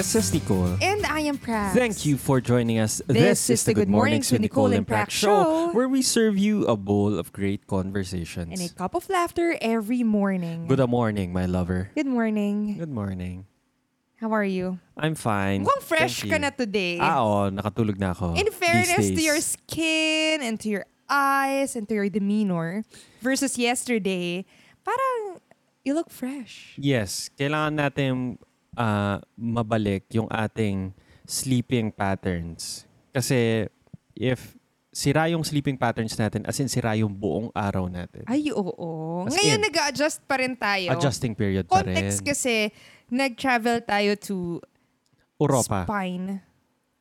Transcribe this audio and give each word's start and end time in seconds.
This 0.00 0.16
is 0.16 0.32
Nicole. 0.32 0.80
And 0.80 1.04
I 1.04 1.28
am 1.28 1.36
Prax. 1.36 1.76
Thank 1.76 2.08
you 2.08 2.16
for 2.16 2.40
joining 2.40 2.80
us. 2.80 3.04
This 3.04 3.52
is 3.52 3.68
the 3.68 3.76
Good 3.76 3.92
Mornings 3.92 4.32
with 4.32 4.40
Nicole 4.40 4.72
and 4.72 4.88
Prax 4.88 5.12
show. 5.12 5.76
where 5.76 5.92
we 5.92 6.00
serve 6.00 6.40
you 6.40 6.64
a 6.64 6.74
bowl 6.74 7.20
of 7.20 7.36
great 7.36 7.68
conversations. 7.68 8.48
And 8.48 8.64
a 8.64 8.72
cup 8.72 8.96
of 8.96 9.04
laughter 9.12 9.60
every 9.60 10.00
morning. 10.00 10.64
Good 10.72 10.80
morning, 10.88 11.36
my 11.36 11.44
lover. 11.44 11.92
Good 11.92 12.08
morning. 12.08 12.80
Good 12.80 12.88
morning. 12.88 13.44
How 14.16 14.32
are 14.32 14.40
you? 14.40 14.80
I'm 14.96 15.12
fine. 15.12 15.68
Mukhang 15.68 15.84
fresh 15.84 16.24
Thank 16.24 16.32
ka 16.32 16.36
you. 16.40 16.44
na 16.48 16.50
today. 16.56 16.96
Ah, 16.96 17.20
oo, 17.20 17.52
nakatulog 17.52 18.00
na 18.00 18.16
ako. 18.16 18.40
In 18.40 18.48
fairness 18.48 19.04
to 19.04 19.20
your 19.20 19.44
skin 19.44 20.40
and 20.40 20.56
to 20.64 20.80
your 20.80 20.88
eyes 21.12 21.76
and 21.76 21.84
to 21.84 21.92
your 21.92 22.08
demeanor 22.08 22.88
versus 23.20 23.60
yesterday, 23.60 24.48
parang 24.80 25.44
you 25.84 25.92
look 25.92 26.08
fresh. 26.08 26.72
Yes, 26.80 27.28
kailangan 27.36 27.76
natin 27.76 28.40
ah, 28.80 29.20
mabalik 29.36 30.08
yung 30.16 30.26
ating 30.32 30.96
sleeping 31.28 31.92
patterns. 31.92 32.88
Kasi 33.12 33.68
if 34.16 34.56
sira 34.90 35.30
yung 35.30 35.46
sleeping 35.46 35.78
patterns 35.78 36.18
natin, 36.18 36.42
as 36.48 36.58
in 36.58 36.66
sira 36.66 36.98
yung 36.98 37.14
buong 37.14 37.54
araw 37.54 37.86
natin. 37.86 38.26
Ay, 38.26 38.50
oo. 38.50 39.22
As 39.28 39.38
Ngayon 39.38 39.60
nag-adjust 39.62 40.18
pa 40.26 40.42
rin 40.42 40.58
tayo. 40.58 40.90
Adjusting 40.90 41.34
period 41.38 41.70
pa 41.70 41.86
rin. 41.86 41.94
Context 41.94 42.26
kasi, 42.26 42.74
nag-travel 43.06 43.86
tayo 43.86 44.10
to 44.18 44.58
Europa. 45.38 45.86
Spain. 45.86 46.42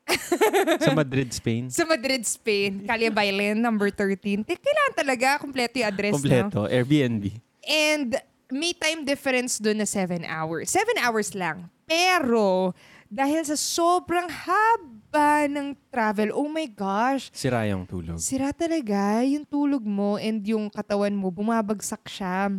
sa 0.86 0.94
Madrid, 0.94 1.30
Spain. 1.34 1.64
Sa 1.70 1.86
Madrid, 1.86 2.22
Spain. 2.26 2.86
Calle 2.86 3.10
Bailen, 3.10 3.58
number 3.58 3.90
13. 3.94 4.46
Te- 4.46 4.58
Kailangan 4.58 4.94
talaga, 4.94 5.28
kompleto 5.42 5.82
yung 5.82 5.90
address, 5.90 6.14
no? 6.14 6.22
Kompleto. 6.22 6.60
Airbnb. 6.70 7.26
And 7.66 8.18
may 8.50 8.74
time 8.74 9.06
difference 9.06 9.62
doon 9.62 9.82
na 9.82 9.88
7 9.88 10.26
hours. 10.26 10.74
7 10.74 10.98
hours 10.98 11.38
lang. 11.38 11.70
Pero, 11.86 12.74
dahil 13.10 13.46
sa 13.46 13.58
sobrang 13.58 14.30
haba 14.30 15.46
ng 15.50 15.78
travel, 15.90 16.34
oh 16.34 16.50
my 16.50 16.66
gosh, 16.70 17.30
Sira 17.34 17.66
yung 17.70 17.86
tulog. 17.86 18.18
sira 18.22 18.54
talaga 18.54 19.22
yung 19.26 19.46
tulog 19.46 19.82
mo 19.82 20.18
and 20.18 20.42
yung 20.46 20.70
katawan 20.70 21.14
mo, 21.14 21.30
bumabagsak 21.34 22.06
siya. 22.10 22.54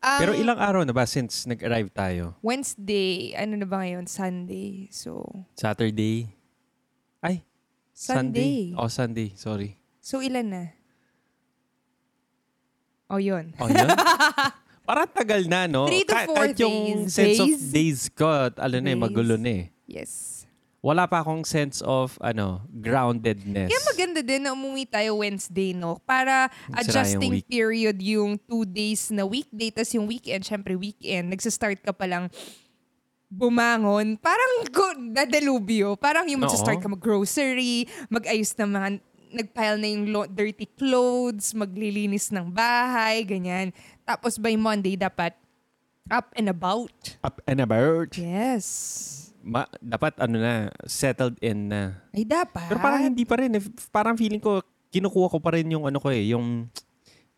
Ang 0.00 0.20
Pero 0.22 0.32
ilang 0.34 0.58
araw 0.58 0.82
na 0.82 0.94
ba 0.94 1.06
since 1.06 1.46
nag-arrive 1.46 1.90
tayo? 1.90 2.34
Wednesday, 2.42 3.34
ano 3.34 3.58
na 3.58 3.66
ba 3.66 3.82
ngayon? 3.82 4.06
Sunday. 4.10 4.86
So, 4.90 5.26
Saturday? 5.54 6.30
Ay, 7.20 7.42
Sunday. 7.92 8.72
Oh, 8.78 8.88
Sunday. 8.88 9.34
Sorry. 9.36 9.76
So, 10.00 10.24
ilan 10.24 10.46
na? 10.50 10.64
O, 13.10 13.18
yun. 13.18 13.52
Oh, 13.58 13.66
yun? 13.68 13.90
Parang 14.90 15.06
tagal 15.06 15.46
na, 15.46 15.70
no? 15.70 15.86
Three 15.86 16.02
to 16.02 16.10
Ka- 16.10 16.26
four 16.26 16.50
kahit 16.50 16.58
yung 16.58 17.06
days. 17.06 17.14
sense 17.14 17.38
of 17.38 17.46
Days? 17.46 17.62
days 17.70 18.00
ko, 18.10 18.26
ano 18.50 18.76
na 18.76 18.90
eh, 18.90 18.98
Days. 18.98 18.98
magulo 18.98 19.34
na 19.38 19.50
eh. 19.54 19.64
Yes. 19.86 20.42
Wala 20.80 21.04
pa 21.04 21.20
akong 21.20 21.44
sense 21.44 21.78
of, 21.78 22.18
ano, 22.18 22.64
groundedness. 22.66 23.68
Kaya 23.68 23.82
maganda 23.86 24.18
din 24.18 24.42
na 24.42 24.50
umuwi 24.50 24.88
tayo 24.88 25.20
Wednesday, 25.20 25.70
no? 25.70 26.00
Para 26.00 26.48
yung 26.66 26.74
adjusting 26.74 27.32
week. 27.36 27.46
period 27.46 28.00
yung 28.00 28.34
two 28.40 28.64
days 28.64 29.12
na 29.12 29.22
weekday, 29.22 29.68
tas 29.68 29.92
yung 29.92 30.08
weekend, 30.08 30.40
syempre 30.40 30.74
weekend, 30.74 31.30
nagsistart 31.30 31.78
ka 31.78 31.92
pa 31.92 32.08
lang 32.08 32.32
bumangon. 33.28 34.18
Parang 34.18 34.52
go, 34.68 34.90
dadalubyo. 35.12 35.94
Parang 35.94 36.26
yung 36.26 36.42
magsistart 36.42 36.80
Oo. 36.80 36.82
ka 36.82 36.90
mag-grocery, 36.90 37.86
mag-ayos 38.08 38.50
ng 38.56 38.66
mga 38.66 38.88
nagpile 39.30 39.78
na 39.78 39.86
yung 39.86 40.04
lo- 40.10 40.26
dirty 40.26 40.66
clothes, 40.66 41.54
maglilinis 41.54 42.34
ng 42.34 42.50
bahay, 42.50 43.22
ganyan. 43.22 43.70
Tapos 44.10 44.42
by 44.42 44.58
Monday, 44.58 44.98
dapat 44.98 45.38
up 46.10 46.34
and 46.34 46.50
about. 46.50 46.90
Up 47.22 47.38
and 47.46 47.62
about. 47.62 48.10
Yes. 48.18 48.66
Ma- 49.38 49.70
dapat, 49.78 50.18
ano 50.18 50.36
na, 50.36 50.54
settled 50.82 51.38
in 51.38 51.70
na. 51.70 51.94
Ay, 52.10 52.26
dapat. 52.26 52.66
Pero 52.66 52.82
parang 52.82 53.06
hindi 53.06 53.22
pa 53.22 53.38
rin. 53.38 53.54
eh. 53.54 53.62
Parang 53.88 54.18
feeling 54.18 54.42
ko, 54.42 54.58
kinukuha 54.90 55.30
ko 55.30 55.38
pa 55.38 55.54
rin 55.54 55.70
yung 55.70 55.86
ano 55.86 56.02
ko 56.02 56.10
eh, 56.10 56.34
yung, 56.34 56.66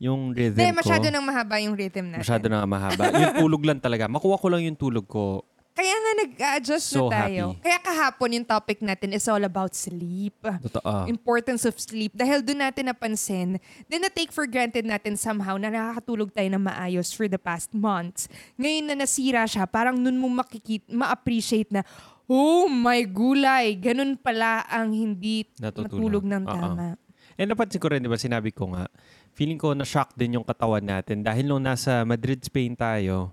yung 0.00 0.32
rhythm 0.32 0.56
Hindi, 0.56 0.72
ko. 0.72 0.80
masyado 0.80 1.06
nang 1.12 1.22
mahaba 1.22 1.60
yung 1.60 1.76
rhythm 1.76 2.08
natin. 2.08 2.24
Masyado 2.24 2.48
na 2.48 2.64
mahaba. 2.64 3.04
yung 3.12 3.36
tulog 3.36 3.62
lang 3.68 3.78
talaga. 3.78 4.08
Makuha 4.08 4.40
ko 4.40 4.46
lang 4.48 4.64
yung 4.64 4.78
tulog 4.80 5.04
ko. 5.04 5.44
Kaya 5.72 5.94
nga 5.96 6.12
nag-adjust 6.24 6.84
So 6.92 7.08
na 7.08 7.24
tayo. 7.24 7.44
happy. 7.56 7.64
Kaya 7.64 7.78
kahapon 7.80 8.28
yung 8.36 8.44
topic 8.44 8.84
natin 8.84 9.16
is 9.16 9.24
all 9.24 9.40
about 9.40 9.72
sleep. 9.72 10.36
Totoo. 10.44 11.08
Importance 11.08 11.64
of 11.64 11.72
sleep. 11.80 12.12
Dahil 12.12 12.44
doon 12.44 12.60
natin 12.60 12.92
napansin, 12.92 13.56
then 13.88 14.04
na-take 14.04 14.28
for 14.28 14.44
granted 14.44 14.84
natin 14.84 15.16
somehow 15.16 15.56
na 15.56 15.72
nakakatulog 15.72 16.28
tayo 16.36 16.52
na 16.52 16.60
maayos 16.60 17.16
for 17.16 17.24
the 17.24 17.40
past 17.40 17.72
months. 17.72 18.28
Ngayon 18.60 18.84
na 18.92 18.94
nasira 19.00 19.48
siya, 19.48 19.64
parang 19.64 19.96
nun 19.96 20.20
mo 20.20 20.28
makikit, 20.28 20.84
ma-appreciate 20.92 21.72
na, 21.72 21.80
oh 22.28 22.68
my 22.68 23.00
gulay, 23.08 23.72
ganun 23.72 24.20
pala 24.20 24.68
ang 24.68 24.92
hindi 24.92 25.48
Natutulog. 25.56 25.88
matulog 25.88 26.24
ng 26.28 26.44
tama. 26.44 26.86
And 27.40 27.48
napansin 27.48 27.80
ko 27.80 27.88
rin, 27.88 28.04
di 28.04 28.12
ba, 28.12 28.20
sinabi 28.20 28.52
ko 28.52 28.76
nga, 28.76 28.92
feeling 29.32 29.56
ko 29.56 29.72
na-shock 29.72 30.12
din 30.20 30.36
yung 30.36 30.44
katawan 30.44 30.84
natin 30.84 31.24
dahil 31.24 31.48
nung 31.48 31.64
nasa 31.64 32.04
Madrid, 32.04 32.44
Spain 32.44 32.76
tayo, 32.76 33.32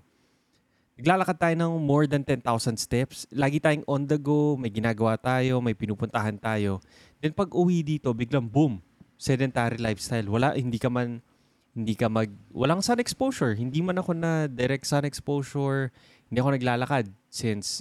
naglalakad 1.00 1.40
tayo 1.40 1.54
ng 1.56 1.72
more 1.80 2.04
than 2.04 2.20
10,000 2.20 2.44
steps. 2.76 3.24
Lagi 3.32 3.56
tayong 3.56 3.88
on 3.88 4.04
the 4.04 4.20
go, 4.20 4.60
may 4.60 4.68
ginagawa 4.68 5.16
tayo, 5.16 5.64
may 5.64 5.72
pinupuntahan 5.72 6.36
tayo. 6.36 6.84
Then 7.24 7.32
pag 7.32 7.48
uwi 7.56 7.80
dito, 7.80 8.12
biglang 8.12 8.44
boom, 8.44 8.84
sedentary 9.16 9.80
lifestyle. 9.80 10.28
Wala, 10.28 10.52
hindi 10.52 10.76
ka 10.76 10.92
man, 10.92 11.24
hindi 11.72 11.96
ka 11.96 12.12
mag, 12.12 12.28
walang 12.52 12.84
sun 12.84 13.00
exposure. 13.00 13.56
Hindi 13.56 13.80
man 13.80 13.96
ako 13.96 14.12
na 14.12 14.44
direct 14.44 14.84
sun 14.84 15.08
exposure. 15.08 15.88
Hindi 16.28 16.38
ako 16.44 16.60
naglalakad 16.60 17.08
since 17.32 17.80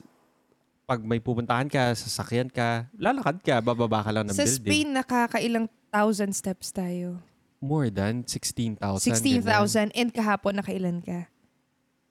pag 0.87 1.03
may 1.03 1.21
pupuntahan 1.21 1.69
ka, 1.69 1.93
sasakyan 1.93 2.49
ka, 2.49 2.89
lalakad 2.97 3.43
ka, 3.45 3.61
bababa 3.61 4.01
ka 4.01 4.09
lang 4.09 4.25
ng 4.25 4.33
Sa 4.33 4.41
building. 4.41 4.63
Spain, 4.65 4.87
nakakailang 4.95 5.67
thousand 5.93 6.33
steps 6.33 6.73
tayo. 6.73 7.21
More 7.61 7.91
than 7.91 8.23
16,000. 8.25 8.79
16,000 8.97 9.91
and 9.93 10.09
kahapon 10.09 10.57
nakailan 10.57 11.03
ka? 11.03 11.29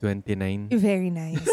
Ganun. 0.01 0.71
29. 0.71 0.79
Very 0.79 1.11
nice. 1.11 1.43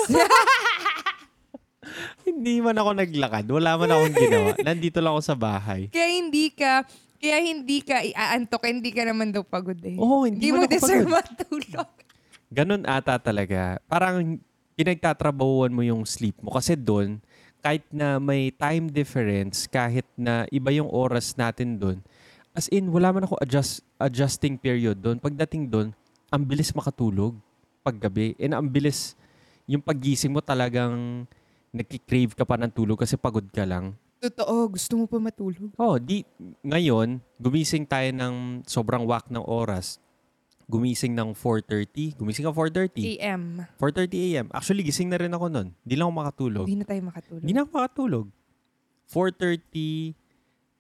Hindi 2.26 2.62
man 2.62 2.78
ako 2.78 2.98
naglakad. 2.98 3.46
Wala 3.46 3.78
man 3.78 3.90
akong 3.90 4.16
ginawa. 4.18 4.50
Nandito 4.68 4.98
lang 5.02 5.14
ako 5.14 5.22
sa 5.22 5.38
bahay. 5.38 5.88
Kaya 5.94 6.10
hindi 6.18 6.50
ka, 6.50 6.82
kaya 7.22 7.38
hindi 7.42 7.78
ka 7.86 8.02
iaantok, 8.02 8.66
hindi 8.66 8.90
ka 8.90 9.06
naman 9.06 9.30
daw 9.30 9.46
pagod 9.46 9.78
eh. 9.86 9.96
Oo, 9.98 10.26
hindi 10.26 10.50
mo 10.50 10.66
man 10.66 10.68
ako 10.68 10.74
deserve 10.74 11.06
pagod. 11.06 11.14
matulog. 11.14 11.90
Ganun 12.50 12.82
ata 12.90 13.22
talaga. 13.22 13.78
Parang 13.86 14.42
pinagtatrabahuan 14.74 15.72
mo 15.74 15.82
yung 15.86 16.04
sleep 16.04 16.36
mo. 16.42 16.50
Kasi 16.52 16.74
doon, 16.74 17.22
kahit 17.62 17.86
na 17.90 18.18
may 18.22 18.50
time 18.54 18.90
difference, 18.90 19.66
kahit 19.66 20.06
na 20.18 20.46
iba 20.50 20.70
yung 20.74 20.90
oras 20.90 21.34
natin 21.38 21.78
doon, 21.78 21.98
as 22.56 22.70
in, 22.72 22.88
wala 22.90 23.12
man 23.12 23.26
ako 23.26 23.36
adjust, 23.42 23.84
adjusting 23.98 24.56
period 24.58 24.98
doon. 25.02 25.20
Pagdating 25.20 25.70
doon, 25.70 25.88
ang 26.34 26.42
bilis 26.44 26.74
makatulog 26.74 27.38
paggabi. 27.86 28.34
And 28.42 28.58
ang 28.58 28.66
bilis, 28.66 29.14
yung 29.70 29.86
paggising 29.86 30.34
mo 30.34 30.42
talagang 30.42 31.30
nagkikrave 31.70 32.34
ka 32.34 32.42
pa 32.42 32.58
ng 32.58 32.74
tulog 32.74 32.98
kasi 32.98 33.14
pagod 33.14 33.46
ka 33.54 33.62
lang. 33.62 33.94
Totoo, 34.26 34.74
gusto 34.74 34.98
mo 34.98 35.06
pa 35.06 35.22
matulog. 35.22 35.70
Oh, 35.78 36.02
di 36.02 36.26
ngayon 36.66 37.22
gumising 37.38 37.86
tayo 37.86 38.10
ng 38.10 38.66
sobrang 38.66 39.06
wak 39.06 39.30
ng 39.30 39.44
oras. 39.46 40.02
Gumising 40.66 41.14
ng 41.14 41.38
4:30. 41.38 42.18
Gumising 42.18 42.50
ka 42.50 42.54
4:30. 42.56 43.22
AM. 43.22 43.70
4:30 43.78 44.18
AM. 44.18 44.48
Actually, 44.50 44.82
gising 44.82 45.14
na 45.14 45.22
rin 45.22 45.30
ako 45.30 45.46
noon. 45.46 45.70
Hindi 45.86 45.94
lang 45.94 46.10
ako 46.10 46.16
makatulog. 46.26 46.66
Hindi 46.66 46.82
na 46.82 46.88
tayo 46.90 47.02
makatulog. 47.06 47.42
Hindi 47.46 47.54
na 47.54 47.62
ako 47.62 47.70
makatulog. 47.70 48.26
4:30 49.06 50.18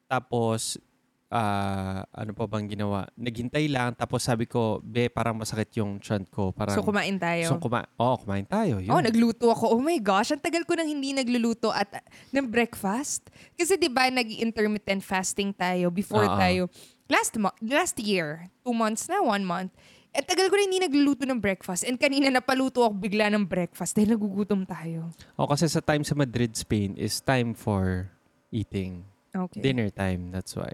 tapos 0.09 0.81
ah, 1.29 2.05
ano 2.13 2.31
pa 2.33 2.45
bang 2.45 2.69
ginawa? 2.69 3.09
Naghintay 3.17 3.65
lang 3.69 3.97
tapos 3.97 4.25
sabi 4.25 4.45
ko, 4.45 4.81
"Be, 4.81 5.09
parang 5.09 5.37
masakit 5.37 5.73
yung 5.81 5.97
chan 5.99 6.25
ko." 6.29 6.53
Parang 6.53 6.77
so 6.77 6.85
kumain 6.85 7.17
tayo. 7.17 7.45
So, 7.49 7.61
kuma- 7.61 7.89
oh, 7.97 8.15
kumain 8.21 8.45
tayo. 8.45 8.77
Yun. 8.81 8.93
Oh, 8.93 9.01
nagluto 9.01 9.49
ako. 9.49 9.75
Oh 9.75 9.81
my 9.81 9.97
gosh, 10.01 10.31
ang 10.31 10.41
tagal 10.41 10.63
ko 10.63 10.77
nang 10.77 10.87
hindi 10.89 11.11
nagluluto 11.11 11.73
at 11.73 11.89
uh, 11.89 12.03
ng 12.33 12.45
breakfast. 12.49 13.29
Kasi 13.57 13.77
'di 13.77 13.89
ba 13.89 14.09
nag-intermittent 14.09 15.01
fasting 15.01 15.51
tayo 15.55 15.89
before 15.89 16.25
Oo. 16.25 16.37
tayo 16.37 16.63
last 17.09 17.37
mo- 17.37 17.53
last 17.61 17.97
year, 18.01 18.49
two 18.65 18.73
months 18.73 19.05
na, 19.05 19.21
one 19.21 19.45
month. 19.45 19.73
At 20.15 20.23
tagal 20.31 20.47
ko 20.47 20.55
na 20.55 20.63
hindi 20.63 20.79
nagluluto 20.79 21.27
ng 21.27 21.43
breakfast. 21.43 21.83
And 21.83 21.99
kanina 21.99 22.31
napaluto 22.31 22.87
ako 22.87 22.95
bigla 22.95 23.27
ng 23.35 23.43
breakfast 23.43 23.99
dahil 23.99 24.15
nagugutom 24.15 24.63
tayo. 24.63 25.11
oh, 25.35 25.43
kasi 25.43 25.67
sa 25.67 25.83
time 25.83 26.07
sa 26.07 26.15
Madrid, 26.15 26.55
Spain 26.55 26.95
is 26.95 27.19
time 27.19 27.51
for 27.51 28.07
eating. 28.47 29.03
Okay. 29.35 29.59
Dinner 29.59 29.91
time, 29.91 30.31
that's 30.31 30.55
why. 30.55 30.71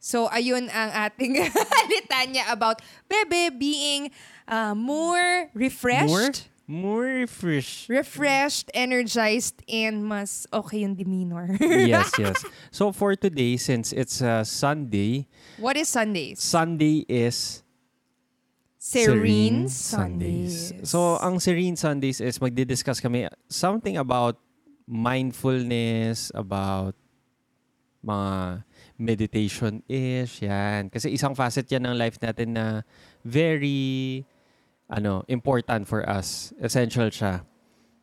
So, 0.00 0.32
ayun 0.32 0.72
ang 0.72 0.90
ating 0.96 1.36
litanya 1.92 2.48
about 2.48 2.80
Bebe 3.04 3.52
being 3.52 4.10
uh, 4.48 4.74
more 4.74 5.52
refreshed. 5.52 6.48
More 6.70 7.26
refresh. 7.26 7.90
Refreshed, 7.90 8.70
energized, 8.70 9.58
and 9.66 10.06
mas 10.06 10.46
okay 10.54 10.86
yung 10.86 10.94
demeanor. 10.94 11.58
yes, 11.60 12.14
yes. 12.14 12.46
So 12.70 12.94
for 12.94 13.18
today, 13.18 13.58
since 13.58 13.90
it's 13.90 14.22
a 14.22 14.46
Sunday, 14.46 15.26
What 15.58 15.74
is 15.74 15.90
Sundays? 15.90 16.38
Sunday 16.38 17.02
is 17.10 17.66
Serene 18.78 19.66
Sundays. 19.66 20.70
So 20.86 21.18
ang 21.18 21.42
Serene 21.42 21.74
Sundays 21.74 22.22
is 22.22 22.38
magdi-discuss 22.38 23.02
kami 23.02 23.26
something 23.50 23.98
about 23.98 24.38
mindfulness, 24.86 26.30
about 26.38 26.94
mga 27.98 28.62
meditation-ish, 29.00 30.44
yan. 30.44 30.92
Kasi 30.92 31.08
isang 31.08 31.32
facet 31.32 31.64
yan 31.72 31.88
ng 31.88 31.96
life 31.96 32.20
natin 32.20 32.52
na 32.52 32.84
very 33.24 34.20
ano, 34.92 35.24
important 35.24 35.88
for 35.88 36.04
us. 36.04 36.52
Essential 36.60 37.08
siya. 37.08 37.40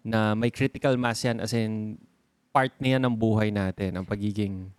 Na 0.02 0.34
may 0.34 0.50
critical 0.50 0.98
mass 0.98 1.22
yan 1.22 1.38
as 1.38 1.54
in 1.54 2.02
part 2.50 2.74
niya 2.82 2.98
ng 2.98 3.14
buhay 3.14 3.54
natin, 3.54 3.94
ang 4.02 4.06
pagiging 4.10 4.74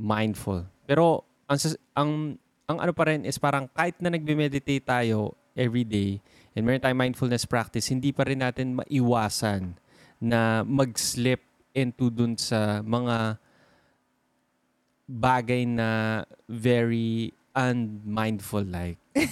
mindful. 0.00 0.64
Pero 0.88 1.28
ang 1.44 1.58
ang 1.92 2.10
ang 2.64 2.78
ano 2.80 2.92
pa 2.96 3.12
rin 3.12 3.28
is 3.28 3.36
parang 3.36 3.68
kahit 3.68 4.00
na 4.00 4.08
nagme-meditate 4.08 4.80
tayo 4.80 5.36
every 5.52 5.84
day 5.84 6.24
and 6.56 6.64
meron 6.64 6.80
tayong 6.80 6.96
mindfulness 6.96 7.44
practice, 7.44 7.92
hindi 7.92 8.10
pa 8.10 8.24
rin 8.24 8.40
natin 8.40 8.80
maiwasan 8.80 9.76
na 10.22 10.64
mag-slip 10.64 11.44
into 11.76 12.08
dun 12.08 12.38
sa 12.38 12.80
mga 12.80 13.36
bagay 15.04 15.68
na 15.68 16.22
very 16.48 17.32
unmindful 17.54 18.64
like 18.66 18.98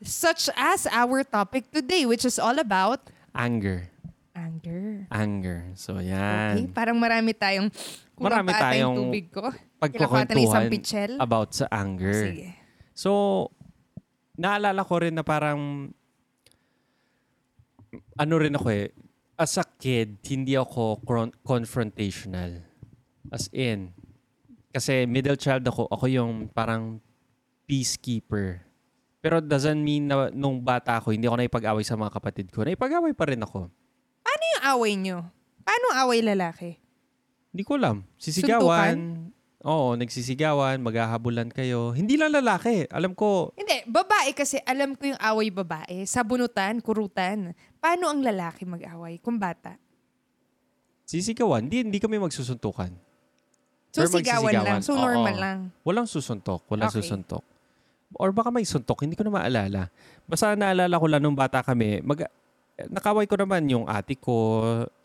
Such 0.00 0.48
as 0.56 0.88
our 0.88 1.20
topic 1.28 1.68
today, 1.68 2.08
which 2.08 2.24
is 2.24 2.40
all 2.40 2.56
about 2.56 3.12
anger. 3.36 3.92
anger. 4.32 5.04
Anger. 5.12 5.58
So, 5.76 6.00
Okay, 6.00 6.08
yan. 6.08 6.72
parang 6.72 6.96
marami 6.96 7.36
tayong 7.36 7.68
Marami 8.16 8.52
tayong 8.52 8.96
tubig 8.96 9.28
ko. 9.28 9.52
Pagkukwentuhan 9.80 10.68
about 11.20 11.52
sa 11.52 11.68
anger. 11.68 12.32
Sige. 12.32 12.48
So, 12.92 13.48
naalala 14.40 14.80
ko 14.84 15.00
rin 15.00 15.16
na 15.16 15.24
parang 15.24 15.92
ano 18.16 18.34
rin 18.36 18.56
ako 18.56 18.68
eh, 18.72 18.92
as 19.40 19.56
a 19.56 19.64
kid, 19.64 20.20
hindi 20.28 20.52
ako 20.56 21.00
confrontational. 21.40 22.60
As 23.32 23.48
in, 23.56 23.92
kasi 24.70 25.06
middle 25.06 25.38
child 25.38 25.66
ako, 25.66 25.90
ako 25.90 26.06
yung 26.06 26.46
parang 26.50 27.02
peacekeeper. 27.66 28.62
Pero 29.20 29.42
doesn't 29.44 29.76
mean 29.76 30.08
na 30.08 30.32
nung 30.32 30.64
bata 30.64 30.96
ako, 30.96 31.12
hindi 31.12 31.28
ako 31.28 31.36
naipag-away 31.36 31.84
sa 31.84 31.98
mga 31.98 32.10
kapatid 32.16 32.48
ko. 32.48 32.64
Naipag-away 32.64 33.12
pa 33.12 33.28
rin 33.28 33.42
ako. 33.44 33.68
Ano 34.24 34.42
yung 34.56 34.64
away 34.64 34.92
nyo? 34.96 35.18
Paano 35.60 35.86
away 36.06 36.24
lalaki? 36.24 36.80
Hindi 37.52 37.62
ko 37.66 37.76
alam. 37.76 38.06
Sisigawan. 38.16 39.28
Oo, 39.60 39.92
nagsisigawan, 39.92 40.80
maghahabulan 40.80 41.52
kayo. 41.52 41.92
Hindi 41.92 42.16
lang 42.16 42.32
lalaki. 42.32 42.88
Alam 42.88 43.12
ko, 43.12 43.52
Hindi, 43.60 43.84
babae 43.84 44.32
kasi 44.32 44.56
alam 44.64 44.96
ko 44.96 45.12
yung 45.12 45.20
away 45.20 45.52
babae. 45.52 46.08
Sabunutan, 46.08 46.80
kurutan. 46.80 47.52
Paano 47.76 48.08
ang 48.08 48.24
lalaki 48.24 48.64
mag-away 48.64 49.20
kung 49.20 49.36
bata? 49.36 49.76
sisigawan. 51.10 51.66
Hindi, 51.66 51.90
hindi 51.90 51.98
kami 51.98 52.22
magsusuntukan. 52.22 52.94
So 53.90 54.06
Or 54.06 54.08
sigawan 54.10 54.52
lang. 54.54 54.80
So 54.82 54.94
normal 54.94 55.34
Oo. 55.34 55.42
lang. 55.42 55.58
Walang 55.82 56.06
susuntok. 56.06 56.62
Walang 56.70 56.90
Okay. 56.90 57.02
susuntok. 57.02 57.42
Or 58.18 58.34
baka 58.34 58.50
may 58.50 58.66
suntok, 58.66 59.06
hindi 59.06 59.14
ko 59.14 59.22
na 59.22 59.30
maalala. 59.34 59.86
Basta 60.26 60.58
naalala 60.58 60.94
ko 60.98 61.06
lang 61.06 61.22
nung 61.22 61.38
bata 61.38 61.62
kami, 61.62 62.02
mag, 62.02 62.26
nakaway 62.90 63.22
ko 63.30 63.38
naman 63.38 63.70
yung 63.70 63.86
ate 63.86 64.18
ko, 64.18 64.34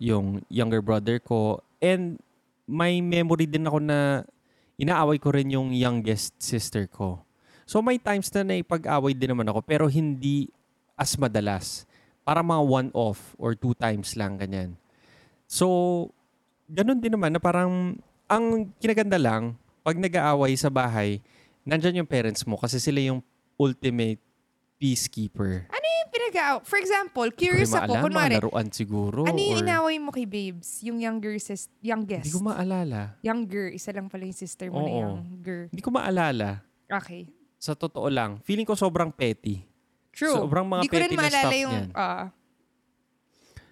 yung 0.02 0.42
younger 0.50 0.82
brother 0.82 1.22
ko, 1.22 1.62
and 1.78 2.18
may 2.66 3.06
memory 3.06 3.46
din 3.46 3.70
ako 3.70 3.78
na 3.78 4.26
inaaway 4.82 5.22
ko 5.22 5.30
rin 5.30 5.54
yung 5.54 5.70
youngest 5.70 6.34
sister 6.42 6.90
ko. 6.90 7.22
So 7.70 7.78
may 7.82 8.02
times 8.02 8.34
na 8.34 8.42
naipag-away 8.42 9.14
din 9.14 9.38
naman 9.38 9.50
ako, 9.54 9.62
pero 9.62 9.86
hindi 9.86 10.50
as 10.98 11.14
madalas. 11.14 11.86
Para 12.26 12.42
mga 12.42 12.62
one-off 12.66 13.38
or 13.38 13.54
two 13.54 13.78
times 13.78 14.18
lang, 14.18 14.42
ganyan. 14.42 14.74
So, 15.46 16.10
ganun 16.66 16.98
din 16.98 17.14
naman 17.14 17.38
na 17.38 17.38
parang, 17.38 18.02
ang 18.25 18.74
kinaganda 18.77 19.18
lang, 19.18 19.54
pag 19.81 19.95
nag-aaway 19.95 20.57
sa 20.57 20.69
bahay, 20.69 21.22
nandyan 21.62 22.04
yung 22.04 22.10
parents 22.10 22.45
mo 22.45 22.57
kasi 22.57 22.77
sila 22.77 23.00
yung 23.00 23.22
ultimate 23.56 24.19
peacekeeper. 24.75 25.69
Yung 26.06 26.12
pinag 26.12 26.62
For 26.68 26.77
example, 26.77 27.27
Hindi 27.31 27.39
curious 27.39 27.72
rin 27.74 27.81
ako. 27.81 27.92
maalala, 27.98 28.04
Kunwari, 28.06 28.33
laruan 28.38 28.68
siguro. 28.69 29.19
ano 29.25 29.39
yung 29.39 29.57
or- 29.57 29.63
inaway 29.66 29.95
mo 29.98 30.13
kay 30.13 30.27
babes? 30.30 30.83
Yung 30.86 31.01
younger 31.01 31.33
sis, 31.42 31.66
youngest. 31.81 32.30
Hindi 32.30 32.36
ko 32.36 32.45
maalala. 32.45 33.18
Younger. 33.25 33.74
Isa 33.74 33.89
lang 33.89 34.06
pala 34.06 34.30
yung 34.30 34.38
sister 34.38 34.69
mo 34.69 34.86
na 34.86 34.89
Oo. 34.92 35.00
younger. 35.01 35.60
Hindi 35.74 35.81
ko 35.81 35.89
maalala. 35.89 36.62
Okay. 36.86 37.25
Sa 37.57 37.74
totoo 37.74 38.06
lang. 38.13 38.38
Feeling 38.45 38.68
ko 38.68 38.77
sobrang 38.77 39.10
petty. 39.10 39.66
True. 40.13 40.45
Sobrang 40.45 40.69
mga 40.69 40.81
Hindi 40.86 40.92
ko 40.94 40.98
rin 41.01 41.10
petty 41.10 41.16
na 41.18 41.22
maalala 41.25 41.42
stuff 41.50 41.63
yung... 41.66 41.75
ah. 41.98 42.25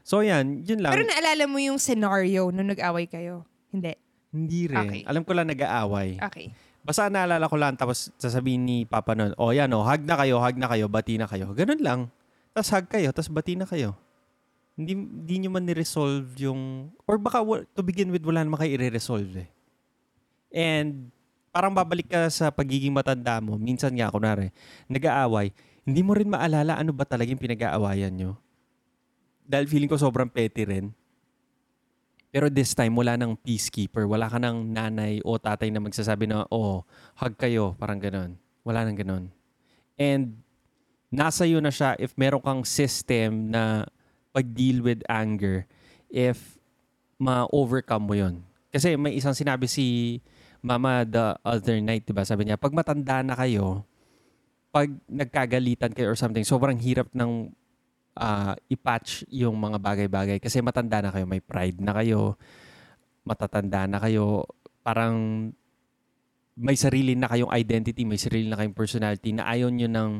So 0.03 0.19
yan, 0.19 0.65
yun 0.67 0.83
lang. 0.83 0.91
pero 0.91 1.05
naalala 1.07 1.43
mo 1.47 1.61
yung 1.61 1.77
scenario 1.79 2.51
nung 2.51 2.67
nag-away 2.67 3.07
kayo? 3.07 3.45
Hindi. 3.71 3.93
Hindi 4.33 4.65
rin. 4.65 4.89
Okay. 4.89 5.01
Alam 5.05 5.21
ko 5.21 5.31
lang 5.37 5.47
nag-aaway. 5.53 6.17
Okay. 6.17 6.49
Basta 6.83 7.07
naalala 7.07 7.45
ko 7.47 7.55
lang 7.55 7.79
tapos 7.79 8.11
sasabihin 8.19 8.65
ni 8.65 8.77
Papa 8.83 9.15
nun, 9.15 9.31
oh 9.39 9.55
yan 9.55 9.71
oh, 9.71 9.85
hug 9.85 10.03
na 10.03 10.19
kayo, 10.19 10.41
hug 10.41 10.57
na 10.59 10.67
kayo, 10.67 10.91
bati 10.91 11.15
na 11.15 11.29
kayo. 11.29 11.53
Ganun 11.55 11.79
lang. 11.79 11.99
Tapos 12.51 12.69
hug 12.73 12.85
kayo, 12.89 13.13
tapos 13.15 13.31
bati 13.31 13.55
na 13.55 13.63
kayo. 13.69 13.95
Hindi, 14.73 14.97
hindi 14.97 15.35
nyo 15.45 15.49
man 15.53 15.69
ni-resolve 15.69 16.33
yung... 16.41 16.89
Or 17.05 17.21
baka 17.21 17.45
to 17.77 17.85
begin 17.85 18.09
with, 18.09 18.25
wala 18.25 18.41
naman 18.41 18.57
kayo 18.57 18.73
i-resolve 18.73 19.45
eh. 19.45 19.49
And 20.49 21.13
parang 21.53 21.77
babalik 21.77 22.09
ka 22.09 22.25
sa 22.33 22.49
pagiging 22.49 22.89
matanda 22.89 23.37
mo. 23.37 23.53
Minsan 23.61 23.93
nga, 23.93 24.09
kunwari, 24.09 24.49
nag-aaway. 24.89 25.53
Hindi 25.85 26.01
mo 26.01 26.17
rin 26.17 26.25
maalala 26.25 26.81
ano 26.81 26.89
ba 26.89 27.05
talagang 27.05 27.37
pinag-aawayan 27.37 28.11
nyo. 28.17 28.33
Dahil 29.45 29.69
feeling 29.69 29.91
ko 29.91 30.01
sobrang 30.01 30.27
petty 30.27 30.65
rin. 30.65 30.89
Pero 32.33 32.49
this 32.49 32.73
time, 32.73 32.97
wala 32.97 33.13
nang 33.13 33.37
peacekeeper. 33.37 34.09
Wala 34.09 34.25
ka 34.25 34.41
nang 34.41 34.73
nanay 34.73 35.21
o 35.21 35.37
tatay 35.37 35.69
na 35.69 35.77
magsasabi 35.77 36.25
na, 36.25 36.49
oh, 36.49 36.81
hug 37.21 37.33
kayo. 37.37 37.77
Parang 37.77 38.01
ganon. 38.01 38.33
Wala 38.65 38.81
nang 38.81 38.97
ganon. 38.97 39.29
And 40.01 40.41
nasa 41.13 41.45
iyo 41.45 41.61
na 41.61 41.69
siya 41.69 41.93
if 42.01 42.17
meron 42.17 42.41
kang 42.41 42.65
system 42.65 43.53
na 43.53 43.85
pag-deal 44.33 44.81
with 44.81 45.05
anger 45.05 45.69
if 46.09 46.57
ma-overcome 47.21 48.09
mo 48.09 48.17
yon. 48.17 48.41
Kasi 48.73 48.97
may 48.97 49.13
isang 49.13 49.37
sinabi 49.37 49.69
si 49.69 50.17
Mama 50.65 51.05
the 51.05 51.37
other 51.45 51.77
night, 51.77 52.01
diba? 52.09 52.25
Sabi 52.25 52.49
niya, 52.49 52.57
pag 52.57 52.73
matanda 52.73 53.21
na 53.21 53.37
kayo, 53.37 53.85
pag 54.73 54.89
nagkagalitan 55.05 55.93
kayo 55.93 56.09
or 56.09 56.17
something, 56.17 56.41
sobrang 56.41 56.81
hirap 56.81 57.05
ng 57.13 57.53
ah, 58.17 58.53
i-patch 58.69 59.25
yung 59.29 59.57
mga 59.57 59.77
bagay-bagay 59.81 60.37
kasi 60.37 60.61
matanda 60.61 61.01
na 61.01 61.11
kayo, 61.13 61.25
may 61.25 61.41
pride 61.41 61.79
na 61.81 61.93
kayo, 61.97 62.37
matatanda 63.25 63.89
na 63.89 63.97
kayo, 64.01 64.45
parang 64.85 65.49
may 66.53 66.77
sarili 66.77 67.17
na 67.17 67.25
kayong 67.25 67.49
identity, 67.49 68.05
may 68.05 68.21
sarili 68.21 68.45
na 68.45 68.57
kayong 68.57 68.77
personality 68.77 69.33
na 69.33 69.49
ayaw 69.49 69.73
nyo 69.73 69.89
ng, 69.89 70.11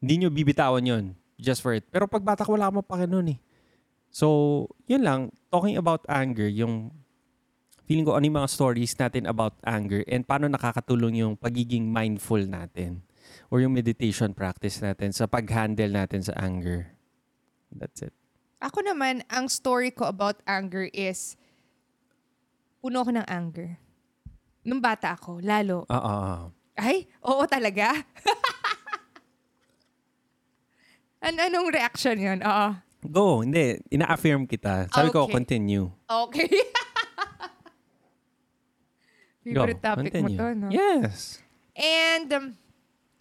hindi 0.00 0.14
nyo 0.18 0.28
bibitawan 0.32 0.84
yon 0.84 1.04
just 1.36 1.60
for 1.60 1.76
it. 1.76 1.84
Pero 1.92 2.08
pag 2.08 2.24
bata 2.24 2.46
ka, 2.46 2.50
wala 2.50 2.72
ka 2.72 2.80
mapake 2.80 3.04
nun 3.04 3.36
eh. 3.36 3.38
So, 4.12 4.68
yun 4.88 5.04
lang, 5.04 5.20
talking 5.52 5.76
about 5.76 6.04
anger, 6.08 6.48
yung 6.48 6.92
feeling 7.84 8.06
ko 8.06 8.16
ano 8.16 8.24
yung 8.24 8.38
mga 8.38 8.52
stories 8.52 8.94
natin 8.96 9.28
about 9.28 9.58
anger 9.66 10.06
and 10.06 10.24
paano 10.24 10.46
nakakatulong 10.48 11.20
yung 11.20 11.34
pagiging 11.34 11.90
mindful 11.90 12.40
natin 12.40 13.02
or 13.50 13.60
yung 13.60 13.74
meditation 13.74 14.32
practice 14.32 14.80
natin 14.80 15.12
sa 15.12 15.28
pag-handle 15.28 15.92
natin 15.92 16.24
sa 16.24 16.32
anger. 16.38 16.94
That's 17.74 18.02
it. 18.02 18.14
Ako 18.62 18.80
naman, 18.80 19.26
ang 19.26 19.48
story 19.48 19.90
ko 19.90 20.06
about 20.06 20.38
anger 20.46 20.86
is, 20.94 21.34
puno 22.78 23.02
ko 23.02 23.10
ng 23.10 23.26
anger. 23.26 23.74
Nung 24.62 24.78
bata 24.78 25.18
ako, 25.18 25.42
lalo. 25.42 25.82
Ah, 25.90 25.98
ah, 25.98 26.18
ah. 26.22 26.42
Ay, 26.78 27.10
oo 27.20 27.42
talaga? 27.44 27.90
An 31.22 31.38
anong 31.38 31.70
reaction 31.70 32.18
yun? 32.18 32.38
Oo. 32.42 32.66
Go, 33.02 33.42
hindi. 33.42 33.82
Ina-affirm 33.90 34.46
kita. 34.46 34.86
Sabi 34.90 35.10
ko, 35.10 35.26
Okay. 35.26 35.34
continue. 35.34 35.90
Okay. 36.06 36.50
Go, 39.42 39.66
Favorite 39.66 39.82
topic 39.82 40.12
mo 40.14 40.30
continue. 40.30 40.38
to, 40.38 40.46
no? 40.54 40.68
Yes. 40.70 41.42
And, 41.74 42.30
um, 42.30 42.46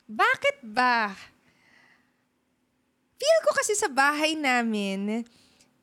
bakit 0.05 0.61
ba? 0.61 1.17
Kasi 3.71 3.87
sa 3.87 3.95
bahay 3.95 4.35
namin, 4.35 5.23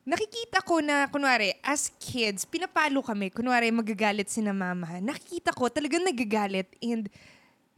nakikita 0.05 0.61
ko 0.61 0.77
na, 0.77 1.09
kunwari, 1.09 1.57
as 1.65 1.89
kids, 1.97 2.45
pinapalo 2.45 3.01
kami. 3.01 3.33
Kunwari, 3.33 3.73
magagalit 3.73 4.29
si 4.29 4.45
na 4.45 4.53
mama. 4.53 5.01
Nakikita 5.01 5.49
ko, 5.57 5.73
talagang 5.73 6.05
nagagalit 6.05 6.69
and 6.85 7.09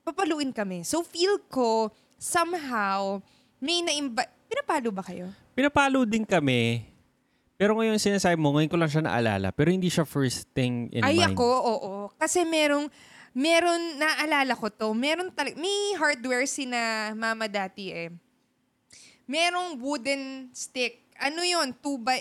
papaluin 0.03 0.51
kami. 0.51 0.83
So, 0.83 0.99
feel 1.07 1.39
ko, 1.47 1.95
somehow, 2.19 3.23
may 3.63 3.79
naimba... 3.79 4.27
Pinapalo 4.51 4.91
ba 4.91 4.99
kayo? 4.99 5.31
Pinapalo 5.55 6.03
din 6.03 6.27
kami. 6.27 6.83
Pero 7.55 7.79
ngayon 7.79 7.95
sinasabi 7.95 8.35
mo, 8.35 8.51
ngayon 8.51 8.67
ko 8.67 8.75
lang 8.75 8.91
siya 8.91 9.07
naalala. 9.07 9.55
Pero 9.55 9.71
hindi 9.71 9.87
siya 9.87 10.03
first 10.03 10.43
thing 10.51 10.91
in 10.91 11.07
Ay 11.07 11.23
mind. 11.23 11.39
ako, 11.39 11.47
oo. 11.47 11.93
Kasi 12.19 12.43
merong, 12.43 12.91
meron, 13.31 13.79
naalala 13.95 14.59
ko 14.59 14.67
to, 14.67 14.91
meron 14.91 15.31
talaga, 15.31 15.55
may 15.55 15.95
hardware 15.95 16.43
si 16.51 16.67
na 16.67 17.15
mama 17.15 17.47
dati 17.47 17.95
eh. 17.95 18.11
Merong 19.31 19.79
wooden 19.79 20.51
stick. 20.51 21.07
Ano 21.15 21.39
yon 21.39 21.71
Two 21.79 21.95
by, 21.95 22.19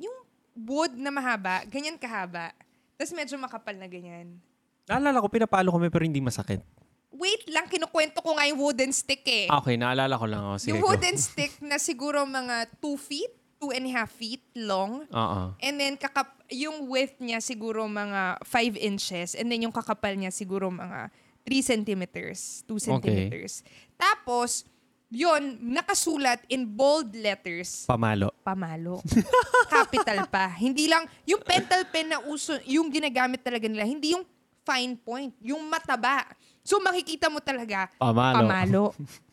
yung 0.00 0.16
wood 0.56 0.96
na 0.96 1.12
mahaba, 1.12 1.68
ganyan 1.68 2.00
kahaba. 2.00 2.56
Tapos 2.96 3.12
medyo 3.12 3.36
makapal 3.36 3.76
na 3.76 3.84
ganyan. 3.84 4.40
Naalala 4.88 5.20
ko, 5.20 5.28
pinapalo 5.28 5.68
kami 5.68 5.92
pero 5.92 6.08
hindi 6.08 6.24
masakit. 6.24 6.64
Wait 7.12 7.44
lang, 7.52 7.68
kinukwento 7.68 8.24
ko 8.24 8.36
nga 8.36 8.48
yung 8.48 8.60
wooden 8.60 8.92
stick 8.92 9.24
eh. 9.28 9.52
Okay, 9.52 9.76
naalala 9.76 10.16
ko 10.16 10.24
lang. 10.24 10.40
Oh, 10.40 10.56
sige, 10.56 10.72
yung 10.72 10.80
go. 10.80 10.96
wooden 10.96 11.20
stick 11.28 11.52
na 11.60 11.76
siguro 11.76 12.24
mga 12.24 12.72
2 12.80 12.96
feet, 12.96 13.32
2 13.60 13.76
and 13.76 13.84
a 13.88 13.92
half 13.92 14.12
feet 14.16 14.44
long. 14.56 15.04
Oo. 15.12 15.40
And 15.60 15.74
then 15.76 16.00
kakap 16.00 16.40
yung 16.48 16.88
width 16.88 17.20
niya 17.20 17.44
siguro 17.44 17.84
mga 17.84 18.40
5 18.44 18.80
inches. 18.80 19.36
And 19.36 19.52
then 19.52 19.64
yung 19.64 19.74
kakapal 19.76 20.16
niya 20.16 20.32
siguro 20.32 20.72
mga 20.72 21.12
3 21.44 21.62
centimeters, 21.62 22.64
2 22.68 22.80
centimeters. 22.80 23.64
Tapos, 23.96 24.66
yun, 25.06 25.62
nakasulat 25.62 26.42
in 26.50 26.66
bold 26.66 27.14
letters, 27.14 27.86
Pamalo. 27.86 28.34
pamalo. 28.42 28.98
Capital 29.72 30.26
pa. 30.26 30.50
Hindi 30.50 30.90
lang, 30.90 31.06
yung 31.22 31.42
pentel 31.46 31.86
pen 31.86 32.10
na 32.10 32.18
uso, 32.26 32.58
yung 32.66 32.90
ginagamit 32.90 33.42
talaga 33.42 33.70
nila, 33.70 33.86
hindi 33.86 34.18
yung 34.18 34.26
fine 34.66 34.98
point, 34.98 35.30
yung 35.38 35.62
mataba. 35.70 36.26
So 36.66 36.82
makikita 36.82 37.30
mo 37.30 37.38
talaga, 37.38 37.86
Pamalo. 38.02 38.34
pamalo. 38.42 38.84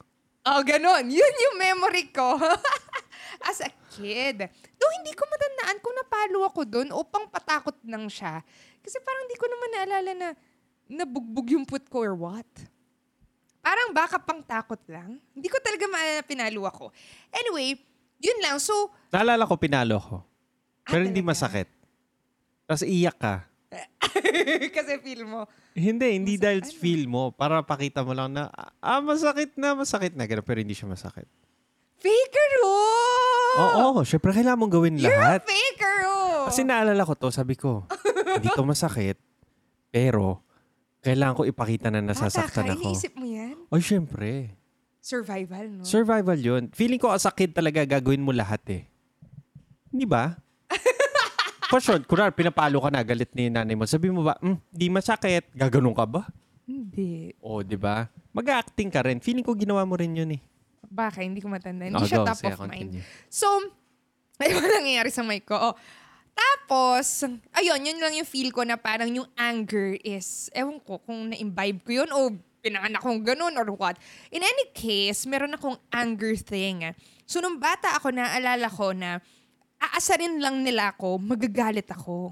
oh, 0.49 0.61
ganun. 0.61 1.09
Yun 1.09 1.35
yung 1.49 1.55
memory 1.57 2.13
ko. 2.13 2.37
As 3.49 3.65
a 3.65 3.69
kid. 3.97 4.45
Though 4.77 4.93
hindi 5.01 5.11
ko 5.17 5.25
matandaan 5.25 5.77
kung 5.81 5.95
napalo 5.97 6.39
ako 6.45 6.61
doon 6.69 6.89
o 6.93 7.01
pang 7.01 7.25
patakot 7.25 7.75
lang 7.89 8.05
siya. 8.05 8.45
Kasi 8.77 9.01
parang 9.01 9.25
hindi 9.25 9.37
ko 9.41 9.45
naman 9.49 9.69
naalala 9.73 10.11
na 10.13 10.29
nabugbog 10.85 11.49
yung 11.49 11.65
put 11.65 11.81
ko 11.89 12.05
or 12.05 12.13
what. 12.13 12.47
Parang 13.63 13.89
baka 13.89 14.19
pang 14.19 14.43
takot 14.43 14.77
lang. 14.85 15.23
Hindi 15.31 15.47
ko 15.47 15.55
talaga 15.57 15.87
maalala 15.87 16.19
na 16.19 16.25
pinalo 16.25 16.61
ako. 16.63 16.85
Anyway, 17.31 17.79
yun 18.19 18.39
lang. 18.39 18.59
So, 18.59 18.91
Naalala 19.07 19.47
ko, 19.47 19.55
pinalo 19.55 19.97
ko. 19.97 20.15
Pero 20.83 20.99
Ah, 20.99 21.07
hindi 21.07 21.17
talaga? 21.17 21.31
masakit. 21.31 21.67
Tapos 22.65 22.83
iyak 22.83 23.15
ka. 23.15 23.35
kasi 24.75 24.99
feel 24.99 25.23
mo, 25.23 25.47
Hindi, 25.73 26.13
hindi 26.13 26.35
Masa- 26.35 26.43
dahil 26.45 26.61
ano? 26.61 26.73
feel 26.75 27.03
mo. 27.07 27.23
Para 27.31 27.63
pakita 27.63 28.03
mo 28.03 28.11
lang 28.11 28.29
na, 28.29 28.51
ah, 28.77 28.99
masakit 28.99 29.55
na, 29.55 29.73
masakit 29.73 30.13
na. 30.13 30.23
Ganun, 30.23 30.43
pero 30.43 30.59
hindi 30.59 30.75
siya 30.75 30.85
masakit. 30.85 31.25
fakeroo! 31.97 33.95
Oo, 33.95 34.01
syempre 34.03 34.31
kailangan 34.31 34.59
mong 34.59 34.73
gawin 34.73 34.95
You're 34.97 35.13
lahat. 35.13 35.39
a 35.39 35.45
fakeroo! 35.45 36.45
Kasi 36.45 36.61
naalala 36.61 37.01
ko 37.01 37.15
to, 37.15 37.29
sabi 37.29 37.55
ko, 37.55 37.87
hindi 38.29 38.49
to 38.49 38.63
masakit, 38.63 39.15
pero 39.87 40.43
kailangan 40.99 41.33
ko 41.33 41.43
ipakita 41.43 41.87
na 41.87 42.01
nasasaktan 42.01 42.43
Bata 42.67 42.69
ka, 42.69 42.75
ako. 42.75 42.83
iniisip 42.85 43.13
mo? 43.15 43.22
Ay, 43.73 43.81
syempre. 43.81 44.53
Survival, 45.01 45.65
no? 45.67 45.83
Survival 45.83 46.37
yun. 46.37 46.63
Feeling 46.71 47.01
ko 47.01 47.09
as 47.09 47.25
a 47.25 47.33
kid 47.33 47.51
talaga 47.51 47.83
gagawin 47.83 48.21
mo 48.21 48.29
lahat 48.29 48.61
eh. 48.69 48.83
Hindi 49.89 50.05
ba? 50.05 50.37
For 51.73 51.81
sure, 51.81 51.99
kunwari, 52.05 52.31
pinapalo 52.31 52.77
ka 52.77 52.93
na, 52.93 53.01
galit 53.01 53.33
ni 53.33 53.49
nanay 53.49 53.73
mo. 53.73 53.89
Sabi 53.89 54.13
mo 54.13 54.21
ba, 54.21 54.37
hmm, 54.37 54.61
di 54.69 54.93
masakit. 54.93 55.49
Gaganon 55.57 55.97
ka 55.97 56.05
ba? 56.05 56.21
Hindi. 56.69 57.33
O, 57.41 57.65
di 57.65 57.75
ba? 57.75 58.05
Mag-acting 58.31 58.93
ka 58.93 59.01
rin. 59.01 59.17
Feeling 59.19 59.43
ko 59.43 59.57
ginawa 59.57 59.81
mo 59.83 59.97
rin 59.97 60.13
yun 60.13 60.37
eh. 60.37 60.41
Baka, 60.85 61.25
hindi 61.25 61.41
ko 61.41 61.49
matanda. 61.49 61.89
Hindi 61.89 61.97
Oh, 61.97 62.05
siya 62.05 62.21
go. 62.21 62.29
top 62.29 62.45
of 62.45 62.69
mind. 62.69 62.93
continue. 62.93 63.03
So, 63.27 63.49
ay, 64.39 64.53
wala 64.53 64.69
nangyayari 64.79 65.09
sa 65.09 65.25
mic 65.25 65.49
ko. 65.49 65.57
Oh. 65.57 65.75
Tapos, 66.33 67.25
ayun, 67.53 67.81
yun 67.81 67.97
lang 67.97 68.13
yung 68.15 68.29
feel 68.29 68.53
ko 68.53 68.61
na 68.63 68.77
parang 68.77 69.09
yung 69.09 69.27
anger 69.33 69.97
is, 70.01 70.47
ewan 70.53 70.77
ko 70.79 71.01
kung 71.01 71.33
na-imbibe 71.33 71.81
ko 71.81 72.05
yun 72.05 72.09
o 72.13 72.33
pinanganak 72.63 73.03
kong 73.03 73.27
ganun 73.27 73.51
or 73.59 73.67
what. 73.75 73.99
In 74.31 74.39
any 74.39 74.71
case, 74.71 75.27
meron 75.27 75.59
akong 75.59 75.75
anger 75.91 76.39
thing. 76.39 76.87
So, 77.27 77.43
nung 77.43 77.59
bata 77.59 77.99
ako, 77.99 78.15
naalala 78.15 78.71
ko 78.71 78.95
na 78.95 79.19
aasarin 79.83 80.39
lang 80.39 80.63
nila 80.63 80.95
ako, 80.95 81.19
magagalit 81.19 81.91
ako. 81.91 82.31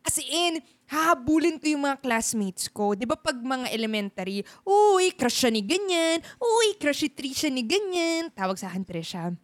As 0.00 0.16
in, 0.24 0.64
hahabulin 0.88 1.60
ko 1.60 1.68
yung 1.68 1.84
mga 1.84 2.00
classmates 2.00 2.72
ko. 2.72 2.96
Di 2.96 3.04
ba 3.04 3.20
pag 3.20 3.36
mga 3.36 3.68
elementary, 3.68 4.40
uy, 4.64 5.12
crush 5.12 5.44
siya 5.44 5.52
ni 5.52 5.60
ganyan, 5.60 6.24
uy, 6.40 6.80
crush 6.80 7.04
si 7.04 7.08
Trisha 7.12 7.52
ni 7.52 7.60
ganyan. 7.60 8.32
Tawag 8.32 8.56
sa 8.56 8.72
akin, 8.72 8.88
Trisha. 8.88 9.36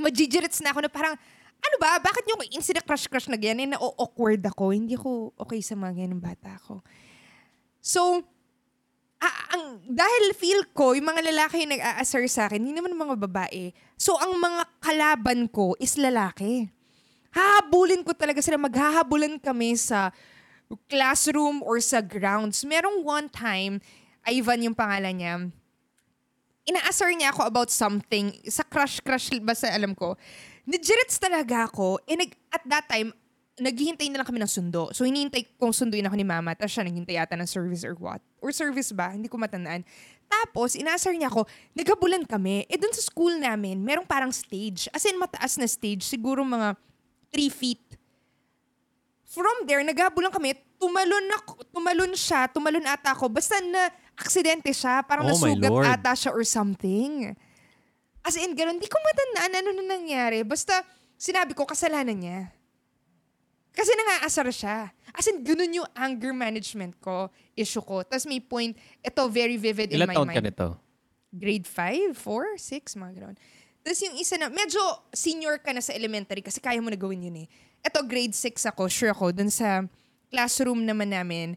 Magigirits 0.00 0.64
na 0.64 0.72
ako 0.72 0.88
na 0.88 0.88
parang, 0.88 1.12
ano 1.58 1.76
ba, 1.76 2.00
bakit 2.00 2.24
yung 2.30 2.40
instant 2.54 2.80
crush-crush 2.86 3.28
na 3.28 3.36
ganyan, 3.36 3.74
na 3.74 3.82
awkward 3.82 4.40
ako, 4.46 4.72
hindi 4.72 4.96
ako 4.96 5.34
okay 5.36 5.60
sa 5.60 5.76
mga 5.76 5.92
ganyan 5.92 6.22
bata 6.22 6.56
ako. 6.56 6.80
So, 7.82 8.22
ah, 9.18 9.38
ang, 9.54 9.64
dahil 9.86 10.34
feel 10.34 10.62
ko, 10.70 10.94
yung 10.94 11.10
mga 11.10 11.22
lalaki 11.34 11.66
yung 11.66 11.74
nag-aasar 11.74 12.22
sa 12.30 12.46
akin, 12.46 12.62
hindi 12.62 12.74
naman 12.74 12.94
mga 12.94 13.18
babae. 13.28 13.74
So, 13.98 14.14
ang 14.18 14.38
mga 14.38 14.62
kalaban 14.78 15.50
ko 15.50 15.74
is 15.82 15.98
lalaki. 15.98 16.70
Hahabulin 17.34 18.06
ko 18.06 18.14
talaga 18.14 18.38
sila. 18.40 18.56
Maghahabulan 18.56 19.42
kami 19.42 19.74
sa 19.74 20.14
classroom 20.88 21.64
or 21.64 21.80
sa 21.82 21.98
grounds. 21.98 22.62
Merong 22.62 23.02
one 23.02 23.28
time, 23.28 23.80
Ivan 24.28 24.64
yung 24.64 24.76
pangalan 24.76 25.14
niya, 25.16 25.34
inaasar 26.68 27.08
niya 27.16 27.32
ako 27.32 27.48
about 27.48 27.70
something. 27.72 28.36
Sa 28.44 28.60
crush-crush, 28.60 29.32
basta 29.40 29.72
alam 29.72 29.96
ko. 29.96 30.14
Nagirits 30.68 31.16
talaga 31.16 31.64
ako. 31.64 31.96
Eh, 32.04 32.12
nag, 32.12 32.28
at 32.52 32.62
that 32.68 32.84
time, 32.84 33.08
naghihintay 33.58 34.08
na 34.10 34.22
lang 34.22 34.28
kami 34.28 34.40
ng 34.40 34.50
sundo. 34.50 34.90
So, 34.94 35.04
hinihintay 35.04 35.58
kong 35.58 35.74
sunduin 35.74 36.06
ako 36.06 36.16
ni 36.16 36.26
mama. 36.26 36.54
Tapos 36.54 36.72
siya 36.72 36.86
naghihintay 36.86 37.18
yata 37.18 37.34
ng 37.34 37.46
service 37.50 37.82
or 37.82 37.94
what. 37.98 38.22
Or 38.38 38.54
service 38.54 38.94
ba? 38.94 39.10
Hindi 39.12 39.26
ko 39.26 39.36
matandaan. 39.36 39.82
Tapos, 40.28 40.78
inaasar 40.78 41.16
niya 41.16 41.28
ako, 41.28 41.44
naghabulan 41.74 42.22
kami. 42.24 42.64
Eh, 42.68 42.78
dun 42.78 42.92
sa 42.94 43.02
school 43.02 43.36
namin, 43.36 43.80
merong 43.80 44.06
parang 44.06 44.30
stage. 44.30 44.86
As 44.94 45.04
in, 45.06 45.18
mataas 45.18 45.58
na 45.58 45.66
stage. 45.66 46.06
Siguro 46.06 46.44
mga 46.46 46.76
3 47.34 47.48
feet. 47.52 47.84
From 49.28 49.68
there, 49.68 49.84
naghabulan 49.84 50.32
kami. 50.32 50.56
Tumalon, 50.78 51.26
ako, 51.42 51.52
tumalon 51.74 52.12
siya. 52.14 52.48
Tumalon 52.48 52.86
ata 52.86 53.12
ako. 53.12 53.28
Basta 53.28 53.58
na 53.60 53.90
aksidente 54.14 54.70
siya. 54.70 55.02
Parang 55.02 55.26
Oh 55.26 55.34
nasugat 55.34 55.72
ata 55.98 56.12
siya 56.14 56.30
or 56.32 56.44
something. 56.46 57.34
As 58.22 58.36
in, 58.36 58.52
ganun. 58.52 58.78
Di 58.78 58.86
ko 58.86 58.96
matandaan 59.00 59.52
ano 59.64 59.68
na 59.74 59.84
nangyari. 59.96 60.44
Basta, 60.44 60.84
sinabi 61.16 61.56
ko, 61.56 61.64
kasalanan 61.64 62.14
niya. 62.14 62.57
Kasi 63.78 63.94
nangaasar 63.94 64.50
siya. 64.50 64.90
As 65.14 65.30
in, 65.30 65.38
ganun 65.40 65.70
yung 65.72 65.86
anger 65.94 66.34
management 66.34 66.98
ko, 66.98 67.30
issue 67.54 67.78
ko. 67.78 68.02
Tapos 68.02 68.26
may 68.26 68.42
point, 68.42 68.74
ito 68.98 69.22
very 69.30 69.54
vivid 69.54 69.94
in 69.94 70.02
Ilan 70.02 70.10
my 70.10 70.16
taon 70.18 70.26
ka 70.26 70.42
mind. 70.42 70.50
nito? 70.50 70.68
Grade 71.30 71.62
5, 71.62 72.18
4, 72.18 72.58
6, 72.58 72.98
mga 72.98 73.12
ganun. 73.14 73.36
Tapos 73.78 74.00
yung 74.02 74.16
isa 74.18 74.34
na, 74.34 74.50
medyo 74.50 74.82
senior 75.14 75.62
ka 75.62 75.70
na 75.70 75.78
sa 75.78 75.94
elementary 75.94 76.42
kasi 76.42 76.58
kaya 76.58 76.82
mo 76.82 76.90
na 76.90 76.98
gawin 76.98 77.22
yun 77.22 77.38
eh. 77.38 77.48
Ito, 77.80 78.02
grade 78.02 78.34
6 78.34 78.66
ako, 78.66 78.90
sure 78.90 79.14
ako, 79.14 79.30
dun 79.30 79.48
sa 79.48 79.86
classroom 80.28 80.82
naman 80.82 81.14
namin. 81.14 81.54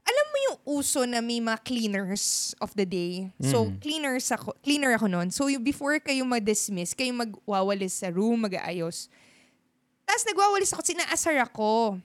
Alam 0.00 0.26
mo 0.26 0.36
yung 0.40 0.58
uso 0.78 1.02
na 1.02 1.18
may 1.18 1.42
mga 1.42 1.60
cleaners 1.60 2.54
of 2.58 2.70
the 2.72 2.86
day. 2.86 3.28
So, 3.42 3.68
Mm. 3.68 3.82
cleaners 3.82 4.30
ako, 4.30 4.54
cleaner 4.62 4.94
ako 4.94 5.10
noon. 5.10 5.28
So, 5.28 5.50
yung 5.50 5.66
before 5.66 5.98
kayo 5.98 6.22
mag-dismiss, 6.22 6.94
kayo 6.94 7.10
magwawalis 7.12 8.00
sa 8.00 8.08
room, 8.08 8.46
mag-aayos. 8.46 9.10
Tapos 10.10 10.26
nagwawalis 10.26 10.74
ako, 10.74 10.82
sinaasar 10.82 11.38
ako. 11.38 12.02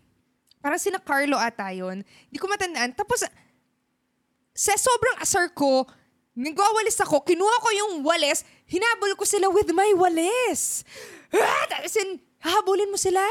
Parang 0.61 0.77
sina 0.77 1.01
Carlo 1.01 1.41
ata 1.41 1.73
yun. 1.73 2.05
Hindi 2.05 2.37
ko 2.37 2.45
matandaan. 2.45 2.93
Tapos, 2.93 3.25
sa 4.53 4.73
sobrang 4.77 5.17
asar 5.17 5.49
ko, 5.49 5.89
nagwawalis 6.37 7.01
ako, 7.01 7.25
kinuha 7.25 7.55
ko 7.57 7.69
yung 7.73 7.93
walis, 8.05 8.45
hinabol 8.69 9.09
ko 9.17 9.25
sila 9.25 9.49
with 9.49 9.73
my 9.73 9.89
walis. 9.97 10.85
Ah! 11.33 11.65
Tapos 11.65 11.97
yun, 11.97 12.21
hahabulin 12.45 12.93
mo 12.93 12.97
sila. 13.01 13.25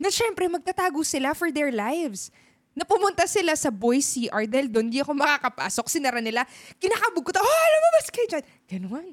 Na 0.00 0.08
syempre, 0.08 0.48
magtatago 0.48 1.04
sila 1.04 1.36
for 1.36 1.52
their 1.52 1.68
lives. 1.68 2.32
Na 2.72 2.88
pumunta 2.88 3.28
sila 3.28 3.52
sa 3.60 3.68
boys 3.68 4.08
CR 4.08 4.48
dahil 4.48 4.72
doon 4.72 4.88
di 4.88 5.04
ako 5.04 5.12
makakapasok. 5.12 5.84
Sinara 5.92 6.24
nila. 6.24 6.48
Kinakabog 6.80 7.28
ko. 7.28 7.30
ta- 7.36 7.44
Oh, 7.44 7.66
lumabas 7.76 8.08
kayo 8.08 8.24
dyan. 8.24 8.44
Ganon. 8.72 9.06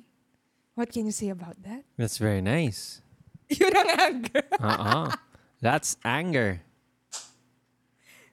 What 0.79 0.87
can 0.87 1.03
you 1.03 1.15
say 1.15 1.27
about 1.35 1.59
that? 1.67 1.83
That's 1.99 2.15
very 2.15 2.39
nice. 2.39 3.03
Yun 3.59 3.73
ang 3.73 3.89
anger. 3.95 4.43
Oo. 4.57 4.99
That's 5.59 5.97
anger. 6.01 6.61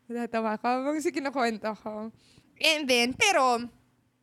Natatawa 0.08 0.58
ko 0.58 0.66
habang 0.68 0.98
si 1.00 1.08
kinukwento 1.08 1.72
ko. 1.78 2.12
And 2.60 2.82
then, 2.84 3.16
pero, 3.16 3.64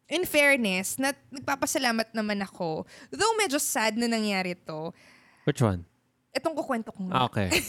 in 0.05 0.23
fairness, 0.25 0.97
na, 0.97 1.13
nagpapasalamat 1.29 2.13
naman 2.13 2.41
ako. 2.41 2.85
Though 3.09 3.33
medyo 3.35 3.57
sad 3.57 3.97
na 3.97 4.05
nangyari 4.05 4.53
to, 4.65 4.93
Which 5.45 5.61
one? 5.61 5.85
itong 6.29 6.53
kukwento 6.53 6.93
ko 6.93 7.09
Ah, 7.09 7.25
nga. 7.25 7.33
okay. 7.33 7.49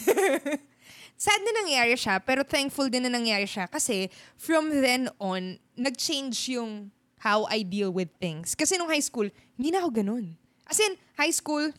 Sad 1.21 1.37
na 1.45 1.53
nangyari 1.61 1.93
siya, 1.93 2.17
pero 2.17 2.41
thankful 2.41 2.89
din 2.89 3.05
na 3.05 3.13
nangyari 3.13 3.45
siya 3.45 3.69
kasi 3.69 4.09
from 4.33 4.73
then 4.73 5.05
on, 5.21 5.61
nag-change 5.77 6.49
yung 6.49 6.89
how 7.21 7.45
I 7.45 7.61
deal 7.61 7.93
with 7.93 8.09
things. 8.17 8.57
Kasi 8.57 8.73
nung 8.73 8.89
high 8.89 9.05
school, 9.05 9.29
hindi 9.53 9.69
na 9.69 9.85
ako 9.85 10.01
ganun. 10.01 10.33
As 10.65 10.81
in, 10.81 10.97
high 11.13 11.29
school, 11.29 11.69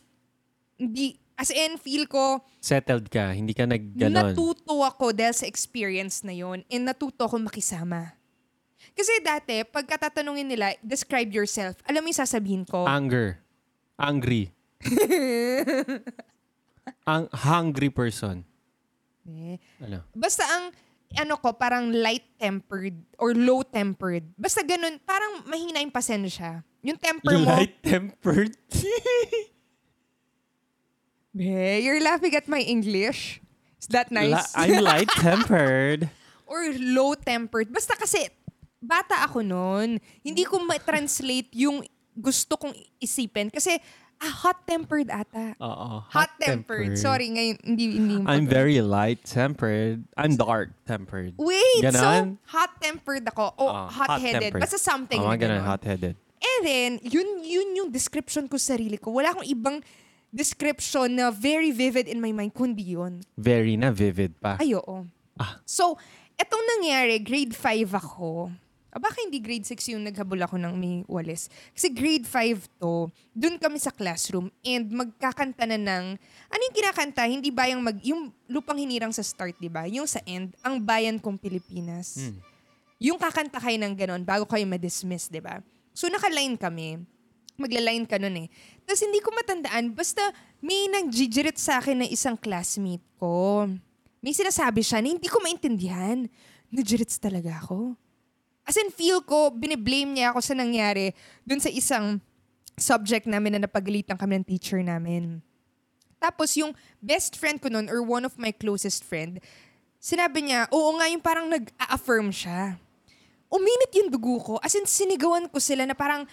hindi, 0.79 1.19
as 1.35 1.49
in, 1.49 1.77
feel 1.77 2.05
ko, 2.05 2.41
Settled 2.59 3.09
ka. 3.09 3.33
Hindi 3.33 3.51
ka 3.51 3.67
nagganon. 3.67 4.33
Natuto 4.33 4.81
ako 4.81 5.11
dahil 5.11 5.35
sa 5.35 5.43
experience 5.43 6.23
na 6.23 6.31
yon 6.31 6.63
and 6.67 6.83
natuto 6.87 7.27
ako 7.27 7.41
makisama. 7.43 8.15
Kasi 8.93 9.23
dati, 9.23 9.63
pagka 9.65 9.97
tatanungin 9.97 10.47
nila, 10.47 10.75
describe 10.79 11.31
yourself, 11.31 11.79
alam 11.87 12.03
mo 12.03 12.11
yung 12.11 12.19
sasabihin 12.19 12.63
ko, 12.67 12.85
Anger. 12.85 13.39
Angry. 13.97 14.51
Ang 17.07 17.31
hungry 17.31 17.87
person. 17.87 18.43
Eh, 19.23 19.55
Ano? 19.79 20.03
Basta 20.11 20.43
ang 20.43 20.75
ano 21.13 21.37
ko, 21.37 21.53
parang 21.53 21.93
light-tempered 21.93 22.97
or 23.21 23.37
low-tempered. 23.37 24.25
Basta 24.33 24.65
ganun, 24.65 24.97
parang 25.05 25.45
mahina 25.45 25.79
yung 25.79 25.93
pasensya. 25.93 26.65
Yung 26.81 26.97
temper 26.97 27.37
mo, 27.39 27.53
Light-tempered. 27.53 28.57
Be, 31.33 31.81
you're 31.81 31.97
laughing 31.99 32.35
at 32.35 32.45
my 32.45 32.61
English. 32.61 33.41
Is 33.81 33.89
that 33.89 34.13
nice? 34.13 34.31
La- 34.31 34.53
I'm 34.55 34.83
light-tempered. 34.93 36.07
or 36.45 36.61
low-tempered. 36.77 37.73
Basta 37.73 37.97
kasi, 37.97 38.29
bata 38.77 39.25
ako 39.25 39.41
noon. 39.41 39.97
Hindi 40.21 40.45
ko 40.45 40.61
ma-translate 40.61 41.49
yung 41.57 41.81
gusto 42.13 42.53
kong 42.55 42.77
isipin. 43.01 43.49
Kasi, 43.49 43.73
ah, 44.21 44.33
hot-tempered 44.45 45.09
ata. 45.09 45.57
Oo. 45.57 46.05
Hot-tempered. 46.13 46.93
Sorry, 47.01 47.33
ngayon, 47.33 47.57
hindi, 47.65 47.85
hindi. 47.97 48.15
I'm 48.29 48.45
very 48.45 48.77
light-tempered. 48.79 50.05
I'm 50.13 50.37
dark-tempered. 50.37 51.33
Wait, 51.41 51.81
Ganon? 51.81 52.37
so, 52.37 52.53
hot-tempered 52.53 53.25
ako. 53.25 53.57
O, 53.57 53.65
Ah, 53.67 53.89
hot-headed. 53.89 54.53
Basta 54.53 54.77
something 54.77 55.17
Oo, 55.17 55.33
mga 55.33 55.49
ganun, 55.49 55.65
hot-headed. 55.65 56.13
And 56.43 56.61
then, 56.61 56.91
yun, 57.01 57.41
yun 57.41 57.67
yung 57.73 57.89
description 57.89 58.45
ko 58.45 58.59
sa 58.61 58.75
sarili 58.77 59.01
ko. 59.01 59.09
Wala 59.09 59.33
akong 59.33 59.47
ibang 59.47 59.79
description 60.33 61.13
na 61.13 61.29
very 61.29 61.69
vivid 61.69 62.09
in 62.09 62.17
my 62.17 62.33
mind, 62.33 62.49
kundi 62.57 62.97
yun. 62.97 63.21
Very 63.37 63.77
na 63.77 63.93
vivid 63.93 64.33
pa. 64.41 64.57
Ay, 64.57 64.73
oo. 64.73 65.05
Ah. 65.37 65.61
So, 65.61 65.93
etong 66.33 66.65
nangyari, 66.77 67.21
grade 67.21 67.53
5 67.53 67.93
ako. 67.93 68.49
Ah, 68.93 69.01
baka 69.01 69.25
hindi 69.25 69.41
grade 69.41 69.65
6 69.65 69.93
yung 69.93 70.05
naghabol 70.05 70.37
ako 70.41 70.57
ng 70.57 70.73
may 70.77 71.01
walis. 71.09 71.49
Kasi 71.73 71.89
grade 71.89 72.25
5 72.25 72.65
to, 72.77 73.09
dun 73.33 73.57
kami 73.57 73.81
sa 73.81 73.89
classroom 73.89 74.53
and 74.61 74.89
magkakanta 74.93 75.65
na 75.65 75.77
ng, 75.81 76.05
ano 76.49 76.61
yung 76.61 76.75
kinakanta? 76.77 77.25
Hindi 77.25 77.49
ba 77.49 77.65
yung, 77.69 77.81
mag, 77.81 77.97
yung 78.05 78.29
lupang 78.45 78.77
hinirang 78.77 79.13
sa 79.13 79.25
start, 79.25 79.57
di 79.57 79.69
ba? 79.69 79.89
Yung 79.89 80.05
sa 80.05 80.21
end, 80.29 80.53
ang 80.61 80.77
bayan 80.77 81.17
kong 81.17 81.41
Pilipinas. 81.41 82.21
Hmm. 82.21 82.37
Yung 83.01 83.17
kakanta 83.17 83.57
kayo 83.57 83.77
ng 83.81 83.93
ganon 83.97 84.21
bago 84.21 84.45
kayo 84.45 84.65
ma-dismiss, 84.69 85.25
di 85.29 85.41
ba? 85.41 85.57
So, 85.93 86.05
naka-line 86.09 86.57
kami. 86.57 87.01
Magla-line 87.57 88.09
ka 88.09 88.17
nun 88.17 88.45
eh. 88.45 88.47
Tapos 88.83 89.01
hindi 89.05 89.21
ko 89.21 89.29
matandaan, 89.31 89.93
basta 89.93 90.21
may 90.63 90.89
nagjijirit 90.89 91.57
sa 91.59 91.77
akin 91.77 92.01
na 92.01 92.07
isang 92.09 92.33
classmate 92.33 93.05
ko. 93.21 93.69
May 94.23 94.33
sinasabi 94.33 94.81
siya 94.81 95.03
na 95.03 95.13
hindi 95.13 95.27
ko 95.29 95.37
maintindihan. 95.43 96.25
Nagirits 96.73 97.21
talaga 97.21 97.61
ako. 97.61 97.93
As 98.63 98.79
in, 98.79 98.89
feel 98.89 99.19
ko, 99.21 99.51
biniblame 99.51 100.15
niya 100.15 100.31
ako 100.31 100.39
sa 100.39 100.55
nangyari 100.55 101.11
dun 101.43 101.59
sa 101.59 101.67
isang 101.67 102.23
subject 102.79 103.27
namin 103.27 103.59
na 103.59 103.67
napagalitan 103.67 104.15
kami 104.15 104.39
ng 104.39 104.47
teacher 104.47 104.79
namin. 104.79 105.43
Tapos 106.17 106.55
yung 106.55 106.71
best 107.03 107.35
friend 107.35 107.59
ko 107.59 107.67
nun, 107.67 107.91
or 107.91 107.99
one 107.99 108.23
of 108.23 108.33
my 108.39 108.55
closest 108.55 109.03
friend, 109.03 109.43
sinabi 109.99 110.47
niya, 110.47 110.71
oo 110.71 110.95
nga 110.95 111.11
yung 111.11 111.19
parang 111.19 111.51
nag-affirm 111.51 112.31
siya. 112.31 112.79
Uminit 113.51 113.91
yung 113.99 114.09
dugo 114.09 114.39
ko. 114.39 114.53
As 114.63 114.73
in, 114.73 114.87
sinigawan 114.87 115.51
ko 115.51 115.59
sila 115.59 115.83
na 115.83 115.93
parang, 115.93 116.23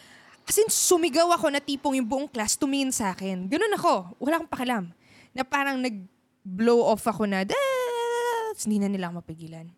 as 0.50 0.59
in, 0.59 0.66
sumigaw 0.66 1.30
ako 1.30 1.47
na 1.54 1.62
tipong 1.62 1.95
yung 2.02 2.11
buong 2.11 2.26
class 2.26 2.59
tumingin 2.59 2.90
sa 2.90 3.14
akin. 3.14 3.47
Ganun 3.47 3.71
ako. 3.78 4.19
Wala 4.19 4.42
akong 4.42 4.50
pakialam. 4.50 4.85
Na 5.30 5.47
parang 5.47 5.78
nag-blow 5.78 6.83
off 6.90 7.07
ako 7.07 7.23
na! 7.30 7.47
Tapos 7.47 8.66
hindi 8.66 8.83
na 8.83 8.90
nila 8.90 9.14
mapigilan. 9.14 9.71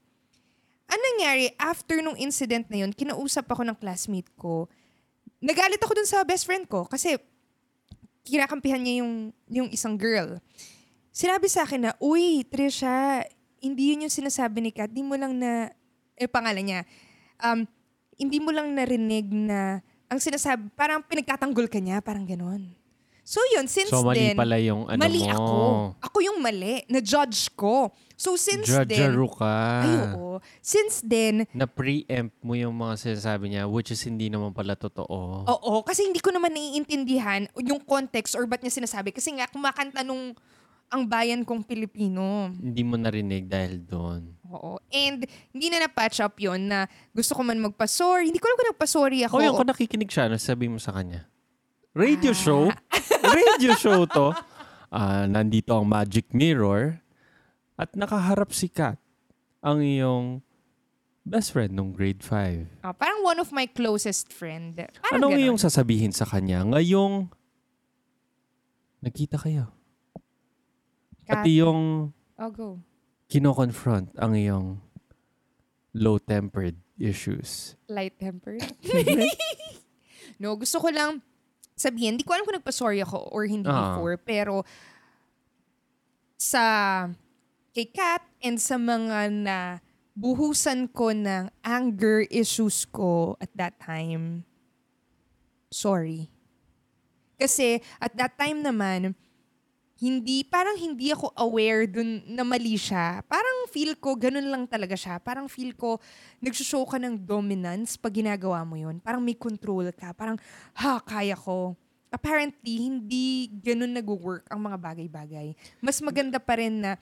Ang 0.88 1.00
nangyari, 1.12 1.52
after 1.60 2.00
nung 2.00 2.16
incident 2.16 2.72
na 2.72 2.88
yun, 2.88 2.92
kinausap 2.96 3.52
ako 3.52 3.68
ng 3.68 3.76
classmate 3.76 4.32
ko. 4.40 4.64
Nagalit 5.44 5.76
ako 5.76 5.92
dun 5.92 6.08
sa 6.08 6.24
best 6.24 6.48
friend 6.48 6.64
ko 6.64 6.88
kasi 6.88 7.20
kinakampihan 8.24 8.80
niya 8.80 9.04
yung, 9.04 9.28
yung 9.52 9.68
isang 9.68 10.00
girl. 10.00 10.40
Sinabi 11.12 11.52
sa 11.52 11.68
akin 11.68 11.84
na, 11.84 11.92
Uy, 12.00 12.48
Trisha, 12.48 13.20
hindi 13.60 13.92
yun 13.92 14.08
yung 14.08 14.14
sinasabi 14.14 14.64
ni 14.64 14.72
Kat. 14.72 14.88
Di 14.88 15.04
mo 15.04 15.20
lang 15.20 15.36
na, 15.36 15.68
eh, 16.16 16.24
pangalan 16.24 16.64
niya, 16.64 16.80
um, 17.44 17.68
hindi 18.16 18.40
mo 18.40 18.56
lang 18.56 18.72
narinig 18.72 19.28
na, 19.28 19.84
ang 20.12 20.20
sinasabi, 20.20 20.68
parang 20.76 21.00
pinagtatanggol 21.00 21.66
ka 21.66 21.80
niya, 21.80 22.04
parang 22.04 22.28
ganon. 22.28 22.68
So 23.22 23.38
yun, 23.48 23.70
since 23.70 23.86
So, 23.88 24.02
mali 24.02 24.34
then, 24.34 24.36
pala 24.36 24.58
yung 24.58 24.90
ano 24.90 24.98
mali 24.98 25.22
mo. 25.22 25.30
ako. 25.30 25.56
Ako 26.10 26.16
yung 26.20 26.38
mali. 26.42 26.82
Na-judge 26.90 27.54
ko. 27.54 27.94
So 28.18 28.34
since 28.34 28.66
then, 28.66 28.82
Judgearo 28.84 29.30
ka. 29.30 29.54
ay 29.80 29.94
oo. 30.10 30.42
Since 30.58 31.06
then, 31.06 31.46
Na 31.54 31.64
preempt 31.64 32.34
mo 32.42 32.52
yung 32.52 32.74
mga 32.74 32.98
sinasabi 32.98 33.54
niya, 33.54 33.64
which 33.64 33.88
is 33.88 34.02
hindi 34.02 34.26
naman 34.26 34.50
pala 34.50 34.74
totoo. 34.74 35.46
oo, 35.46 35.72
kasi 35.80 36.02
hindi 36.02 36.18
ko 36.18 36.28
naman 36.28 36.50
naiintindihan 36.50 37.46
yung 37.56 37.78
context 37.80 38.34
or 38.34 38.42
ba't 38.44 38.58
niya 38.58 38.74
sinasabi. 38.74 39.14
Kasi 39.14 39.32
nga, 39.32 39.46
kumakanta 39.46 40.02
nung 40.02 40.34
ang 40.92 41.02
bayan 41.02 41.40
kong 41.40 41.64
Pilipino. 41.64 42.52
Hindi 42.52 42.84
mo 42.84 42.94
narinig 42.94 43.48
dahil 43.48 43.80
doon. 43.80 44.28
Oo. 44.46 44.76
And 44.92 45.24
hindi 45.48 45.66
na 45.66 45.82
na-patch 45.82 46.20
up 46.20 46.36
yon 46.36 46.68
na 46.68 46.84
gusto 47.10 47.32
ko 47.32 47.40
man 47.40 47.56
magpa-sorry. 47.58 48.28
Hindi 48.28 48.36
ko 48.36 48.46
alam 48.46 48.56
kung 48.56 48.70
nagpa-sorry 48.70 49.24
ako. 49.24 49.34
O 49.34 49.42
yung 49.42 49.56
kung 49.56 49.66
nakikinig 49.66 50.06
siya, 50.06 50.28
ano 50.28 50.36
sabi 50.36 50.68
mo 50.68 50.76
sa 50.76 50.92
kanya? 50.92 51.24
Radio 51.92 52.30
Ah. 52.30 52.38
show? 52.38 52.62
Radio 53.32 53.72
show 53.74 54.04
to. 54.04 54.36
Ah, 54.88 55.24
nandito 55.24 55.72
ang 55.72 55.88
Magic 55.88 56.28
Mirror 56.30 57.00
at 57.74 57.96
nakaharap 57.96 58.52
si 58.52 58.68
Kat, 58.68 59.00
ang 59.58 59.80
iyong 59.80 60.44
best 61.24 61.48
friend 61.50 61.72
nung 61.72 61.88
grade 61.90 62.20
5. 62.20 62.84
Ah, 62.84 62.92
parang 62.92 63.24
one 63.24 63.40
of 63.40 63.48
my 63.48 63.64
closest 63.64 64.28
friend. 64.28 64.76
Parang 65.00 65.16
Anong 65.16 65.32
ganon. 65.32 65.44
iyong 65.48 65.58
sasabihin 65.58 66.12
sa 66.12 66.28
kanya 66.28 66.60
ngayong 66.62 67.32
nagkita 69.00 69.40
kayo? 69.40 69.72
Kat- 71.22 71.42
Pati 71.42 71.58
yung 71.58 72.10
Oh, 72.36 72.50
go. 72.50 72.68
kino-confront 73.28 74.12
ang 74.18 74.34
iyong 74.34 74.82
low-tempered 75.92 76.76
issues. 76.98 77.76
Light-tempered. 77.86 78.64
no, 80.42 80.56
gusto 80.56 80.80
ko 80.80 80.88
lang 80.88 81.20
sabihin, 81.72 82.14
hindi 82.14 82.24
ko 82.24 82.32
alam 82.32 82.44
kung 82.44 82.56
nagpa-sorry 82.56 83.00
ako 83.00 83.28
or 83.30 83.44
hindi 83.44 83.68
Ah. 83.68 83.94
before, 83.94 84.16
pero 84.16 84.62
sa 86.36 86.64
kay 87.72 87.88
Kat 87.88 88.22
and 88.42 88.58
sa 88.58 88.76
mga 88.76 89.30
na 89.32 89.58
buhusan 90.12 90.92
ko 90.92 91.10
ng 91.10 91.48
anger 91.64 92.28
issues 92.28 92.84
ko 92.84 93.38
at 93.40 93.48
that 93.56 93.80
time, 93.80 94.44
sorry. 95.72 96.28
Kasi 97.40 97.80
at 97.98 98.12
that 98.14 98.36
time 98.36 98.60
naman, 98.60 99.16
hindi, 100.02 100.42
parang 100.42 100.74
hindi 100.74 101.14
ako 101.14 101.30
aware 101.38 101.86
dun 101.86 102.26
na 102.26 102.42
mali 102.42 102.74
siya. 102.74 103.22
Parang 103.30 103.70
feel 103.70 103.94
ko, 103.94 104.18
ganun 104.18 104.50
lang 104.50 104.66
talaga 104.66 104.98
siya. 104.98 105.22
Parang 105.22 105.46
feel 105.46 105.78
ko, 105.78 106.02
nagsushow 106.42 106.82
ka 106.82 106.98
ng 106.98 107.22
dominance 107.22 107.94
pag 107.94 108.10
ginagawa 108.10 108.66
mo 108.66 108.74
yun. 108.74 108.98
Parang 108.98 109.22
may 109.22 109.38
control 109.38 109.94
ka. 109.94 110.10
Parang, 110.10 110.34
ha, 110.74 110.98
kaya 110.98 111.38
ko. 111.38 111.78
Apparently, 112.10 112.82
hindi 112.82 113.46
ganun 113.62 113.94
nag-work 113.94 114.50
ang 114.50 114.66
mga 114.66 114.76
bagay-bagay. 114.82 115.54
Mas 115.78 116.02
maganda 116.02 116.42
pa 116.42 116.58
rin 116.58 116.82
na 116.82 116.98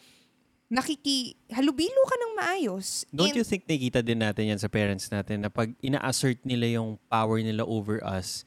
nakiki, 0.69 1.41
halubilo 1.49 2.05
ka 2.05 2.15
ng 2.21 2.33
maayos. 2.37 3.09
Don't 3.09 3.33
And- 3.33 3.41
you 3.41 3.49
think 3.49 3.65
nakikita 3.65 4.05
din 4.05 4.21
natin 4.21 4.53
yan 4.53 4.61
sa 4.61 4.69
parents 4.69 5.09
natin 5.09 5.41
na 5.41 5.49
pag 5.49 5.73
ina-assert 5.81 6.45
nila 6.45 6.69
yung 6.69 7.01
power 7.09 7.41
nila 7.41 7.65
over 7.65 7.97
us, 8.05 8.45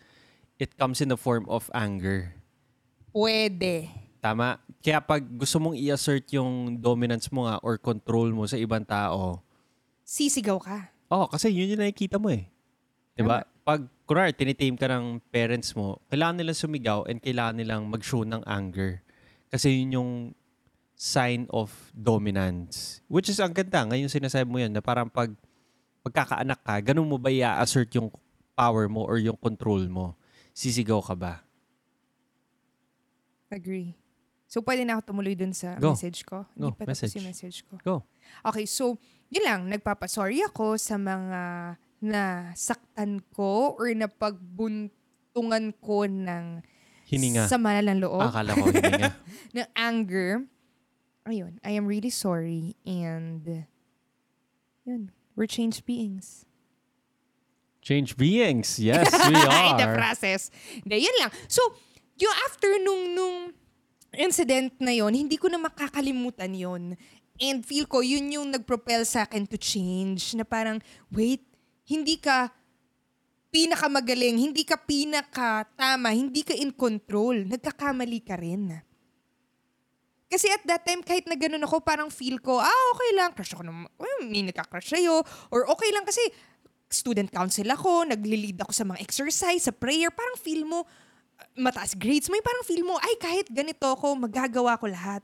it 0.62 0.78
comes 0.78 1.02
in 1.02 1.10
the 1.10 1.18
form 1.18 1.50
of 1.50 1.74
anger. 1.74 2.38
Pwede. 3.10 4.03
Tama? 4.24 4.56
Kaya 4.80 5.04
pag 5.04 5.20
gusto 5.20 5.60
mong 5.60 5.76
i-assert 5.76 6.24
yung 6.32 6.80
dominance 6.80 7.28
mo 7.28 7.44
nga 7.44 7.60
or 7.60 7.76
control 7.76 8.32
mo 8.32 8.48
sa 8.48 8.56
ibang 8.56 8.88
tao, 8.88 9.44
Sisigaw 10.08 10.64
ka. 10.64 10.96
oh, 11.12 11.28
kasi 11.28 11.52
yun 11.52 11.76
yung 11.76 11.84
nakikita 11.84 12.16
mo 12.16 12.32
eh. 12.32 12.48
'Di 13.20 13.28
ba? 13.28 13.44
Pag 13.68 13.84
kunwari 14.08 14.32
tinitame 14.32 14.80
ka 14.80 14.88
ng 14.88 15.20
parents 15.28 15.76
mo, 15.76 16.00
kailangan 16.08 16.40
nilang 16.40 16.56
sumigaw 16.56 17.04
and 17.04 17.20
kailangan 17.20 17.60
nilang 17.60 17.84
mag-show 17.88 18.24
ng 18.24 18.44
anger. 18.48 19.04
Kasi 19.52 19.84
yun 19.84 19.96
yung 20.00 20.12
sign 20.96 21.48
of 21.52 21.72
dominance. 21.92 23.04
Which 23.12 23.28
is 23.28 23.44
ang 23.44 23.52
ganda. 23.52 23.84
Ngayon 23.84 24.08
sinasabi 24.08 24.48
mo 24.48 24.60
yan 24.60 24.72
na 24.72 24.80
parang 24.80 25.12
pag 25.12 25.36
pagkakaanak 26.04 26.64
ka, 26.64 26.80
ganun 26.80 27.12
mo 27.12 27.20
ba 27.20 27.28
i-assert 27.28 27.92
yung 27.96 28.08
power 28.56 28.88
mo 28.88 29.04
or 29.04 29.20
yung 29.20 29.36
control 29.36 29.84
mo? 29.92 30.16
Sisigaw 30.56 31.04
ka 31.04 31.16
ba? 31.16 31.34
Agree. 33.52 33.96
So, 34.54 34.62
pwede 34.62 34.86
na 34.86 35.02
ako 35.02 35.10
tumuloy 35.10 35.34
dun 35.34 35.50
sa 35.50 35.74
Go. 35.82 35.98
message 35.98 36.22
ko. 36.30 36.46
Go, 36.54 36.70
Hindi 36.70 36.78
pa 36.78 36.86
tapos 36.86 37.02
message. 37.02 37.14
yung 37.18 37.26
message 37.26 37.58
ko. 37.66 37.74
Go. 37.82 37.96
Okay, 38.46 38.70
so, 38.70 39.02
yun 39.34 39.42
lang. 39.50 39.66
Nagpapasorry 39.66 40.46
ako 40.46 40.78
sa 40.78 41.02
mga 41.02 41.42
nasaktan 42.06 43.18
ko 43.34 43.74
or 43.74 43.90
napagbuntungan 43.98 45.74
ko 45.82 46.06
ng 46.06 46.62
Hininga. 47.10 47.50
sama 47.50 47.82
ng 47.82 47.98
loob, 47.98 48.22
Akala 48.30 48.54
ko 48.54 48.70
hininga. 48.70 49.10
ng 49.58 49.68
anger. 49.74 50.46
Ayun, 51.26 51.58
I 51.66 51.74
am 51.74 51.90
really 51.90 52.14
sorry 52.14 52.78
and 52.86 53.66
yun, 54.86 55.10
we're 55.34 55.50
changed 55.50 55.82
beings. 55.90 56.46
Change 57.82 58.14
beings. 58.22 58.78
Yes, 58.78 59.10
we 59.28 59.34
Ay, 59.34 59.74
the 59.82 59.90
are. 59.90 59.98
process. 59.98 60.54
Hindi, 60.86 61.10
yun 61.10 61.16
lang. 61.26 61.34
So, 61.50 61.74
yung 62.22 62.36
after 62.46 62.70
nung, 62.86 63.18
nung 63.18 63.38
incident 64.18 64.74
na 64.78 64.94
yon 64.94 65.14
hindi 65.14 65.38
ko 65.38 65.50
na 65.50 65.58
makakalimutan 65.58 66.54
yon 66.54 66.84
And 67.42 67.66
feel 67.66 67.90
ko, 67.90 68.06
yun 68.06 68.30
yung 68.30 68.54
nagpropel 68.54 69.02
sa 69.10 69.26
akin 69.26 69.50
to 69.50 69.58
change. 69.58 70.38
Na 70.38 70.46
parang, 70.46 70.78
wait, 71.10 71.42
hindi 71.90 72.22
ka 72.22 72.54
pinakamagaling, 73.50 74.38
hindi 74.38 74.62
ka 74.66 74.78
pinaka-tama, 74.78 76.14
hindi 76.14 76.46
ka 76.46 76.54
in 76.54 76.74
control. 76.74 77.46
Nagkakamali 77.50 78.22
ka 78.22 78.38
rin. 78.38 78.78
Kasi 80.30 80.50
at 80.50 80.66
that 80.66 80.82
time, 80.82 81.06
kahit 81.06 81.30
na 81.30 81.38
ganun 81.38 81.62
ako, 81.62 81.82
parang 81.82 82.10
feel 82.10 82.42
ko, 82.42 82.58
ah, 82.58 82.84
okay 82.98 83.10
lang, 83.14 83.34
crush 83.38 83.54
ako 83.54 83.66
ng, 83.66 83.86
well, 84.02 84.22
may 84.26 84.42
nagka-crush 84.50 84.98
sa'yo. 84.98 85.22
Or 85.54 85.70
okay 85.70 85.94
lang 85.94 86.06
kasi 86.10 86.22
student 86.90 87.30
council 87.30 87.70
ako, 87.70 88.10
nagli-lead 88.10 88.58
ako 88.62 88.74
sa 88.74 88.86
mga 88.86 89.02
exercise, 89.02 89.70
sa 89.70 89.74
prayer. 89.74 90.10
Parang 90.10 90.38
feel 90.42 90.66
mo, 90.66 90.90
mataas 91.58 91.94
grades 91.94 92.30
mo, 92.30 92.38
parang 92.42 92.66
feel 92.66 92.84
mo, 92.86 92.98
ay, 93.02 93.14
kahit 93.18 93.48
ganito 93.50 93.86
ako, 93.86 94.18
magagawa 94.18 94.78
ko 94.78 94.90
lahat. 94.90 95.22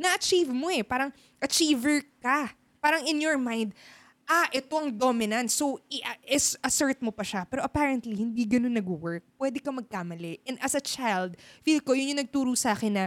Na-achieve 0.00 0.48
mo 0.52 0.72
eh. 0.72 0.80
Parang 0.80 1.12
achiever 1.40 2.04
ka. 2.20 2.52
Parang 2.80 3.04
in 3.04 3.20
your 3.20 3.36
mind, 3.36 3.76
ah, 4.24 4.48
ito 4.54 4.72
ang 4.78 4.88
dominant. 4.88 5.50
So, 5.52 5.82
i-assert 5.90 7.02
mo 7.04 7.12
pa 7.12 7.26
siya. 7.26 7.44
Pero 7.44 7.66
apparently, 7.66 8.16
hindi 8.16 8.46
ganun 8.48 8.72
nag-work. 8.72 9.26
Pwede 9.36 9.58
ka 9.60 9.68
magkamali. 9.74 10.40
And 10.48 10.56
as 10.62 10.78
a 10.78 10.82
child, 10.82 11.36
feel 11.66 11.82
ko, 11.82 11.92
yun 11.92 12.16
yung 12.16 12.22
nagturo 12.24 12.54
sa 12.54 12.72
akin 12.72 12.92
na 12.94 13.04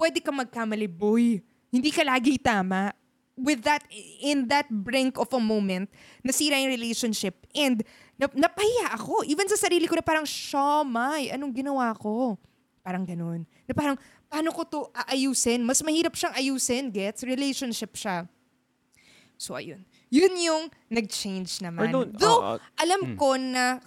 pwede 0.00 0.18
ka 0.18 0.34
magkamali, 0.34 0.90
boy. 0.90 1.44
Hindi 1.70 1.90
ka 1.92 2.02
lagi 2.02 2.40
tama. 2.40 2.90
With 3.32 3.64
that, 3.64 3.80
in 4.20 4.52
that 4.52 4.68
brink 4.68 5.16
of 5.16 5.32
a 5.32 5.40
moment, 5.40 5.88
nasira 6.20 6.60
yung 6.60 6.68
relationship. 6.68 7.48
And 7.56 7.80
nap- 8.20 8.36
napahiya 8.36 8.92
ako. 8.92 9.24
Even 9.24 9.48
sa 9.48 9.56
sarili 9.56 9.88
ko 9.88 9.96
na 9.96 10.04
parang, 10.04 10.28
Shamay, 10.28 11.32
anong 11.32 11.56
ginawa 11.56 11.96
ko? 11.96 12.36
Parang 12.84 13.08
ganun. 13.08 13.48
Na 13.64 13.72
parang, 13.72 13.96
paano 14.28 14.52
ko 14.52 14.62
to 14.68 14.80
aayusin? 14.92 15.64
Mas 15.64 15.80
mahirap 15.80 16.12
siyang 16.12 16.36
ayusin, 16.36 16.92
gets? 16.92 17.24
Relationship 17.24 17.96
siya. 17.96 18.28
So, 19.40 19.56
ayun. 19.56 19.82
Yun 20.12 20.32
yung 20.36 20.62
nag-change 20.92 21.64
naman. 21.64 21.88
Or 21.88 22.04
Though, 22.04 22.40
uh, 22.44 22.56
uh, 22.56 22.58
alam 22.76 23.12
hmm. 23.12 23.16
ko 23.16 23.40
na 23.40 23.80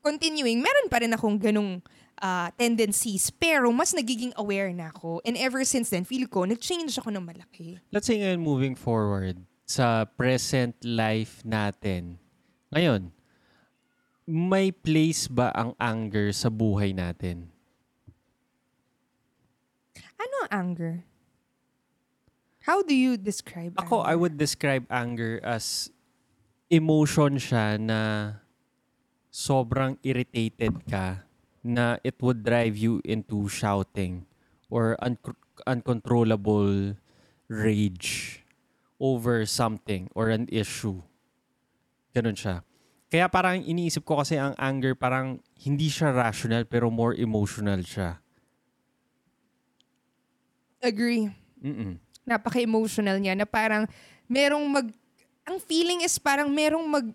continuing, 0.00 0.64
meron 0.64 0.88
pa 0.88 1.04
rin 1.04 1.12
akong 1.12 1.36
ganung 1.36 1.84
uh, 2.20 2.48
tendencies. 2.56 3.28
Pero 3.32 3.72
mas 3.72 3.92
nagiging 3.92 4.32
aware 4.36 4.72
na 4.72 4.92
ako. 4.92 5.20
And 5.24 5.36
ever 5.36 5.64
since 5.64 5.90
then, 5.90 6.04
feel 6.04 6.26
ko, 6.28 6.44
nag-change 6.44 6.96
ako 6.98 7.12
ng 7.12 7.24
malaki. 7.24 7.80
Let's 7.92 8.06
say 8.08 8.20
ngayon 8.20 8.40
moving 8.40 8.74
forward 8.76 9.40
sa 9.66 10.06
present 10.06 10.78
life 10.86 11.42
natin. 11.42 12.22
Ngayon, 12.70 13.10
may 14.26 14.70
place 14.70 15.30
ba 15.30 15.50
ang 15.54 15.74
anger 15.78 16.34
sa 16.34 16.50
buhay 16.50 16.94
natin? 16.94 17.50
Ano 20.18 20.34
ang 20.46 20.50
anger? 20.50 21.06
How 22.66 22.82
do 22.82 22.94
you 22.94 23.14
describe 23.14 23.78
Ako, 23.78 24.02
anger? 24.02 24.10
I 24.10 24.14
would 24.18 24.34
describe 24.34 24.86
anger 24.90 25.38
as 25.46 25.94
emotion 26.66 27.38
siya 27.38 27.78
na 27.78 28.00
sobrang 29.30 29.94
irritated 30.02 30.82
ka 30.90 31.25
na 31.66 31.98
it 32.06 32.22
would 32.22 32.46
drive 32.46 32.78
you 32.78 33.02
into 33.02 33.50
shouting 33.50 34.24
or 34.70 34.94
un- 35.02 35.18
uncontrollable 35.66 36.94
rage 37.50 38.42
over 39.02 39.44
something 39.44 40.08
or 40.14 40.30
an 40.30 40.46
issue. 40.48 41.02
Ganun 42.14 42.38
siya. 42.38 42.62
Kaya 43.06 43.30
parang 43.30 43.62
iniisip 43.62 44.02
ko 44.02 44.18
kasi 44.18 44.34
ang 44.34 44.54
anger 44.58 44.98
parang 44.98 45.38
hindi 45.62 45.86
siya 45.86 46.10
rational 46.10 46.66
pero 46.66 46.90
more 46.90 47.14
emotional 47.14 47.78
siya. 47.86 48.18
Agree. 50.82 51.30
Mm-mm. 51.62 51.98
Napaka-emotional 52.26 53.18
niya 53.22 53.38
na 53.38 53.46
parang 53.46 53.86
merong 54.26 54.64
mag... 54.66 54.86
Ang 55.46 55.62
feeling 55.62 56.02
is 56.02 56.18
parang 56.18 56.50
merong 56.50 56.82
mag 56.82 57.06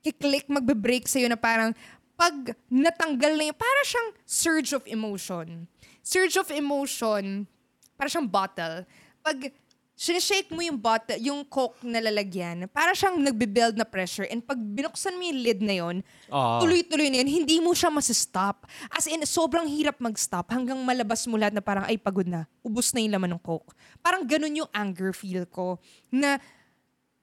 kiklik, 0.00 0.48
magbe-break 0.48 1.06
sa'yo 1.06 1.28
na 1.28 1.38
parang 1.38 1.76
pag 2.20 2.52
natanggal 2.68 3.32
na 3.32 3.48
yun, 3.48 3.56
para 3.56 3.80
siyang 3.88 4.12
surge 4.28 4.76
of 4.76 4.84
emotion. 4.84 5.64
Surge 6.04 6.36
of 6.36 6.52
emotion, 6.52 7.48
para 7.96 8.12
siyang 8.12 8.28
bottle. 8.28 8.84
Pag 9.24 9.48
sinishake 9.96 10.52
mo 10.52 10.60
yung 10.60 10.76
bottle, 10.76 11.16
yung 11.16 11.44
coke 11.48 11.80
na 11.80 12.00
lalagyan, 12.00 12.68
para 12.72 12.92
siyang 12.92 13.20
nagbe-build 13.20 13.76
na 13.76 13.88
pressure. 13.88 14.28
And 14.28 14.44
pag 14.44 14.56
binuksan 14.56 15.16
mo 15.16 15.24
yung 15.28 15.40
lid 15.40 15.60
na 15.64 15.76
yun, 15.80 15.96
Ah. 16.28 16.60
tuloy-tuloy 16.60 17.08
na 17.08 17.24
yun, 17.24 17.40
hindi 17.40 17.56
mo 17.56 17.72
siya 17.72 17.88
masistop. 17.88 18.68
As 18.92 19.08
in, 19.08 19.24
sobrang 19.24 19.64
hirap 19.68 19.96
mag-stop 20.00 20.52
hanggang 20.52 20.80
malabas 20.84 21.24
mo 21.24 21.40
lahat 21.40 21.56
na 21.56 21.64
parang, 21.64 21.84
ay, 21.88 21.96
pagod 21.96 22.28
na. 22.28 22.44
Ubus 22.60 22.92
na 22.92 23.00
yung 23.00 23.16
laman 23.16 23.36
ng 23.36 23.42
coke. 23.44 23.72
Parang 24.04 24.28
ganun 24.28 24.60
yung 24.60 24.70
anger 24.72 25.16
feel 25.16 25.44
ko. 25.48 25.80
Na 26.12 26.36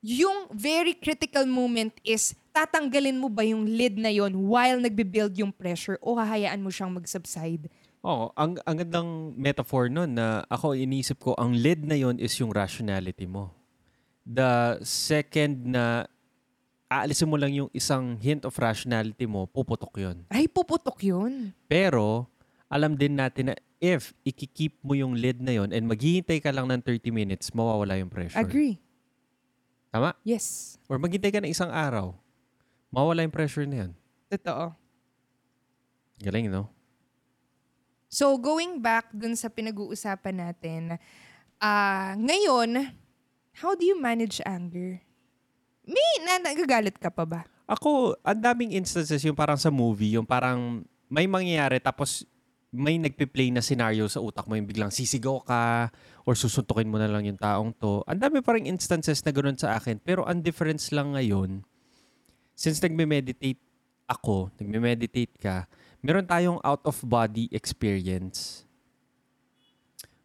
yung 0.01 0.49
very 0.53 0.93
critical 0.93 1.45
moment 1.49 1.93
is 2.05 2.37
tatanggalin 2.53 3.17
mo 3.17 3.29
ba 3.29 3.45
yung 3.45 3.65
lid 3.65 3.97
na 3.97 4.09
yon 4.13 4.33
while 4.49 4.77
nagbe-build 4.81 5.33
yung 5.37 5.53
pressure 5.53 5.97
o 6.01 6.17
hahayaan 6.17 6.61
mo 6.61 6.69
siyang 6.69 6.93
mag-subside? 6.93 7.69
Oo, 8.05 8.29
ang, 8.37 8.57
ang 8.63 8.77
gandang 8.77 9.33
metaphor 9.33 9.89
nun 9.89 10.13
na 10.13 10.45
ako 10.47 10.77
inisip 10.77 11.17
ko, 11.21 11.33
ang 11.37 11.53
lid 11.53 11.85
na 11.85 11.97
yon 11.97 12.21
is 12.21 12.33
yung 12.37 12.53
rationality 12.53 13.25
mo. 13.25 13.53
The 14.27 14.81
second 14.85 15.65
na 15.65 16.05
aalisin 16.87 17.27
mo 17.27 17.35
lang 17.35 17.51
yung 17.51 17.69
isang 17.75 18.15
hint 18.21 18.47
of 18.47 18.55
rationality 18.55 19.27
mo, 19.27 19.49
puputok 19.49 19.97
yon. 19.97 20.17
Ay, 20.31 20.47
puputok 20.47 21.03
yun. 21.03 21.51
Pero, 21.67 22.29
alam 22.71 22.95
din 22.95 23.17
natin 23.17 23.51
na 23.51 23.55
if 23.83 24.15
ikikip 24.23 24.77
mo 24.81 24.95
yung 24.97 25.13
lid 25.13 25.43
na 25.43 25.57
yon 25.57 25.69
and 25.75 25.85
maghihintay 25.85 26.39
ka 26.39 26.53
lang 26.53 26.69
ng 26.71 26.81
30 26.81 27.11
minutes, 27.11 27.51
mawawala 27.51 27.99
yung 27.99 28.09
pressure. 28.09 28.39
Agree. 28.39 28.79
Tama? 29.91 30.13
Yes. 30.23 30.77
Or 30.91 30.99
maghintay 30.99 31.31
ka 31.31 31.39
ng 31.41 31.51
isang 31.51 31.71
araw, 31.71 32.15
mawawala 32.91 33.23
yung 33.23 33.33
pressure 33.33 33.67
na 33.67 33.87
yan. 33.87 33.91
Totoo. 34.27 34.75
Galing, 36.19 36.49
no? 36.51 36.67
So, 38.07 38.35
going 38.39 38.79
back 38.79 39.11
dun 39.11 39.35
sa 39.35 39.51
pinag-uusapan 39.51 40.35
natin, 40.39 40.81
ah 41.59 42.15
ngayon, 42.15 42.91
how 43.59 43.75
do 43.75 43.83
you 43.83 43.99
manage 43.99 44.39
anger? 44.47 45.03
May 45.87 46.11
na, 46.23 46.39
nagagalit 46.39 46.95
ka 46.99 47.11
pa 47.11 47.23
ba? 47.23 47.41
Ako, 47.67 48.15
ang 48.23 48.39
daming 48.39 48.75
instances 48.75 49.23
yung 49.27 49.35
parang 49.35 49.59
sa 49.59 49.67
movie, 49.67 50.15
yung 50.15 50.27
parang 50.27 50.83
may 51.11 51.27
mangyayari 51.27 51.79
tapos 51.79 52.23
may 52.71 52.99
nagpe-play 52.99 53.47
na 53.47 53.63
scenario 53.63 54.11
sa 54.11 54.19
utak 54.19 54.43
mo 54.43 54.59
yung 54.59 54.67
biglang 54.67 54.91
sisigaw 54.91 55.39
ka 55.39 55.87
or 56.27 56.35
susuntukin 56.35 56.91
mo 56.91 56.99
na 56.99 57.07
lang 57.07 57.23
yung 57.23 57.39
taong 57.39 57.71
to. 57.71 58.03
Ang 58.03 58.19
dami 58.19 58.43
parang 58.43 58.67
instances 58.67 59.23
na 59.23 59.31
ganoon 59.31 59.55
sa 59.55 59.79
akin. 59.79 60.03
Pero 60.03 60.27
ang 60.27 60.43
difference 60.43 60.91
lang 60.91 61.15
ngayon, 61.15 61.63
since 62.51 62.83
nagme-meditate 62.83 63.63
ako, 64.11 64.51
nagme-meditate 64.59 65.39
ka, 65.39 65.63
meron 66.03 66.27
tayong 66.27 66.59
out-of-body 66.59 67.47
experience. 67.55 68.67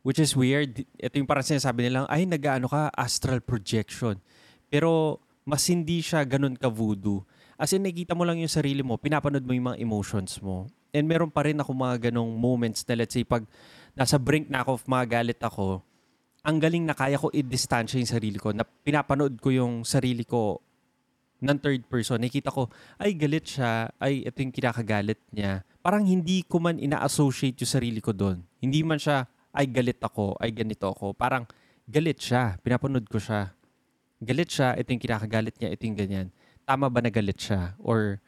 Which 0.02 0.18
is 0.18 0.34
weird. 0.34 0.82
Ito 0.98 1.22
yung 1.22 1.30
parang 1.30 1.46
sinasabi 1.46 1.86
nilang, 1.86 2.10
ay, 2.10 2.26
nag-ano 2.26 2.66
ka, 2.66 2.90
astral 2.98 3.38
projection. 3.38 4.18
Pero 4.66 5.22
mas 5.46 5.62
hindi 5.70 6.02
siya 6.02 6.26
ganun 6.26 6.58
ka 6.58 6.66
voodoo. 6.66 7.22
As 7.54 7.70
in, 7.70 7.86
nakikita 7.86 8.18
mo 8.18 8.26
lang 8.26 8.42
yung 8.42 8.50
sarili 8.50 8.82
mo, 8.82 8.98
pinapanood 8.98 9.46
mo 9.46 9.54
yung 9.54 9.70
mga 9.70 9.78
emotions 9.78 10.42
mo. 10.42 10.66
And 10.92 11.08
meron 11.08 11.32
pa 11.32 11.48
rin 11.48 11.56
ako 11.56 11.72
mga 11.72 12.12
ganong 12.12 12.36
moments 12.36 12.84
na 12.84 13.00
let's 13.00 13.16
say 13.16 13.24
pag 13.24 13.48
nasa 13.96 14.20
brink 14.20 14.52
na 14.52 14.60
ako 14.60 14.76
of 14.76 14.84
mga 14.84 15.04
galit 15.08 15.40
ako, 15.40 15.80
ang 16.44 16.56
galing 16.60 16.84
na 16.84 16.92
kaya 16.92 17.16
ko 17.16 17.32
i-distansya 17.32 17.96
yung 17.96 18.12
sarili 18.12 18.36
ko, 18.36 18.52
na 18.52 18.66
pinapanood 18.66 19.40
ko 19.40 19.48
yung 19.54 19.88
sarili 19.88 20.26
ko 20.26 20.60
ng 21.42 21.58
third 21.58 21.82
person. 21.88 22.18
Nakita 22.20 22.52
ko, 22.52 22.68
ay 22.98 23.14
galit 23.16 23.46
siya, 23.46 23.90
ay 23.98 24.26
ito 24.26 24.36
yung 24.42 24.54
kinakagalit 24.54 25.18
niya. 25.34 25.62
Parang 25.82 26.06
hindi 26.06 26.44
ko 26.46 26.62
man 26.62 26.78
ina-associate 26.78 27.58
yung 27.62 27.72
sarili 27.72 28.00
ko 28.02 28.14
doon. 28.14 28.42
Hindi 28.62 28.84
man 28.86 28.98
siya, 28.98 29.26
ay 29.52 29.68
galit 29.68 30.00
ako, 30.00 30.38
ay 30.40 30.50
ganito 30.54 30.86
ako. 30.90 31.12
Parang 31.14 31.44
galit 31.86 32.18
siya, 32.18 32.58
pinapanood 32.62 33.06
ko 33.06 33.18
siya. 33.18 33.54
Galit 34.22 34.48
siya, 34.50 34.74
ito 34.78 34.88
yung 34.94 35.02
kinakagalit 35.02 35.56
niya, 35.58 35.68
ito 35.74 35.82
yung 35.82 35.98
ganyan. 35.98 36.26
Tama 36.62 36.86
ba 36.90 37.02
na 37.02 37.10
galit 37.10 37.38
siya? 37.38 37.74
Or 37.82 38.22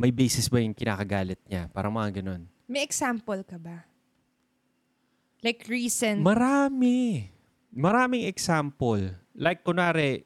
may 0.00 0.08
basis 0.08 0.48
ba 0.48 0.64
yung 0.64 0.72
kinakagalit 0.72 1.36
niya? 1.44 1.68
Parang 1.68 1.92
mga 1.92 2.24
ganun. 2.24 2.48
May 2.64 2.80
example 2.80 3.44
ka 3.44 3.60
ba? 3.60 3.84
Like 5.44 5.68
recent. 5.68 6.24
Marami. 6.24 7.28
Maraming 7.68 8.24
example. 8.24 9.12
Like, 9.36 9.60
kunwari, 9.60 10.24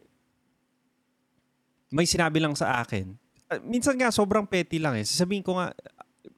may 1.91 2.07
sinabi 2.07 2.39
lang 2.39 2.55
sa 2.55 2.83
akin. 2.87 3.19
Uh, 3.51 3.61
minsan 3.67 3.99
nga, 3.99 4.15
sobrang 4.15 4.47
petty 4.47 4.79
lang 4.79 4.95
eh. 4.95 5.05
Sasabihin 5.07 5.43
ko 5.43 5.59
nga, 5.59 5.75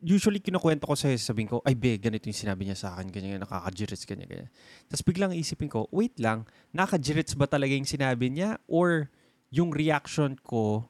usually 0.00 0.40
kinukwento 0.40 0.88
ko 0.88 0.96
sa'yo, 0.96 1.16
sasabihin 1.16 1.48
ko, 1.48 1.60
ay 1.64 1.76
be, 1.76 1.96
ganito 1.96 2.28
yung 2.28 2.36
sinabi 2.36 2.68
niya 2.68 2.76
sa 2.76 2.96
akin, 2.96 3.08
ganyan, 3.12 3.40
nakakajirits, 3.40 4.04
ganyan, 4.04 4.28
ganyan. 4.28 4.50
Tapos 4.88 5.04
biglang 5.04 5.32
isipin 5.36 5.70
ko, 5.70 5.88
wait 5.92 6.16
lang, 6.20 6.44
nakakajirits 6.72 7.36
ba 7.36 7.48
talaga 7.48 7.72
yung 7.72 7.88
sinabi 7.88 8.32
niya? 8.32 8.60
Or 8.68 9.08
yung 9.48 9.72
reaction 9.72 10.36
ko 10.42 10.88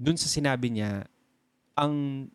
dun 0.00 0.16
sa 0.16 0.30
sinabi 0.30 0.72
niya, 0.72 1.04
ang 1.74 2.26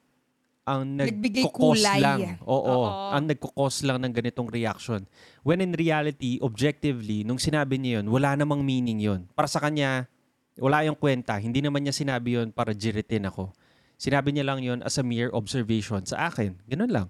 ang 0.66 0.98
Nagbigay 0.98 1.46
nagkukos 1.46 1.78
kulay. 1.78 2.02
lang. 2.02 2.20
Oo, 2.42 2.58
Oo. 2.58 3.14
ang 3.14 3.30
nagkukos 3.30 3.86
lang 3.86 4.02
ng 4.02 4.10
ganitong 4.10 4.50
reaction. 4.50 5.06
When 5.46 5.62
in 5.62 5.78
reality, 5.78 6.42
objectively, 6.42 7.22
nung 7.22 7.38
sinabi 7.38 7.78
niya 7.78 8.02
yun, 8.02 8.10
wala 8.10 8.34
namang 8.34 8.66
meaning 8.66 8.98
yun. 8.98 9.30
Para 9.38 9.46
sa 9.46 9.62
kanya, 9.62 10.10
wala 10.58 10.82
yung 10.82 10.98
kwenta. 10.98 11.38
Hindi 11.38 11.62
naman 11.62 11.86
niya 11.86 11.94
sinabi 11.94 12.42
yun 12.42 12.50
para 12.50 12.74
jiritin 12.74 13.30
ako. 13.30 13.54
Sinabi 13.96 14.34
niya 14.34 14.42
lang 14.42 14.60
yun 14.66 14.82
as 14.82 14.98
a 14.98 15.06
mere 15.06 15.30
observation 15.38 16.02
sa 16.02 16.34
akin. 16.34 16.58
Ganun 16.66 16.90
lang. 16.90 17.08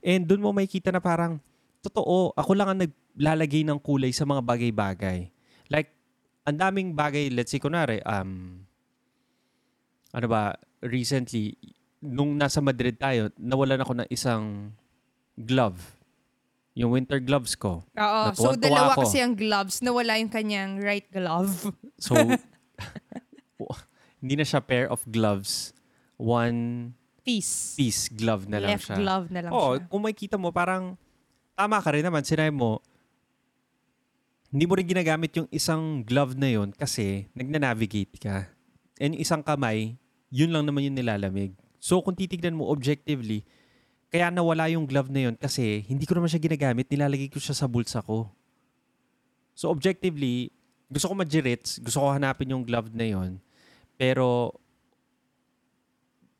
And 0.00 0.24
dun 0.24 0.40
mo 0.40 0.56
makikita 0.56 0.88
na 0.88 1.04
parang, 1.04 1.36
totoo, 1.84 2.32
ako 2.32 2.50
lang 2.56 2.68
ang 2.72 2.80
naglalagay 2.80 3.60
ng 3.60 3.76
kulay 3.76 4.10
sa 4.10 4.24
mga 4.24 4.40
bagay-bagay. 4.40 5.28
Like, 5.68 5.92
ang 6.48 6.56
daming 6.56 6.96
bagay, 6.96 7.28
let's 7.28 7.52
say, 7.52 7.60
kunwari, 7.60 8.00
um, 8.08 8.62
ano 10.16 10.26
ba, 10.32 10.56
recently, 10.86 11.54
nung 11.98 12.34
nasa 12.34 12.58
Madrid 12.58 12.94
tayo, 12.94 13.30
nawalan 13.36 13.80
ako 13.80 13.92
ng 14.02 14.08
isang 14.08 14.70
glove. 15.34 15.78
Yung 16.76 16.92
winter 16.92 17.18
gloves 17.18 17.56
ko. 17.56 17.80
Oo. 17.88 18.22
So, 18.36 18.52
dalawa 18.52 18.92
ako. 18.92 19.08
kasi 19.08 19.18
ang 19.18 19.32
gloves. 19.32 19.80
Nawala 19.80 20.20
yung 20.20 20.28
kanyang 20.28 20.76
right 20.76 21.08
glove. 21.08 21.48
So, 21.96 22.12
hindi 24.20 24.34
na 24.36 24.44
siya 24.44 24.60
pair 24.60 24.86
of 24.88 25.00
gloves. 25.08 25.72
One 26.16 26.92
Peace. 27.24 27.74
piece 27.74 28.08
glove 28.08 28.46
na 28.46 28.62
lang 28.62 28.76
Left 28.76 28.86
siya. 28.86 28.96
glove 28.96 29.26
na 29.32 29.40
lang 29.44 29.52
Oo, 29.52 29.76
siya. 29.76 29.88
kung 29.88 30.00
makikita 30.04 30.36
mo, 30.38 30.52
parang 30.52 30.94
tama 31.56 31.80
ka 31.80 31.90
rin 31.90 32.04
naman. 32.04 32.22
Sinabi 32.22 32.52
mo, 32.52 32.80
hindi 34.52 34.64
mo 34.64 34.78
rin 34.78 34.86
ginagamit 34.86 35.32
yung 35.36 35.48
isang 35.50 36.06
glove 36.06 36.38
na 36.38 36.48
yon 36.48 36.70
kasi 36.72 37.26
nagnanavigate 37.34 38.14
ka. 38.16 38.48
And 38.96 39.16
yung 39.16 39.22
isang 39.22 39.42
kamay, 39.42 39.98
yun 40.30 40.50
lang 40.50 40.66
naman 40.66 40.86
yung 40.86 40.96
nilalamig. 40.98 41.54
So 41.78 42.02
kung 42.02 42.18
titignan 42.18 42.56
mo 42.56 42.68
objectively, 42.70 43.46
kaya 44.10 44.30
nawala 44.30 44.70
yung 44.70 44.86
glove 44.86 45.10
na 45.10 45.30
yon 45.30 45.34
kasi 45.38 45.82
hindi 45.86 46.06
ko 46.06 46.14
naman 46.18 46.30
siya 46.30 46.42
ginagamit, 46.42 46.86
nilalagay 46.90 47.28
ko 47.30 47.38
siya 47.42 47.54
sa 47.54 47.66
bulsa 47.66 48.02
ko. 48.02 48.30
So 49.56 49.70
objectively, 49.70 50.50
gusto 50.86 51.10
ko 51.10 51.14
majirits, 51.18 51.82
gusto 51.82 52.02
ko 52.02 52.14
hanapin 52.14 52.50
yung 52.50 52.62
glove 52.62 52.90
na 52.94 53.06
yon 53.06 53.42
pero 53.96 54.54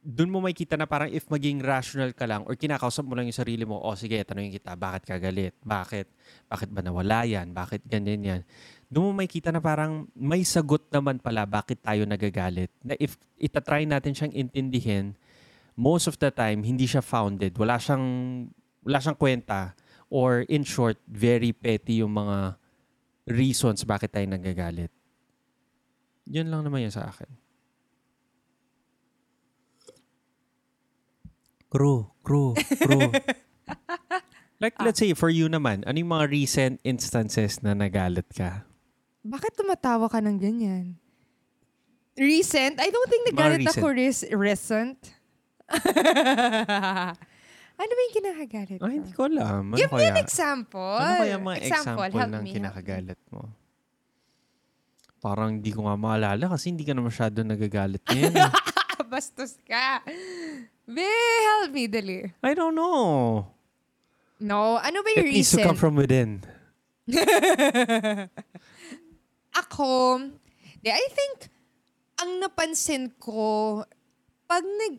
doon 0.07 0.31
mo 0.31 0.39
makikita 0.39 0.79
na 0.79 0.87
parang 0.87 1.11
if 1.11 1.27
maging 1.27 1.59
rational 1.59 2.15
ka 2.15 2.31
lang 2.31 2.47
or 2.47 2.55
kinakausap 2.55 3.03
mo 3.03 3.19
lang 3.19 3.27
yung 3.27 3.35
sarili 3.35 3.67
mo, 3.67 3.83
oh 3.83 3.99
sige, 3.99 4.23
tanongin 4.23 4.55
kita, 4.55 4.79
bakit 4.79 5.03
ka 5.03 5.19
galit? 5.19 5.59
Bakit? 5.67 6.07
Bakit 6.47 6.69
ba 6.71 6.79
nawala 6.79 7.27
yan? 7.27 7.51
Bakit 7.51 7.83
ganyan 7.91 8.23
yan? 8.23 8.41
Doon 8.87 9.11
mo 9.11 9.13
makikita 9.19 9.51
na 9.51 9.59
parang 9.59 10.07
may 10.15 10.47
sagot 10.47 10.87
naman 10.95 11.19
pala 11.19 11.43
bakit 11.43 11.83
tayo 11.83 12.07
nagagalit. 12.07 12.71
Na 12.87 12.95
if 13.03 13.19
itatry 13.35 13.83
natin 13.83 14.15
siyang 14.15 14.35
intindihin, 14.35 15.19
most 15.75 16.07
of 16.07 16.15
the 16.23 16.31
time, 16.31 16.63
hindi 16.63 16.87
siya 16.87 17.03
founded. 17.03 17.59
Wala 17.59 17.83
siyang, 17.83 18.07
wala 18.87 18.99
siyang 19.03 19.19
kwenta. 19.19 19.75
Or 20.07 20.47
in 20.47 20.63
short, 20.63 21.03
very 21.11 21.51
petty 21.51 21.99
yung 21.99 22.15
mga 22.15 22.55
reasons 23.27 23.83
bakit 23.83 24.15
tayo 24.15 24.27
nagagalit. 24.31 24.95
Yun 26.27 26.51
lang 26.51 26.63
naman 26.63 26.87
yan 26.87 26.95
sa 26.95 27.11
akin. 27.11 27.31
Crew, 31.67 32.07
crew, 32.23 32.55
crew. 32.55 33.11
like, 34.63 34.79
let's 34.79 35.03
say, 35.03 35.11
for 35.19 35.31
you 35.31 35.51
naman, 35.51 35.83
ano 35.83 35.99
yung 35.99 36.15
mga 36.15 36.27
recent 36.31 36.75
instances 36.87 37.59
na 37.63 37.75
nagalit 37.75 38.31
ka? 38.31 38.66
Bakit 39.27 39.53
tumatawa 39.55 40.07
ka 40.07 40.23
ng 40.23 40.39
ganyan? 40.39 40.95
Recent? 42.15 42.79
I 42.79 42.89
don't 42.89 43.11
think 43.11 43.27
nagalit 43.29 43.67
ako 43.67 43.91
res- 43.91 44.25
recent. 44.31 44.97
ano 47.77 47.93
ba 47.93 48.01
yung 48.01 48.15
kinakagalit 48.15 48.79
Ay, 48.79 48.87
ko? 48.87 48.87
hindi 48.89 49.13
ko 49.13 49.23
alam. 49.27 49.63
Ano 49.75 49.77
Give 49.77 49.91
me 49.91 49.99
kaya? 50.01 50.11
an 50.11 50.19
example. 50.19 50.97
Ano 50.97 51.21
kaya 51.21 51.37
mga 51.37 51.57
example, 51.61 52.09
help 52.09 52.31
ng 52.33 52.43
me, 52.43 52.51
kinakagalit 52.55 53.21
mo? 53.29 53.43
Parang 55.19 55.59
hindi 55.59 55.75
ko 55.75 55.85
nga 55.85 55.97
maalala 55.99 56.45
kasi 56.49 56.71
hindi 56.71 56.87
ka 56.87 56.95
na 56.95 57.03
masyado 57.03 57.43
nagagalit 57.43 58.01
ngayon. 58.07 58.33
eh. 58.33 58.51
Bastos 59.11 59.59
ka. 59.63 60.01
Be, 60.87 61.07
help 61.45 61.71
me, 61.71 61.85
dali. 61.87 62.31
I 62.41 62.53
don't 62.55 62.75
know. 62.75 63.43
No, 64.39 64.77
ano 64.77 64.99
ba 65.03 65.09
It 65.13 65.19
yung 65.19 65.29
needs 65.31 65.51
to 65.51 65.59
recent? 65.59 65.67
come 65.67 65.77
from 65.77 65.95
within. 65.97 66.41
Ako, 69.65 70.21
di, 70.85 70.93
I 70.93 71.07
think, 71.13 71.49
ang 72.21 72.41
napansin 72.41 73.13
ko, 73.17 73.81
pag 74.45 74.65
nag, 74.65 74.95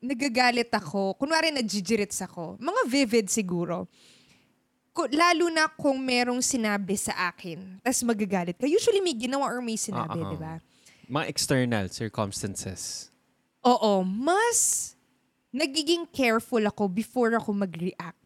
nagagalit 0.00 0.70
ako, 0.72 1.14
kunwari 1.14 1.52
nagjijirits 1.54 2.22
ako, 2.24 2.58
mga 2.58 2.82
vivid 2.88 3.26
siguro. 3.30 3.86
Lalo 5.00 5.48
na 5.48 5.70
kung 5.70 5.96
merong 5.96 6.44
sinabi 6.44 6.98
sa 6.98 7.32
akin, 7.32 7.80
tas 7.80 8.04
magagalit 8.04 8.58
ka. 8.58 8.68
Usually 8.68 9.00
may 9.00 9.16
ginawa 9.16 9.48
or 9.48 9.64
may 9.64 9.78
sinabi, 9.78 10.20
ah. 10.20 10.28
di 10.28 10.36
ba? 10.36 10.54
Mga 11.08 11.26
external 11.30 11.86
circumstances. 11.88 13.08
Oo, 13.64 14.04
mas 14.04 14.92
nagiging 15.50 16.06
careful 16.10 16.62
ako 16.62 16.86
before 16.88 17.32
ako 17.34 17.54
mag-react. 17.54 18.18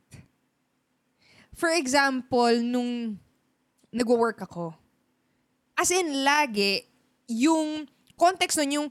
For 1.54 1.70
example, 1.70 2.58
nung 2.60 3.16
nagwo-work 3.94 4.42
ako, 4.42 4.74
as 5.78 5.90
in 5.90 6.22
lagi, 6.22 6.86
yung 7.26 7.86
context 8.14 8.58
nun, 8.58 8.70
yung, 8.70 8.88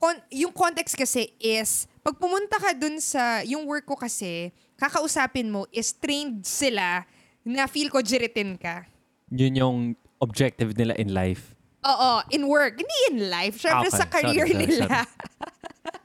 con- 0.00 0.24
yung 0.32 0.52
context 0.52 0.96
kasi 0.96 1.32
is, 1.40 1.88
pag 2.04 2.16
pumunta 2.16 2.60
ka 2.60 2.76
dun 2.76 3.00
sa, 3.00 3.42
yung 3.42 3.66
work 3.66 3.88
ko 3.88 3.96
kasi, 3.96 4.52
kakausapin 4.76 5.48
mo 5.48 5.64
is 5.72 5.90
trained 5.96 6.44
sila 6.44 7.02
na 7.42 7.66
feel 7.66 7.88
ko 7.88 8.04
jiritin 8.04 8.60
ka. 8.60 8.84
Yun 9.32 9.54
yung 9.56 9.76
objective 10.20 10.76
nila 10.76 10.94
in 11.00 11.10
life. 11.10 11.56
Oo, 11.86 12.22
in 12.34 12.42
work. 12.50 12.78
Hindi 12.82 12.96
in 13.14 13.30
life. 13.30 13.62
Syempre 13.62 13.88
Okay, 13.88 13.98
sa 13.98 14.06
career 14.06 14.46
sorry, 14.46 14.54
sorry, 14.54 14.66
nila. 14.66 14.88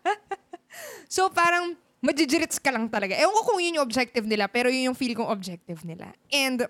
so 1.15 1.27
parang 1.33 1.73
majijirits 2.01 2.61
ka 2.61 2.69
lang 2.69 2.89
talaga. 2.89 3.17
Ewan 3.17 3.33
ko 3.33 3.41
kung 3.53 3.59
yun 3.61 3.81
yung 3.81 3.85
objective 3.85 4.25
nila, 4.25 4.45
pero 4.49 4.69
yun 4.69 4.93
yung 4.93 4.97
feel 4.97 5.13
kong 5.13 5.29
objective 5.29 5.81
nila. 5.85 6.13
And 6.29 6.65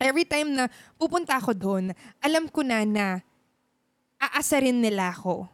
every 0.00 0.24
time 0.24 0.54
na 0.54 0.70
pupunta 0.94 1.36
ako 1.36 1.52
doon, 1.54 1.84
alam 2.22 2.46
ko 2.46 2.62
na 2.62 2.86
na 2.86 3.06
aasarin 4.18 4.78
nila 4.78 5.10
ako. 5.14 5.46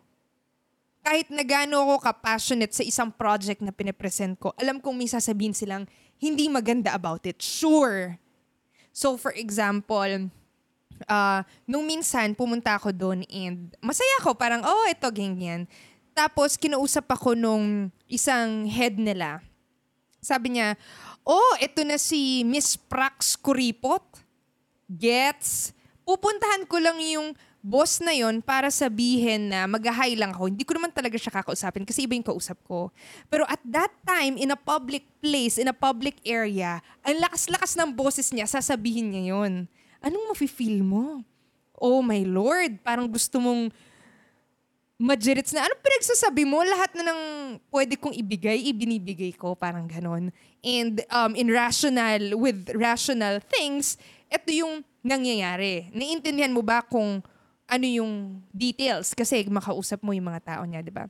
Kahit 1.05 1.29
na 1.29 1.45
gaano 1.45 1.85
ako 1.85 2.01
ka-passionate 2.01 2.73
sa 2.73 2.81
isang 2.81 3.13
project 3.13 3.61
na 3.61 3.73
pinipresent 3.73 4.41
ko, 4.41 4.57
alam 4.57 4.81
kong 4.81 4.97
may 4.97 5.09
sasabihin 5.09 5.53
silang 5.53 5.85
hindi 6.17 6.49
maganda 6.49 6.97
about 6.97 7.25
it. 7.29 7.37
Sure. 7.45 8.17
So 8.89 9.21
for 9.21 9.37
example, 9.37 10.33
uh, 11.09 11.41
nung 11.67 11.85
minsan, 11.85 12.33
pumunta 12.33 12.79
ako 12.79 12.95
doon 12.95 13.27
and 13.29 13.75
masaya 13.83 14.23
ako. 14.23 14.37
Parang, 14.39 14.63
oh, 14.63 14.87
ito, 14.87 15.07
ganyan. 15.11 15.67
Tapos, 16.15 16.55
kinausap 16.55 17.11
ako 17.11 17.35
nung 17.35 17.91
isang 18.07 18.71
head 18.71 18.97
nila. 18.97 19.43
Sabi 20.23 20.57
niya, 20.57 20.79
oh, 21.27 21.53
ito 21.59 21.83
na 21.83 21.99
si 21.99 22.47
Miss 22.47 22.79
Prax 22.79 23.35
Kuripot. 23.35 24.24
Gets? 24.89 25.73
Pupuntahan 26.05 26.69
ko 26.69 26.77
lang 26.81 27.01
yung 27.01 27.33
boss 27.65 27.97
na 28.05 28.13
yon 28.13 28.45
para 28.45 28.69
sabihin 28.69 29.49
na 29.49 29.65
mag-hi 29.65 30.13
lang 30.21 30.37
ako. 30.37 30.53
Hindi 30.53 30.69
ko 30.69 30.77
naman 30.77 30.93
talaga 30.93 31.17
siya 31.17 31.33
kakausapin 31.33 31.89
kasi 31.89 32.05
iba 32.05 32.13
yung 32.13 32.29
kausap 32.29 32.61
ko. 32.69 32.93
Pero 33.33 33.49
at 33.49 33.61
that 33.65 33.89
time, 34.05 34.37
in 34.37 34.53
a 34.53 34.59
public 34.61 35.09
place, 35.25 35.57
in 35.57 35.73
a 35.73 35.77
public 35.77 36.21
area, 36.29 36.85
ang 37.01 37.17
lakas-lakas 37.25 37.73
ng 37.81 37.97
boses 37.97 38.29
niya, 38.37 38.45
sasabihin 38.45 39.09
niya 39.17 39.33
yon 39.33 39.65
anong 40.05 40.37
mafe-feel 40.37 40.85
mo? 40.85 41.25
Oh 41.81 42.05
my 42.05 42.21
Lord, 42.29 42.85
parang 42.85 43.09
gusto 43.09 43.41
mong 43.41 43.73
majirits 45.01 45.51
na. 45.57 45.67
Anong 45.67 45.83
pinagsasabi 45.83 46.45
mo? 46.47 46.63
Lahat 46.63 46.93
na 46.95 47.03
ng 47.11 47.21
pwede 47.73 47.99
kong 47.99 48.15
ibigay, 48.15 48.61
ibinibigay 48.71 49.35
ko. 49.35 49.57
Parang 49.59 49.89
ganon. 49.89 50.31
And 50.63 51.03
um, 51.11 51.33
in 51.35 51.51
rational, 51.51 52.39
with 52.39 52.71
rational 52.77 53.43
things, 53.43 53.99
ito 54.33 54.51
yung 54.53 54.85
nangyayari. 55.05 55.93
Naiintindihan 55.93 56.53
mo 56.53 56.65
ba 56.65 56.81
kung 56.81 57.21
ano 57.69 57.87
yung 57.87 58.41
details? 58.53 59.13
Kasi 59.13 59.45
makausap 59.49 60.01
mo 60.01 60.13
yung 60.13 60.29
mga 60.29 60.57
tao 60.57 60.63
niya, 60.65 60.85
di 60.85 60.93
ba? 60.93 61.09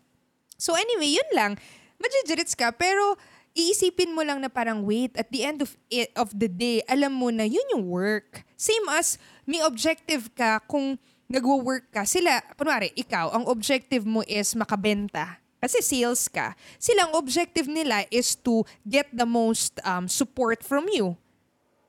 So 0.59 0.75
anyway, 0.75 1.15
yun 1.15 1.31
lang. 1.35 1.53
Majijirits 1.99 2.55
ka, 2.59 2.75
pero 2.75 3.19
iisipin 3.55 4.11
mo 4.11 4.27
lang 4.27 4.43
na 4.43 4.51
parang 4.51 4.83
wait, 4.83 5.15
at 5.15 5.31
the 5.31 5.47
end 5.47 5.63
of 5.63 5.79
it, 5.87 6.11
of 6.19 6.35
the 6.35 6.51
day, 6.51 6.83
alam 6.91 7.15
mo 7.15 7.31
na 7.31 7.47
yun 7.47 7.65
yung 7.71 7.87
work. 7.87 8.43
Same 8.59 8.87
as 8.91 9.19
may 9.47 9.63
objective 9.63 10.31
ka 10.35 10.59
kung 10.67 10.99
nagwo-work 11.31 11.91
ka. 11.95 12.03
Sila, 12.05 12.43
kunwari, 12.59 12.91
ikaw, 12.99 13.31
ang 13.31 13.47
objective 13.47 14.03
mo 14.05 14.27
is 14.27 14.53
makabenta. 14.59 15.39
Kasi 15.63 15.81
sales 15.81 16.29
ka. 16.29 16.53
Sila, 16.77 17.09
ang 17.09 17.17
objective 17.17 17.65
nila 17.65 18.05
is 18.13 18.37
to 18.37 18.69
get 18.85 19.09
the 19.15 19.25
most 19.25 19.81
um, 19.81 20.05
support 20.05 20.61
from 20.61 20.85
you 20.93 21.17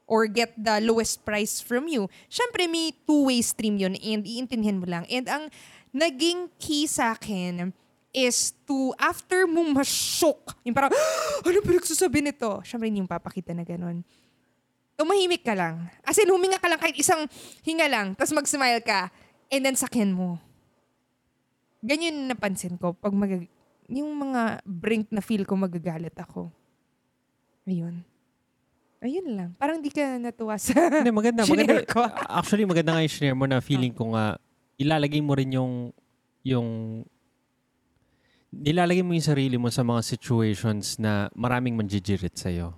or 0.06 0.30
get 0.30 0.54
the 0.58 0.82
lowest 0.82 1.26
price 1.26 1.58
from 1.62 1.90
you. 1.90 2.06
Siyempre, 2.30 2.70
may 2.70 2.94
two-way 3.06 3.42
stream 3.42 3.78
yun 3.82 3.98
and 3.98 4.22
iintindihan 4.26 4.78
mo 4.78 4.86
lang. 4.86 5.04
And 5.10 5.26
ang 5.26 5.44
naging 5.90 6.54
key 6.62 6.86
sa 6.86 7.18
akin 7.18 7.74
is 8.16 8.56
to, 8.64 8.96
after 8.96 9.44
mo 9.44 9.66
ma-shock, 9.76 10.56
yung 10.64 10.72
parang, 10.78 10.94
ano 11.46 11.58
pinagsasabi 11.60 12.24
nito? 12.24 12.64
Siyempre, 12.64 12.88
yung 12.88 13.10
papakita 13.10 13.52
na 13.52 13.68
ganun. 13.68 14.06
Tumahimik 14.96 15.44
ka 15.44 15.52
lang. 15.52 15.92
As 16.08 16.16
in, 16.22 16.32
huminga 16.32 16.62
ka 16.62 16.72
lang 16.72 16.80
kahit 16.80 16.96
isang 16.96 17.28
hinga 17.68 17.92
lang, 17.92 18.16
tapos 18.16 18.32
mag-smile 18.32 18.80
ka, 18.80 19.12
and 19.52 19.68
then 19.68 19.76
sakyan 19.76 20.16
mo. 20.16 20.40
Ganyan 21.84 22.32
napansin 22.32 22.80
ko 22.80 22.96
pag 22.96 23.12
mag- 23.12 23.52
yung 23.92 24.10
mga 24.16 24.64
brink 24.66 25.12
na 25.12 25.22
feel 25.22 25.44
ko 25.44 25.60
magagalit 25.60 26.16
ako. 26.18 26.50
Ayun. 27.68 28.15
Ayun 29.06 29.28
lang. 29.38 29.50
Parang 29.62 29.78
di 29.78 29.94
ka 29.94 30.18
natuwa 30.18 30.58
sa 30.58 30.74
Hindi, 30.90 31.14
maganda. 31.14 31.46
maganda. 31.50 31.86
Ko. 31.86 32.02
Actually, 32.26 32.66
maganda 32.66 32.98
nga 32.98 33.06
yung 33.06 33.14
shinare 33.14 33.38
mo 33.38 33.46
na 33.46 33.62
feeling 33.62 33.94
ko 33.94 34.18
nga, 34.18 34.42
ilalagay 34.82 35.22
mo 35.22 35.38
rin 35.38 35.54
yung, 35.54 35.94
yung, 36.42 36.68
nilalagay 38.50 39.06
mo 39.06 39.14
yung 39.14 39.30
sarili 39.30 39.62
mo 39.62 39.70
sa 39.70 39.86
mga 39.86 40.02
situations 40.02 40.98
na 40.98 41.30
maraming 41.38 41.78
manjijirit 41.78 42.34
sa'yo. 42.34 42.74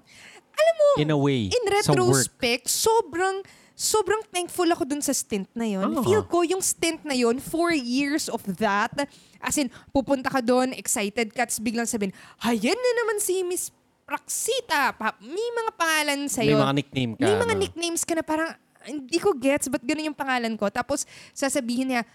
Alam 0.52 0.76
mo, 0.76 0.88
In 1.00 1.10
a 1.16 1.20
way, 1.20 1.48
in 1.48 1.63
retrospect, 1.72 2.68
sobrang 2.68 3.40
sobrang 3.78 4.26
thankful 4.34 4.66
ako 4.74 4.90
dun 4.90 5.06
sa 5.06 5.13
stint 5.13 5.46
na 5.54 5.70
yon. 5.70 5.94
Oo. 5.94 6.02
Feel 6.02 6.26
ko 6.26 6.42
yung 6.42 6.66
stint 6.66 7.06
na 7.06 7.13
yon, 7.13 7.38
four 7.38 7.70
years 7.72 8.26
of 8.26 8.42
that. 8.58 8.90
As 9.38 9.54
in, 9.56 9.70
pupunta 9.94 10.34
ka 10.34 10.42
doon, 10.42 10.74
excited 10.74 11.30
ka, 11.30 11.46
tapos 11.46 11.62
biglang 11.62 11.86
sabihin, 11.86 12.12
hayan 12.42 12.74
na 12.74 12.92
naman 13.06 13.22
si 13.22 13.46
Miss 13.46 13.70
Praxita. 14.08 14.96
Pa, 14.96 15.20
may 15.20 15.50
mga 15.52 15.72
pangalan 15.76 16.20
May 16.24 16.32
sa'yo. 16.32 16.56
mga 16.56 16.76
nickname 16.80 17.13
ka. 17.20 17.28
May 17.28 17.36
mga 17.36 17.56
no? 17.56 17.60
nicknames 17.60 18.04
ka 18.08 18.13
na 18.15 18.24
parang, 18.24 18.56
hindi 18.88 19.20
ko 19.20 19.36
gets, 19.36 19.67
ba't 19.67 19.84
ganun 19.84 20.15
yung 20.15 20.15
pangalan 20.15 20.56
ko? 20.56 20.72
Tapos, 20.72 21.04
sasabihin 21.36 21.91
niya, 21.91 22.08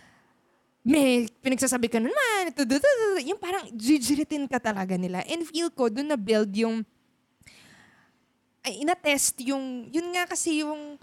may 0.81 1.29
pinagsasabi 1.45 1.93
ka 1.93 2.01
naman, 2.01 2.49
ito, 2.49 2.65
ito, 2.65 2.81
ito, 2.81 2.89
ito." 2.89 3.29
yung 3.29 3.37
parang 3.37 3.69
jijiritin 3.77 4.49
ka 4.49 4.57
talaga 4.57 4.97
nila. 4.97 5.21
And 5.29 5.45
feel 5.45 5.69
ko, 5.69 5.93
dun 5.93 6.09
na 6.09 6.17
build 6.17 6.49
yung, 6.57 6.81
ay, 8.65 8.81
ina-test 8.81 9.45
yung, 9.45 9.93
yun 9.93 10.09
nga 10.17 10.25
kasi 10.25 10.65
yung, 10.65 10.97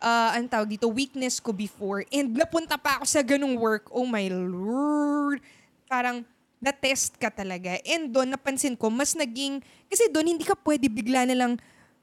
uh, 0.00 0.30
ang 0.32 0.48
tawag 0.48 0.72
dito, 0.72 0.88
weakness 0.88 1.36
ko 1.36 1.52
before. 1.52 2.02
And 2.08 2.32
napunta 2.32 2.80
pa 2.80 2.96
ako 2.96 3.04
sa 3.04 3.20
ganung 3.20 3.60
work. 3.60 3.92
Oh 3.92 4.08
my 4.08 4.24
Lord. 4.32 5.44
Parang, 5.84 6.24
na-test 6.60 7.16
ka 7.16 7.32
talaga. 7.32 7.80
And 7.88 8.12
doon, 8.12 8.36
napansin 8.36 8.76
ko, 8.76 8.92
mas 8.92 9.16
naging, 9.16 9.64
kasi 9.88 10.12
doon, 10.12 10.36
hindi 10.36 10.44
ka 10.44 10.54
pwede 10.60 10.86
bigla 10.92 11.24
na 11.24 11.34
lang 11.34 11.52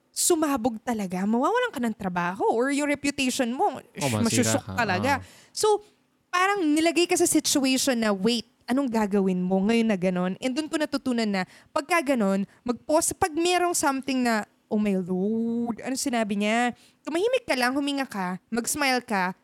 sumabog 0.10 0.82
talaga. 0.82 1.22
Mawawalan 1.30 1.70
ka 1.70 1.78
ng 1.78 1.93
trabaho 1.93 2.41
or 2.50 2.74
yung 2.74 2.89
reputation 2.89 3.54
mo, 3.54 3.78
Oh, 4.02 4.10
masusok 4.26 4.65
ka. 4.65 4.74
talaga. 4.74 5.22
Ah. 5.22 5.24
So, 5.54 5.86
parang 6.34 6.65
nilagay 6.65 7.06
ka 7.06 7.13
sa 7.13 7.30
situation 7.30 8.02
na, 8.02 8.10
wait, 8.10 8.50
anong 8.65 8.89
gagawin 8.89 9.38
mo 9.38 9.62
ngayon 9.62 9.93
na 9.93 9.98
ganon? 9.98 10.34
And 10.41 10.58
doon 10.58 10.67
ko 10.67 10.82
natutunan 10.82 11.30
na, 11.30 11.46
pagka 11.70 12.17
ganon, 12.17 12.50
mag-pause, 12.65 13.13
pag 13.13 13.32
merong 13.32 13.78
something 13.78 14.26
na, 14.26 14.41
oh 14.67 14.82
my 14.82 14.98
Lord, 14.98 15.86
ano 15.86 15.93
sinabi 15.93 16.34
niya? 16.41 16.74
Tumahimik 17.06 17.46
ka 17.46 17.54
lang, 17.54 17.78
huminga 17.78 18.10
ka, 18.10 18.41
mag-smile 18.50 19.06
ka, 19.06 19.38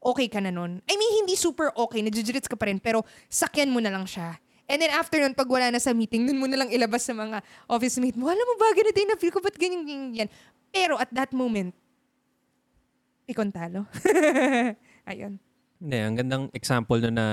okay 0.00 0.32
ka 0.32 0.40
na 0.40 0.48
nun. 0.48 0.80
I 0.88 0.94
mean, 0.96 1.12
hindi 1.22 1.36
super 1.36 1.70
okay, 1.76 2.00
nadjijirits 2.00 2.48
ka 2.48 2.56
pa 2.56 2.72
rin, 2.72 2.80
pero 2.80 3.04
sakyan 3.28 3.68
mo 3.68 3.84
na 3.84 3.92
lang 3.92 4.08
siya. 4.08 4.40
And 4.66 4.82
then 4.82 4.90
after 4.90 5.22
nun, 5.22 5.34
pag 5.38 5.46
wala 5.46 5.70
na 5.70 5.78
sa 5.78 5.94
meeting, 5.94 6.26
nun 6.26 6.42
mo 6.42 6.46
na 6.50 6.58
lang 6.58 6.70
ilabas 6.74 7.06
sa 7.06 7.14
mga 7.14 7.38
office 7.70 8.02
mate 8.02 8.18
mo, 8.18 8.26
alam 8.26 8.42
mo 8.42 8.54
ba, 8.58 8.74
ganito 8.74 8.98
yung 8.98 9.10
na-feel 9.14 9.30
ko, 9.30 9.38
ba't 9.38 9.54
ganyan, 9.54 9.86
ganyan, 9.86 10.26
yan? 10.26 10.28
Pero 10.74 10.98
at 10.98 11.10
that 11.14 11.30
moment, 11.30 11.70
pikon 13.30 13.54
talo. 13.54 13.86
Ayun. 15.10 15.38
Hindi, 15.78 15.98
ang 16.02 16.14
gandang 16.18 16.44
example 16.50 16.98
no 16.98 17.10
na, 17.14 17.26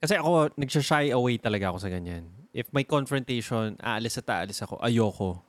kasi 0.00 0.16
ako, 0.16 0.56
nagsashy 0.56 1.12
away 1.12 1.36
talaga 1.36 1.68
ako 1.68 1.78
sa 1.84 1.92
ganyan. 1.92 2.24
If 2.56 2.72
may 2.72 2.88
confrontation, 2.88 3.76
aalis 3.84 4.16
at 4.16 4.32
aalis 4.32 4.64
ako, 4.64 4.80
ayoko. 4.80 5.44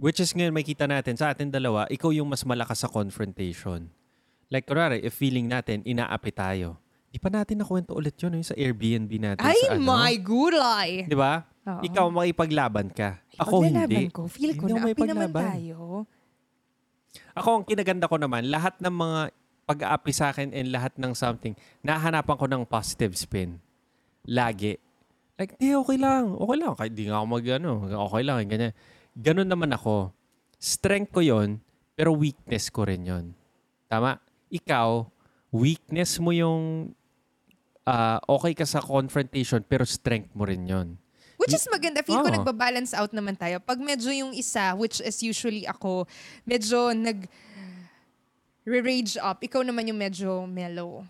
Which 0.00 0.20
is 0.20 0.32
ngayon, 0.32 0.56
makita 0.56 0.88
natin 0.88 1.20
sa 1.20 1.32
atin 1.36 1.52
dalawa, 1.52 1.84
ikaw 1.92 2.08
yung 2.08 2.32
mas 2.32 2.44
malakas 2.48 2.84
sa 2.84 2.88
confrontation. 2.88 3.92
Like, 4.48 4.64
kunwari, 4.64 5.04
if 5.04 5.16
feeling 5.16 5.48
natin, 5.50 5.84
inaapi 5.84 6.30
tayo. 6.32 6.80
Di 7.10 7.18
pa 7.22 7.28
natin 7.32 7.62
nakwento 7.62 7.96
ulit 7.96 8.14
yun, 8.20 8.36
yung 8.36 8.46
sa 8.46 8.56
Airbnb 8.56 9.10
natin. 9.16 9.42
Ay, 9.42 9.56
sa 9.64 9.74
ano. 9.78 9.86
my 9.86 10.14
gulay! 10.20 11.06
Di 11.08 11.16
ba? 11.16 11.46
Oo. 11.66 11.82
Ikaw 11.82 12.06
makipaglaban 12.12 12.92
ka. 12.94 13.18
Ako 13.42 13.66
hindi. 13.66 14.06
ko, 14.14 14.30
feel 14.30 14.54
ko 14.54 14.70
Hindi 14.70 14.78
na, 14.78 14.92
api 14.94 15.02
naman 15.02 15.30
tayo. 15.34 16.06
Ako, 17.34 17.48
ang 17.62 17.64
kinaganda 17.66 18.06
ko 18.06 18.16
naman, 18.20 18.46
lahat 18.46 18.78
ng 18.78 18.94
mga 18.94 19.20
pag-aapi 19.66 20.12
sa 20.14 20.30
akin 20.30 20.54
and 20.54 20.70
lahat 20.70 20.94
ng 20.94 21.10
something, 21.16 21.58
nahanapan 21.82 22.36
ko 22.38 22.46
ng 22.46 22.62
positive 22.62 23.18
spin. 23.18 23.58
Lagi. 24.22 24.78
Like, 25.36 25.58
di, 25.58 25.74
okay 25.74 25.98
lang. 25.98 26.38
Okay 26.38 26.56
lang. 26.56 26.72
Kahit 26.78 26.92
di 26.94 27.10
nga 27.10 27.18
ako 27.20 27.26
mag, 27.26 27.44
ano, 27.50 27.70
okay 28.08 28.22
lang. 28.22 28.36
Ganyan. 28.46 28.72
Ganun 29.18 29.48
naman 29.50 29.74
ako. 29.74 30.14
Strength 30.56 31.12
ko 31.12 31.20
yon 31.20 31.60
pero 31.96 32.12
weakness 32.12 32.68
ko 32.68 32.84
rin 32.84 33.04
yon 33.04 33.24
Tama? 33.88 34.20
Ikaw, 34.52 34.88
weakness 35.56 36.20
mo 36.20 36.30
yung 36.30 36.92
ah, 37.86 38.20
okay 38.28 38.52
ka 38.52 38.66
sa 38.68 38.82
confrontation, 38.82 39.64
pero 39.64 39.86
strength 39.88 40.34
mo 40.36 40.44
rin 40.44 40.66
yon 40.68 40.88
Which 41.36 41.52
is 41.52 41.68
maganda. 41.68 42.00
Feel 42.00 42.24
ko 42.24 42.32
Oo. 42.32 42.36
nagbabalance 42.42 42.96
out 42.96 43.12
naman 43.12 43.36
tayo. 43.36 43.60
Pag 43.60 43.76
medyo 43.76 44.08
yung 44.08 44.32
isa, 44.32 44.72
which 44.72 45.04
is 45.04 45.20
usually 45.20 45.68
ako, 45.68 46.08
medyo 46.48 46.96
nag 46.96 47.28
rage 48.66 49.14
up. 49.20 49.38
Ikaw 49.44 49.62
naman 49.62 49.86
yung 49.86 50.00
medyo 50.00 50.48
mellow. 50.48 51.04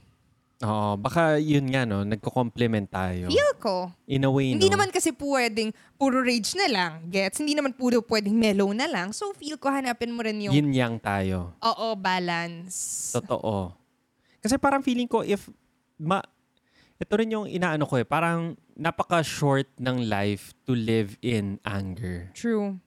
Oo, 0.64 0.96
baka 0.96 1.36
yun 1.36 1.68
nga, 1.68 1.84
no? 1.84 2.00
Nagko-complement 2.00 2.88
tayo. 2.88 3.28
Feel 3.28 3.52
ko. 3.60 3.92
In 4.08 4.24
a 4.24 4.30
way, 4.32 4.56
Hindi 4.56 4.72
no? 4.72 4.80
naman 4.80 4.88
kasi 4.88 5.12
pwedeng 5.12 5.68
puro 6.00 6.24
rage 6.24 6.56
na 6.56 6.68
lang. 6.68 6.92
Gets? 7.12 7.44
Hindi 7.44 7.52
naman 7.52 7.76
puro 7.76 8.00
pwedeng 8.00 8.32
mellow 8.32 8.72
na 8.72 8.88
lang. 8.88 9.12
So 9.12 9.36
feel 9.36 9.60
ko 9.60 9.68
hanapin 9.68 10.16
mo 10.16 10.24
rin 10.24 10.40
yung, 10.40 10.52
yin 10.56 10.72
yang 10.72 10.96
tayo. 10.96 11.52
oo, 11.60 11.86
balance. 11.96 13.12
Totoo. 13.12 13.85
Kasi 14.46 14.62
parang 14.62 14.86
feeling 14.86 15.10
ko 15.10 15.26
if 15.26 15.50
ma 15.98 16.22
ito 17.02 17.12
rin 17.18 17.34
yung 17.34 17.50
inaano 17.50 17.82
ko 17.82 17.98
eh, 17.98 18.06
parang 18.06 18.54
napaka-short 18.78 19.66
ng 19.82 20.06
life 20.06 20.54
to 20.62 20.72
live 20.78 21.18
in 21.18 21.58
anger. 21.66 22.30
True. 22.30 22.78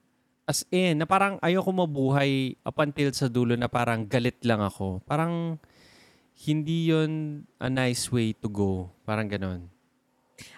As 0.48 0.64
in, 0.72 1.04
na 1.04 1.06
parang 1.06 1.36
ayoko 1.44 1.70
mabuhay 1.70 2.56
up 2.64 2.80
until 2.80 3.12
sa 3.12 3.28
dulo 3.28 3.60
na 3.60 3.68
parang 3.68 4.08
galit 4.08 4.40
lang 4.48 4.64
ako. 4.64 5.04
Parang 5.04 5.62
hindi 6.48 6.90
yon 6.90 7.44
a 7.60 7.68
nice 7.68 8.08
way 8.10 8.32
to 8.34 8.48
go. 8.48 8.88
Parang 9.04 9.28
ganon. 9.28 9.68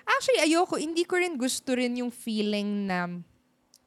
Actually, 0.06 0.46
ayoko. 0.46 0.78
Hindi 0.78 1.04
ko 1.04 1.18
rin 1.18 1.36
gusto 1.36 1.74
rin 1.74 1.98
yung 1.98 2.14
feeling 2.14 2.86
na 2.86 3.10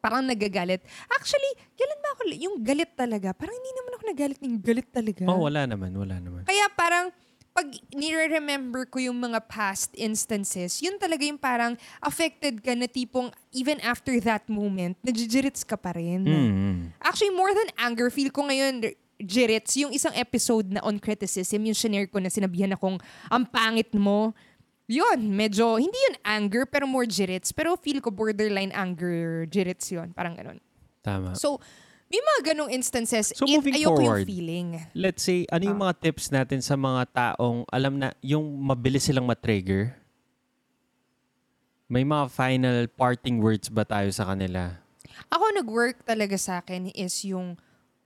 parang 0.05 0.21
nagagalit. 0.29 0.85
Actually, 1.09 1.49
kailan 1.73 1.99
ba 2.05 2.09
ako, 2.13 2.23
yung 2.37 2.61
galit 2.61 2.93
talaga, 2.93 3.33
parang 3.33 3.57
hindi 3.57 3.73
naman 3.73 3.93
ako 3.97 4.03
nagalit 4.13 4.41
ng 4.45 4.57
galit 4.61 4.89
talaga. 4.93 5.25
Oh, 5.33 5.49
wala 5.49 5.65
naman, 5.65 5.97
wala 5.97 6.21
naman. 6.21 6.45
Kaya 6.45 6.69
parang, 6.77 7.09
pag 7.55 7.71
nire-remember 7.95 8.85
ko 8.91 8.99
yung 8.99 9.17
mga 9.17 9.39
past 9.47 9.95
instances, 9.95 10.83
yun 10.83 10.99
talaga 10.99 11.23
yung 11.23 11.39
parang 11.39 11.79
affected 12.03 12.59
ka 12.61 12.75
na 12.75 12.91
tipong 12.91 13.31
even 13.55 13.79
after 13.81 14.13
that 14.21 14.45
moment, 14.51 14.99
najijirits 15.07 15.65
ka 15.65 15.79
pa 15.79 15.95
rin. 15.95 16.27
Mm. 16.27 16.79
Actually, 17.01 17.33
more 17.33 17.55
than 17.55 17.71
anger, 17.79 18.11
feel 18.11 18.29
ko 18.29 18.45
ngayon, 18.51 18.93
Jirits, 19.23 19.79
yung 19.79 19.95
isang 19.95 20.11
episode 20.19 20.75
na 20.75 20.83
on 20.83 20.99
criticism, 20.99 21.63
yung 21.63 21.79
shinare 21.79 22.11
ko 22.11 22.19
na 22.19 22.27
sinabihan 22.27 22.75
akong, 22.75 22.99
ang 23.31 23.47
pangit 23.47 23.95
mo, 23.95 24.35
yun, 24.85 25.33
medyo, 25.33 25.81
hindi 25.81 25.97
yun 25.97 26.17
anger, 26.25 26.69
pero 26.69 26.85
more 26.85 27.09
jirits. 27.09 27.53
Pero 27.53 27.77
feel 27.81 28.05
ko 28.05 28.13
borderline 28.13 28.73
anger, 28.73 29.49
jirits 29.49 29.89
yun. 29.89 30.13
Parang 30.13 30.37
ganun. 30.37 30.61
Tama. 31.01 31.33
So, 31.37 31.61
may 32.13 32.21
mga 32.21 32.53
ganong 32.53 32.71
instances. 32.71 33.33
So, 33.33 33.49
moving 33.49 33.81
ayoko 33.81 33.97
forward, 33.97 34.25
yung 34.25 34.31
feeling. 34.31 34.69
Let's 34.93 35.25
say, 35.25 35.49
ano 35.49 35.65
yung 35.65 35.81
mga 35.81 35.95
tips 36.05 36.29
natin 36.29 36.61
sa 36.61 36.77
mga 36.77 37.03
taong 37.11 37.65
alam 37.73 37.97
na 37.97 38.13
yung 38.21 38.45
mabilis 38.61 39.09
silang 39.09 39.25
matrigger? 39.25 39.97
May 41.89 42.05
mga 42.05 42.29
final 42.33 42.89
parting 42.93 43.41
words 43.41 43.69
ba 43.69 43.85
tayo 43.85 44.09
sa 44.13 44.29
kanila? 44.29 44.81
Ako 45.33 45.45
nag-work 45.59 46.05
talaga 46.05 46.37
sa 46.37 46.61
akin 46.61 46.93
is 46.93 47.13
yung 47.25 47.57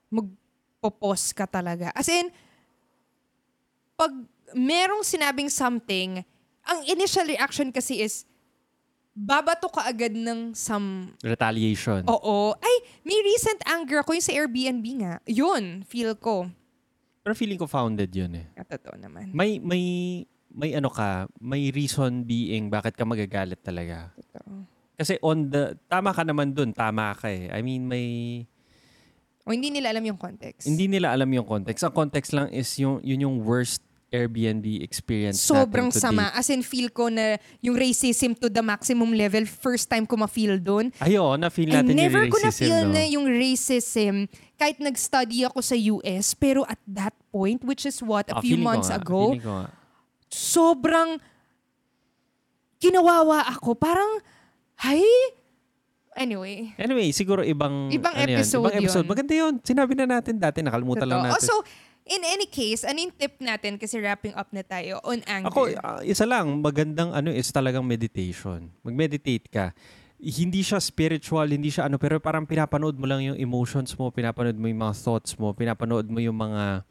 magpo-pause 0.09 1.35
ka 1.35 1.47
talaga. 1.47 1.91
As 1.95 2.07
in, 2.07 2.31
pag 3.99 4.15
merong 4.55 5.03
sinabing 5.03 5.51
something, 5.51 6.23
ang 6.69 6.85
initial 6.85 7.25
reaction 7.25 7.73
kasi 7.73 8.05
is, 8.05 8.29
babato 9.11 9.67
ka 9.67 9.83
agad 9.83 10.13
ng 10.13 10.53
some, 10.53 11.17
Retaliation. 11.25 12.05
oo, 12.07 12.55
ay, 12.55 12.75
may 13.03 13.19
recent 13.25 13.59
anger 13.67 13.99
ako 13.99 14.15
yung 14.15 14.23
sa 14.23 14.37
Airbnb 14.37 14.85
nga. 15.01 15.15
Yun, 15.25 15.83
feel 15.83 16.15
ko. 16.15 16.47
Pero 17.25 17.35
feeling 17.35 17.59
ko 17.59 17.67
founded 17.67 18.13
yun 18.13 18.37
eh. 18.37 18.47
Ah, 18.55 18.65
Totoo 18.65 18.95
naman. 18.95 19.33
May, 19.33 19.59
may, 19.59 19.85
may 20.49 20.71
ano 20.73 20.89
ka, 20.89 21.27
may 21.41 21.69
reason 21.69 22.23
being 22.23 22.71
bakit 22.71 22.95
ka 22.95 23.03
magagalit 23.03 23.59
talaga. 23.59 24.13
Totoo. 24.15 24.65
Kasi 24.95 25.15
on 25.19 25.49
the, 25.49 25.75
tama 25.89 26.11
ka 26.11 26.23
naman 26.23 26.53
dun, 26.53 26.71
tama 26.71 27.15
ka 27.15 27.27
eh. 27.27 27.51
I 27.51 27.61
mean, 27.61 27.89
may, 27.89 28.07
O 29.49 29.53
hindi 29.57 29.73
nila 29.73 29.97
alam 29.97 30.05
yung 30.05 30.21
context. 30.21 30.69
hindi 30.69 30.85
nila 30.87 31.09
alam 31.09 31.29
yung 31.33 31.49
context. 31.49 31.81
Ang 31.81 31.97
context 31.97 32.37
lang 32.37 32.53
is 32.53 32.69
yung, 32.77 33.01
yun 33.01 33.25
yung 33.25 33.37
worst 33.41 33.81
Airbnb 34.09 34.81
experience 34.81 35.37
Sobrang 35.37 35.93
natin 35.93 36.01
sama. 36.01 36.33
As 36.33 36.49
in, 36.49 36.65
feel 36.65 36.89
ko 36.89 37.13
na 37.13 37.37
yung 37.61 37.77
racism 37.77 38.33
to 38.33 38.49
the 38.49 38.65
maximum 38.65 39.13
level, 39.13 39.45
first 39.45 39.85
time 39.87 40.09
ko 40.09 40.17
ma-feel 40.17 40.57
doon. 40.57 40.89
Ayo, 40.99 41.37
na-feel 41.37 41.69
And 41.71 41.85
natin 41.85 41.95
never 41.95 42.25
yung 42.25 42.33
ko 42.33 42.39
racism, 42.41 42.49
na-feel 42.49 42.81
no? 42.83 42.93
na 42.97 43.03
yung 43.05 43.27
racism 43.29 44.15
kahit 44.57 44.81
nag-study 44.81 45.45
ako 45.45 45.61
sa 45.61 45.77
US. 45.77 46.33
Pero 46.33 46.65
at 46.65 46.81
that 46.89 47.13
point, 47.29 47.61
which 47.63 47.85
is 47.85 48.01
what, 48.01 48.25
a 48.33 48.37
Ah, 48.37 48.41
few 48.41 48.57
ko 48.57 48.65
months 48.65 48.89
nga, 48.89 48.97
ago, 48.97 49.37
ko 49.37 49.69
sobrang 50.29 51.21
kinawawa 52.79 53.45
ako. 53.51 53.77
Parang, 53.77 54.21
hay? 54.81 55.05
Anyway. 56.17 56.75
Anyway, 56.75 57.13
siguro 57.13 57.47
ibang 57.47 57.93
Ibang 57.93 58.11
ano 58.11 58.27
yun, 58.27 58.39
episode 58.43 58.65
ibang 58.67 58.75
episode. 58.75 59.05
yun. 59.05 59.11
Maganda 59.13 59.35
yun. 59.37 59.55
Sinabi 59.63 59.93
na 59.95 60.07
natin 60.09 60.35
dati, 60.35 60.59
nakalimutan 60.61 61.07
lang 61.07 61.29
natin. 61.29 61.47
So, 61.47 61.63
in 62.09 62.23
any 62.25 62.49
case, 62.49 62.83
ano 62.89 62.99
yung 62.99 63.15
tip 63.15 63.37
natin? 63.39 63.77
Kasi 63.77 64.01
wrapping 64.01 64.33
up 64.35 64.49
na 64.51 64.65
tayo 64.65 64.99
on 65.05 65.21
anger. 65.29 65.53
Ako, 65.53 65.61
ah, 65.85 66.01
isa 66.01 66.25
lang, 66.25 66.65
magandang 66.65 67.13
ano 67.13 67.29
is 67.29 67.53
talagang 67.53 67.85
meditation. 67.85 68.73
Mag-meditate 68.83 69.47
ka. 69.53 69.77
Hindi 70.19 70.67
siya 70.67 70.83
spiritual, 70.83 71.47
hindi 71.47 71.71
siya 71.71 71.87
ano, 71.87 72.01
pero 72.01 72.19
parang 72.19 72.43
pinapanood 72.43 72.99
mo 72.99 73.07
lang 73.07 73.23
yung 73.23 73.39
emotions 73.39 73.95
mo, 73.95 74.11
pinapanood 74.11 74.59
mo 74.59 74.67
yung 74.67 74.83
mga 74.83 74.97
thoughts 74.99 75.39
mo, 75.39 75.55
pinapanood 75.55 76.11
mo 76.11 76.19
yung 76.19 76.35
mga 76.35 76.83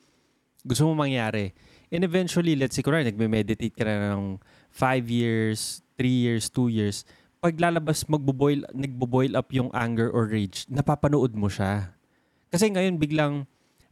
gusto 0.63 0.87
mo 0.87 0.95
mangyari. 0.95 1.51
And 1.91 2.07
eventually, 2.07 2.55
let's 2.55 2.75
say, 2.75 2.83
kunwari, 2.83 3.07
nagme-meditate 3.11 3.75
ka 3.75 3.83
na 3.83 4.15
ng 4.15 4.39
5 4.71 5.07
years, 5.11 5.83
3 5.99 6.07
years, 6.07 6.47
2 6.51 6.71
years, 6.71 7.03
pag 7.43 7.55
lalabas, 7.59 8.07
magbo-boil, 8.07 8.63
nagbo-boil 8.71 9.35
up 9.35 9.51
yung 9.51 9.71
anger 9.71 10.07
or 10.11 10.27
rage, 10.27 10.63
napapanood 10.67 11.35
mo 11.35 11.51
siya. 11.51 11.95
Kasi 12.47 12.71
ngayon, 12.71 12.95
biglang, 12.95 13.47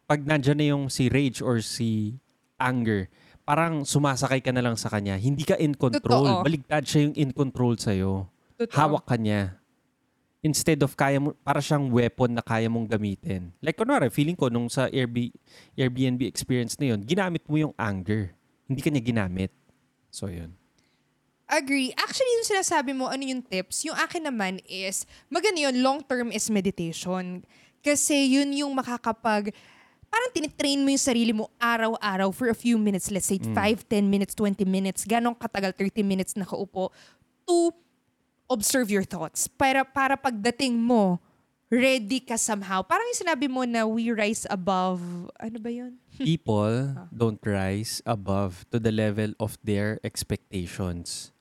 pag 0.05 0.21
nandyan 0.21 0.57
na 0.57 0.65
yung 0.73 0.85
si 0.89 1.09
rage 1.09 1.41
or 1.41 1.61
si 1.61 2.21
anger, 2.61 3.09
parang 3.45 3.85
sumasakay 3.85 4.41
ka 4.41 4.49
na 4.53 4.61
lang 4.61 4.77
sa 4.77 4.89
kanya. 4.89 5.17
Hindi 5.17 5.45
ka 5.45 5.57
in 5.57 5.77
control. 5.77 6.25
Totoo. 6.25 6.45
Baligtad 6.45 6.85
siya 6.85 7.09
yung 7.09 7.15
in 7.17 7.29
control 7.33 7.77
sa'yo. 7.77 8.29
Totoo. 8.57 8.73
Hawak 8.73 9.05
ka 9.05 9.17
niya. 9.17 9.57
Instead 10.45 10.77
of 10.85 10.93
kaya 10.93 11.17
mo, 11.17 11.33
para 11.41 11.57
siyang 11.57 11.89
weapon 11.89 12.37
na 12.37 12.45
kaya 12.45 12.69
mong 12.69 12.85
gamitin. 12.85 13.49
Like, 13.65 13.81
kunwari, 13.81 14.13
feeling 14.13 14.37
ko 14.37 14.45
nung 14.49 14.69
sa 14.69 14.85
Airbnb, 14.93 15.33
Airbnb 15.73 16.21
experience 16.29 16.77
na 16.77 16.93
yun, 16.93 17.01
ginamit 17.01 17.41
mo 17.49 17.57
yung 17.57 17.73
anger. 17.73 18.29
Hindi 18.69 18.81
ka 18.81 18.93
niya 18.93 19.01
ginamit. 19.01 19.49
So, 20.13 20.29
yun. 20.29 20.53
Agree. 21.49 21.93
Actually, 21.97 22.29
yung 22.41 22.49
sinasabi 22.49 22.93
mo, 22.93 23.09
ano 23.09 23.21
yung 23.25 23.41
tips, 23.41 23.85
yung 23.85 23.97
akin 23.97 24.25
naman 24.25 24.61
is, 24.69 25.05
maganda 25.29 25.65
yun, 25.65 25.81
long 25.81 26.01
term 26.05 26.29
is 26.29 26.49
meditation. 26.49 27.45
Kasi 27.85 28.37
yun 28.37 28.49
yung 28.53 28.73
makakapag, 28.73 29.53
parang 30.15 30.31
tinitrain 30.31 30.79
mo 30.79 30.87
yung 30.87 31.03
sarili 31.11 31.35
mo 31.35 31.51
araw-araw 31.59 32.31
for 32.31 32.47
a 32.47 32.55
few 32.55 32.79
minutes, 32.79 33.11
let's 33.11 33.27
say 33.27 33.35
5, 33.35 33.51
10 33.51 34.07
minutes, 34.07 34.31
20 34.31 34.63
minutes, 34.63 35.03
ganong 35.03 35.35
katagal, 35.35 35.75
30 35.75 36.07
minutes 36.07 36.39
nakaupo, 36.39 36.87
to 37.43 37.75
observe 38.47 38.87
your 38.87 39.03
thoughts. 39.03 39.51
Para, 39.51 39.83
para 39.83 40.15
pagdating 40.15 40.79
mo, 40.79 41.19
ready 41.67 42.23
ka 42.23 42.39
somehow. 42.39 42.79
Parang 42.79 43.03
yung 43.11 43.27
sinabi 43.27 43.51
mo 43.51 43.67
na 43.67 43.83
we 43.83 44.07
rise 44.15 44.47
above, 44.47 45.03
ano 45.35 45.57
ba 45.59 45.67
yun? 45.67 45.99
People 46.15 46.95
don't 47.11 47.43
rise 47.43 47.99
above 48.07 48.63
to 48.71 48.79
the 48.79 48.95
level 48.95 49.35
of 49.35 49.59
their 49.67 49.99
expectations. 49.99 51.35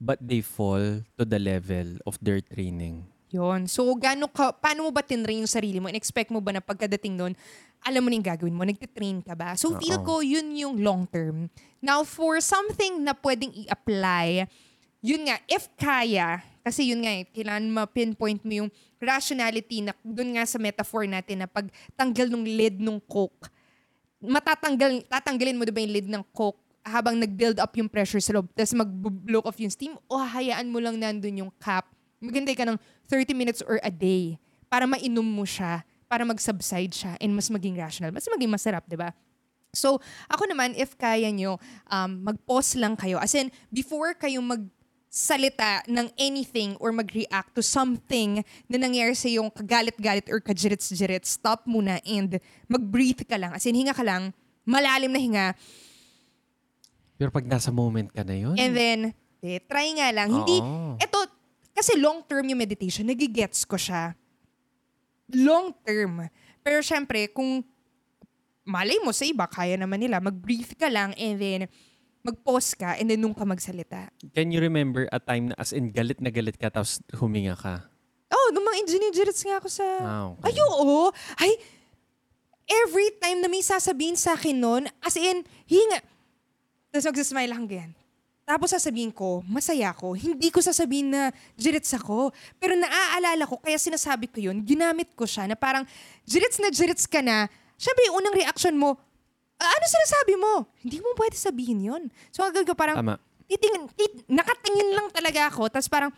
But 0.00 0.16
they 0.24 0.40
fall 0.40 1.04
to 1.20 1.24
the 1.28 1.38
level 1.38 2.00
of 2.08 2.16
their 2.24 2.40
training. 2.40 3.13
Yon. 3.34 3.66
So, 3.66 3.90
gaano 3.98 4.30
ka, 4.30 4.54
paano 4.54 4.86
mo 4.86 4.90
ba 4.94 5.02
tinrain 5.02 5.42
yung 5.42 5.50
sarili 5.50 5.82
mo? 5.82 5.90
And-expect 5.90 6.30
mo 6.30 6.38
ba 6.38 6.54
na 6.54 6.62
pagkadating 6.62 7.18
doon, 7.18 7.34
alam 7.82 8.00
mo 8.00 8.06
na 8.06 8.14
yung 8.22 8.28
gagawin 8.30 8.54
mo? 8.54 8.62
Nagtitrain 8.62 9.26
ka 9.26 9.34
ba? 9.34 9.58
So, 9.58 9.74
feel 9.82 9.98
ko, 10.06 10.22
yun 10.22 10.54
yung 10.54 10.78
long 10.78 11.02
term. 11.10 11.50
Now, 11.82 12.06
for 12.06 12.38
something 12.38 13.02
na 13.02 13.10
pwedeng 13.18 13.50
i-apply, 13.50 14.46
yun 15.02 15.26
nga, 15.26 15.42
if 15.50 15.66
kaya, 15.74 16.46
kasi 16.62 16.94
yun 16.94 17.02
nga, 17.02 17.10
eh, 17.10 17.26
kailangan 17.26 17.66
ma-pinpoint 17.74 18.40
mo 18.46 18.64
yung 18.64 18.70
rationality 19.02 19.82
na 19.82 19.92
doon 20.00 20.38
nga 20.38 20.46
sa 20.46 20.56
metaphor 20.56 21.04
natin 21.04 21.44
na 21.44 21.50
pag 21.50 21.66
tanggal 21.98 22.30
ng 22.30 22.46
lid 22.46 22.78
ng 22.80 23.02
coke, 23.04 23.50
matatanggal, 24.22 25.04
tatanggalin 25.10 25.58
mo 25.58 25.66
diba 25.66 25.82
yung 25.82 25.92
lid 25.92 26.08
ng 26.08 26.24
coke 26.32 26.62
habang 26.86 27.18
nag-build 27.18 27.58
up 27.60 27.74
yung 27.76 27.90
pressure 27.90 28.20
sa 28.20 28.36
loob, 28.36 28.48
tapos 28.56 28.76
mag-blow 28.76 29.42
off 29.44 29.58
yung 29.60 29.72
steam, 29.72 29.98
o 30.08 30.20
hayaan 30.20 30.70
mo 30.70 30.78
lang 30.78 30.96
nandun 30.96 31.44
yung 31.44 31.52
cap. 31.60 31.90
Maganda 32.24 32.56
ka 32.56 32.64
ng 32.64 32.78
30 33.12 33.36
minutes 33.36 33.60
or 33.60 33.76
a 33.84 33.92
day 33.92 34.40
para 34.72 34.88
mainom 34.88 35.24
mo 35.24 35.44
siya, 35.44 35.84
para 36.08 36.24
mag-subside 36.24 36.92
siya, 36.92 37.12
and 37.20 37.36
mas 37.36 37.52
maging 37.52 37.76
rational, 37.76 38.10
mas 38.10 38.24
maging 38.24 38.50
masarap, 38.50 38.82
di 38.88 38.96
ba? 38.96 39.12
So, 39.74 39.98
ako 40.30 40.46
naman, 40.48 40.72
if 40.78 40.94
kaya 40.94 41.28
nyo, 41.34 41.58
um, 41.90 42.10
mag-pause 42.22 42.78
lang 42.78 42.94
kayo. 42.94 43.18
As 43.18 43.34
in, 43.34 43.50
before 43.74 44.14
kayo 44.14 44.38
magsalita 44.38 45.82
ng 45.90 46.08
anything 46.14 46.78
or 46.78 46.94
mag-react 46.94 47.52
to 47.58 47.62
something 47.62 48.40
na 48.70 48.76
nangyari 48.78 49.12
sa 49.18 49.26
yung 49.26 49.50
kagalit-galit 49.50 50.30
or 50.30 50.38
kajirits-jirits, 50.38 51.34
stop 51.34 51.66
muna 51.66 51.98
and 52.06 52.38
mag-breathe 52.70 53.26
ka 53.26 53.34
lang. 53.34 53.50
As 53.50 53.66
in, 53.66 53.74
hinga 53.74 53.92
ka 53.92 54.06
lang, 54.06 54.30
malalim 54.64 55.10
na 55.10 55.20
hinga, 55.20 55.46
Pero 57.14 57.30
pag 57.30 57.46
nasa 57.46 57.70
moment 57.70 58.10
ka 58.10 58.26
na 58.26 58.34
yun, 58.34 58.58
And 58.58 58.74
then, 58.74 59.00
eh, 59.38 59.62
try 59.62 59.86
nga 59.94 60.10
lang. 60.10 60.34
Hindi, 60.34 60.58
Oo. 60.58 60.98
eto, 60.98 61.30
kasi 61.74 61.98
long 61.98 62.22
term 62.22 62.46
yung 62.46 62.62
meditation, 62.62 63.02
nagigets 63.04 63.66
ko 63.66 63.74
siya. 63.74 64.14
Long 65.34 65.74
term. 65.82 66.30
Pero 66.62 66.78
syempre, 66.80 67.28
kung 67.34 67.66
malay 68.62 68.96
mo 69.02 69.10
sa 69.10 69.26
iba, 69.26 69.44
kaya 69.50 69.74
naman 69.74 70.00
nila, 70.00 70.22
mag-breathe 70.22 70.78
ka 70.78 70.86
lang 70.86 71.12
and 71.18 71.36
then 71.36 71.60
mag-pause 72.24 72.72
ka 72.72 72.96
and 72.96 73.12
then 73.12 73.20
nung 73.20 73.36
ka 73.36 73.44
magsalita. 73.44 74.08
can 74.32 74.48
you 74.48 74.56
remember 74.56 75.04
a 75.12 75.20
time 75.20 75.52
na 75.52 75.54
as 75.60 75.76
in 75.76 75.92
galit 75.92 76.16
na 76.24 76.32
galit 76.32 76.56
ka 76.56 76.72
tapos 76.72 77.02
huminga 77.12 77.52
ka? 77.52 77.84
Oh, 78.32 78.48
nung 78.56 78.64
mga 78.64 78.80
engineers 78.80 79.44
nga 79.44 79.60
ako 79.60 79.68
sa... 79.68 79.86
Ah, 80.00 80.24
okay. 80.32 80.50
Ay, 80.50 80.54
oo. 80.64 81.12
Ay, 81.36 81.52
every 82.66 83.12
time 83.20 83.44
na 83.44 83.48
may 83.52 83.60
sasabihin 83.60 84.16
sa 84.16 84.34
akin 84.34 84.56
nun, 84.56 84.82
as 85.04 85.14
in, 85.20 85.44
hinga. 85.68 86.00
Tapos 86.88 87.12
magsasmile 87.12 87.50
lang 87.52 87.68
ganyan. 87.68 87.92
Tapos 88.44 88.76
sasabihin 88.76 89.08
ko, 89.08 89.40
masaya 89.48 89.88
ko. 89.96 90.12
Hindi 90.12 90.52
ko 90.52 90.60
sasabihin 90.60 91.08
na 91.16 91.32
jirits 91.56 91.96
ako. 91.96 92.28
Pero 92.60 92.76
naaalala 92.76 93.48
ko, 93.48 93.56
kaya 93.56 93.80
sinasabi 93.80 94.28
ko 94.28 94.36
yun, 94.36 94.60
ginamit 94.60 95.16
ko 95.16 95.24
siya 95.24 95.48
na 95.48 95.56
parang, 95.56 95.88
jirits 96.28 96.60
na 96.60 96.68
jirits 96.68 97.08
ka 97.08 97.24
na, 97.24 97.48
syempre 97.80 98.04
yung 98.04 98.20
unang 98.20 98.36
reaction 98.36 98.76
mo, 98.76 99.00
"Ah, 99.56 99.72
ano 99.72 99.84
sinasabi 99.88 100.34
mo? 100.36 100.52
Hindi 100.84 101.00
mo 101.00 101.16
pwede 101.16 101.40
sabihin 101.40 101.88
yun. 101.88 102.02
So 102.28 102.44
agad 102.44 102.68
ko 102.68 102.76
parang, 102.76 103.00
Tama. 103.00 103.16
titingin, 103.48 103.88
tit, 103.96 104.12
nakatingin 104.28 104.92
lang 104.92 105.08
talaga 105.08 105.48
ako. 105.48 105.72
Tapos 105.72 105.88
parang, 105.88 106.12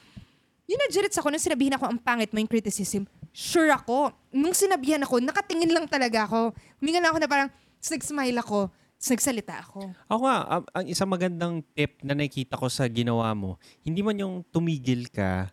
yun 0.67 0.83
na 0.83 0.91
jirits 0.91 1.15
ako, 1.15 1.31
nung 1.31 1.39
sinabihin 1.39 1.79
ako, 1.79 1.95
ang 1.95 1.99
pangit 2.03 2.35
mo 2.35 2.43
yung 2.43 2.51
criticism, 2.51 3.07
sure 3.31 3.71
ako. 3.71 4.11
Nung 4.35 4.51
sinabihan 4.51 4.99
ako, 5.07 5.23
nakatingin 5.23 5.71
lang 5.71 5.87
talaga 5.87 6.27
ako. 6.27 6.51
Huminga 6.83 6.99
lang 6.99 7.15
ako 7.15 7.21
na 7.23 7.31
parang, 7.31 7.49
nag-smile 7.87 8.35
ako, 8.43 8.67
tapos 8.97 9.09
nagsalita 9.13 9.55
ako. 9.61 9.81
Ako 10.07 10.21
nga, 10.23 10.37
ang, 10.51 10.65
ang 10.73 10.85
isang 10.87 11.07
magandang 11.07 11.55
tip 11.71 12.01
na 12.01 12.13
nakita 12.13 12.57
ko 12.57 12.67
sa 12.67 12.85
ginawa 12.87 13.29
mo, 13.33 13.55
hindi 13.81 14.01
man 14.01 14.17
yung 14.17 14.35
tumigil 14.47 15.07
ka 15.07 15.53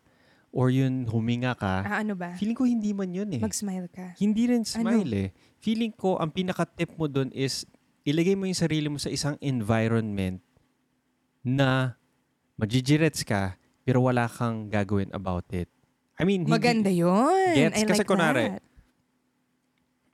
or 0.49 0.69
yun 0.69 1.03
huminga 1.05 1.51
ka, 1.53 1.81
Ah, 1.81 1.99
ano 1.99 2.13
ba? 2.13 2.33
feeling 2.33 2.53
ko 2.53 2.63
hindi 2.63 2.91
man 2.91 3.09
yun 3.09 3.29
eh. 3.31 3.41
Mag-smile 3.41 3.87
ka. 3.87 4.13
hindi 4.15 4.47
rin 4.47 4.63
smile 4.63 5.03
Ano? 5.03 5.17
eh. 5.19 5.29
Feeling 5.57 5.91
ko, 5.91 6.15
ang 6.15 6.29
pinaka-tip 6.29 6.93
mo 6.93 7.05
dun 7.05 7.29
is, 7.31 7.65
ilagay 8.03 8.33
mo 8.33 8.45
yung 8.45 8.55
sarili 8.55 8.85
mo 8.85 8.95
sa 8.95 9.09
isang 9.09 9.35
environment 9.39 10.39
na 11.41 11.97
majijirets 12.55 13.23
ka, 13.23 13.55
pero 13.81 13.99
wala 14.01 14.25
kang 14.25 14.67
gagawin 14.67 15.11
about 15.11 15.43
it. 15.51 15.67
I 16.13 16.23
mean, 16.23 16.45
hindi- 16.45 16.53
Maganda 16.53 16.87
yun. 16.87 17.51
Gets? 17.51 17.75
I 17.75 17.85
Kasi 17.85 17.99
like 17.99 18.07
kunwari, 18.07 18.45
that. 18.49 18.61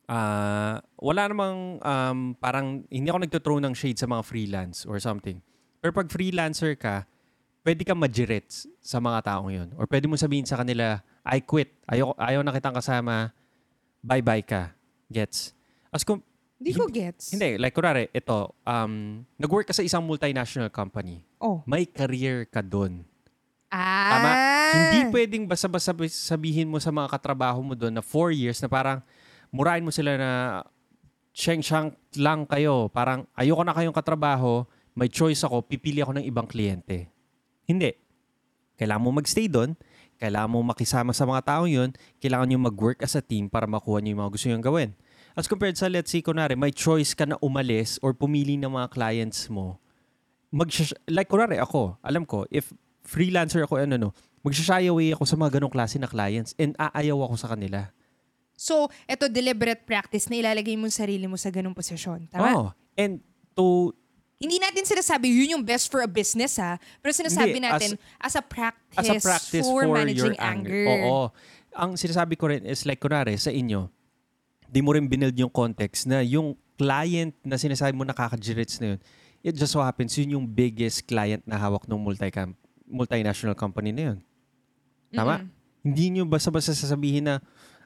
Ah, 0.10 0.82
wala 0.97 1.30
namang 1.30 1.78
um, 1.78 2.20
parang 2.41 2.82
hindi 2.89 3.14
ako 3.14 3.20
nagtuthrow 3.22 3.60
ng 3.62 3.78
shade 3.78 4.01
sa 4.01 4.10
mga 4.10 4.26
freelance 4.26 4.82
or 4.89 4.97
something. 4.97 5.38
Pero 5.78 5.93
pag 5.93 6.10
freelancer 6.10 6.74
ka, 6.74 7.05
pwede 7.62 7.86
kang 7.86 8.01
majirets 8.01 8.66
sa 8.82 8.97
mga 8.97 9.30
taong 9.30 9.53
yun. 9.53 9.70
Or 9.78 9.86
pwede 9.86 10.10
mo 10.10 10.18
sabihin 10.18 10.49
sa 10.49 10.57
kanila, 10.57 11.05
I 11.22 11.45
quit. 11.45 11.78
Ayaw, 11.86 12.18
ayaw 12.18 12.41
na 12.41 12.49
kitang 12.49 12.74
kasama. 12.74 13.30
Bye-bye 14.01 14.43
ka. 14.49 14.74
Gets? 15.14 15.53
As 15.93 16.01
kung, 16.01 16.26
Hindi 16.57 16.74
ko 16.74 16.89
gets. 16.89 17.32
hindi, 17.32 17.55
like 17.62 17.72
kunwari, 17.72 18.10
ito, 18.12 18.51
um, 18.66 19.24
nag-work 19.38 19.70
ka 19.70 19.78
sa 19.78 19.86
isang 19.86 20.01
multinational 20.03 20.74
company. 20.74 21.22
Oh. 21.38 21.62
May 21.70 21.86
career 21.86 22.49
ka 22.49 22.66
doon. 22.66 23.05
Ah. 23.70 24.10
Tama. 24.12 24.30
Hindi 24.70 24.99
pwedeng 25.14 25.45
basta-basta 25.45 25.93
sabihin 26.10 26.68
mo 26.68 26.82
sa 26.82 26.89
mga 26.89 27.07
katrabaho 27.14 27.62
mo 27.62 27.78
doon 27.78 27.93
na 27.93 28.03
four 28.03 28.34
years 28.34 28.57
na 28.60 28.68
parang 28.68 28.99
murahin 29.50 29.86
mo 29.86 29.91
sila 29.93 30.16
na 30.18 30.32
siyang-siyang 31.34 31.93
lang 32.18 32.45
kayo. 32.50 32.89
Parang 32.89 33.26
ayoko 33.38 33.64
na 33.64 33.76
kayong 33.76 33.95
katrabaho, 33.95 34.66
may 34.97 35.08
choice 35.08 35.45
ako, 35.45 35.64
pipili 35.64 36.02
ako 36.04 36.20
ng 36.20 36.26
ibang 36.26 36.50
kliyente. 36.50 37.10
Hindi. 37.70 37.93
Kailangan 38.80 39.04
mo 39.04 39.12
magstay 39.16 39.47
doon, 39.52 39.76
kailangan 40.20 40.52
mo 40.52 40.60
makisama 40.64 41.12
sa 41.16 41.24
mga 41.24 41.41
tao 41.47 41.64
yun, 41.68 41.95
kailangan 42.20 42.47
nyo 42.47 42.60
mag-work 42.72 43.00
as 43.04 43.16
a 43.16 43.24
team 43.24 43.47
para 43.47 43.68
makuha 43.68 44.04
nyo 44.04 44.12
yung 44.16 44.22
mga 44.24 44.32
gusto 44.36 44.45
nyo 44.47 44.60
gawin. 44.60 44.91
As 45.38 45.47
compared 45.47 45.80
sa, 45.80 45.88
let's 45.88 46.12
say, 46.12 46.20
kunwari, 46.20 46.60
may 46.60 46.74
choice 46.74 47.16
ka 47.16 47.24
na 47.24 47.39
umalis 47.39 47.95
or 48.04 48.12
pumili 48.12 48.60
ng 48.60 48.72
mga 48.72 48.91
clients 48.91 49.47
mo, 49.47 49.80
mag 50.50 50.68
like 51.08 51.30
kunwari 51.30 51.62
ako, 51.62 51.95
alam 52.02 52.26
ko, 52.26 52.43
if 52.50 52.74
freelancer 53.06 53.64
ako, 53.64 53.80
ano, 53.80 53.95
no, 53.95 54.10
magsashy 54.43 54.89
away 54.89 55.14
ako 55.14 55.24
sa 55.24 55.38
mga 55.38 55.60
ganong 55.60 55.74
klase 55.74 55.95
na 56.02 56.10
clients 56.10 56.52
and 56.60 56.76
aayaw 56.76 57.20
ako 57.30 57.36
sa 57.39 57.52
kanila. 57.54 57.91
So, 58.60 58.91
eto 59.07 59.32
deliberate 59.32 59.88
practice 59.88 60.28
na 60.28 60.36
ilalagay 60.43 60.76
mo 60.76 60.91
sarili 60.91 61.32
mo 61.32 61.39
sa 61.39 61.47
ganong 61.47 61.72
posisyon. 61.72 62.28
Tama? 62.28 62.51
Oh, 62.51 62.68
and 62.99 63.24
to 63.55 63.95
Hindi 64.39 64.55
natin 64.55 64.88
sinasabi 64.88 65.28
yun 65.28 65.60
yung 65.60 65.64
best 65.68 65.91
for 65.91 65.99
a 65.99 66.07
business 66.07 66.55
ha. 66.60 66.80
Pero 67.03 67.12
sinasabi 67.12 67.60
Hindi, 67.60 67.68
natin 67.68 67.89
as, 68.20 68.39
a 68.39 68.43
practice, 68.43 68.99
as 69.03 69.07
a 69.12 69.20
practice 69.20 69.68
for, 69.68 69.84
for, 69.84 69.91
managing 69.91 70.32
your 70.32 70.39
anger. 70.39 70.88
Oo. 70.88 71.28
Ang 71.76 71.99
sinasabi 71.99 72.39
ko 72.39 72.47
rin 72.47 72.64
is 72.64 72.88
like, 72.88 73.03
kunwari, 73.03 73.36
sa 73.36 73.51
inyo, 73.51 73.91
di 74.64 74.80
mo 74.80 74.95
rin 74.95 75.12
binuild 75.12 75.36
yung 75.36 75.51
context 75.51 76.07
na 76.07 76.24
yung 76.24 76.55
client 76.80 77.36
na 77.43 77.60
sinasabi 77.60 77.91
mo 77.91 78.07
nakaka-gerits 78.07 78.80
na 78.80 78.95
yun, 78.95 78.99
it 79.43 79.60
just 79.60 79.76
so 79.76 79.84
happens, 79.84 80.16
yun 80.16 80.39
yung 80.39 80.47
biggest 80.47 81.03
client 81.03 81.43
na 81.43 81.60
hawak 81.60 81.84
ng 81.84 81.99
multi 81.99 82.32
multinational 82.88 83.60
company 83.60 83.91
na 83.91 84.16
yun. 84.16 84.18
Tama? 85.12 85.43
Mm-mm. 85.43 85.51
Hindi 85.84 86.05
nyo 86.16 86.24
basta-basta 86.24 86.72
sasabihin 86.72 87.28
na, 87.28 87.43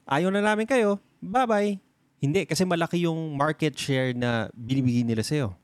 ayaw 0.08 0.30
na 0.32 0.44
namin 0.44 0.68
kayo, 0.68 1.00
bye-bye. 1.20 1.80
Hindi, 2.24 2.48
kasi 2.48 2.64
malaki 2.64 3.04
yung 3.04 3.36
market 3.36 3.76
share 3.76 4.16
na 4.16 4.48
binibigay 4.56 5.04
nila 5.04 5.24
sa'yo. 5.24 5.56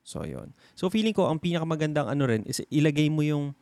So, 0.00 0.24
yun. 0.24 0.56
So, 0.72 0.88
feeling 0.88 1.12
ko, 1.12 1.28
ang 1.28 1.38
pinakamagandang 1.38 2.08
ano 2.08 2.24
rin 2.24 2.42
is 2.48 2.64
ilagay 2.72 3.12
mo 3.12 3.20
yung 3.20 3.52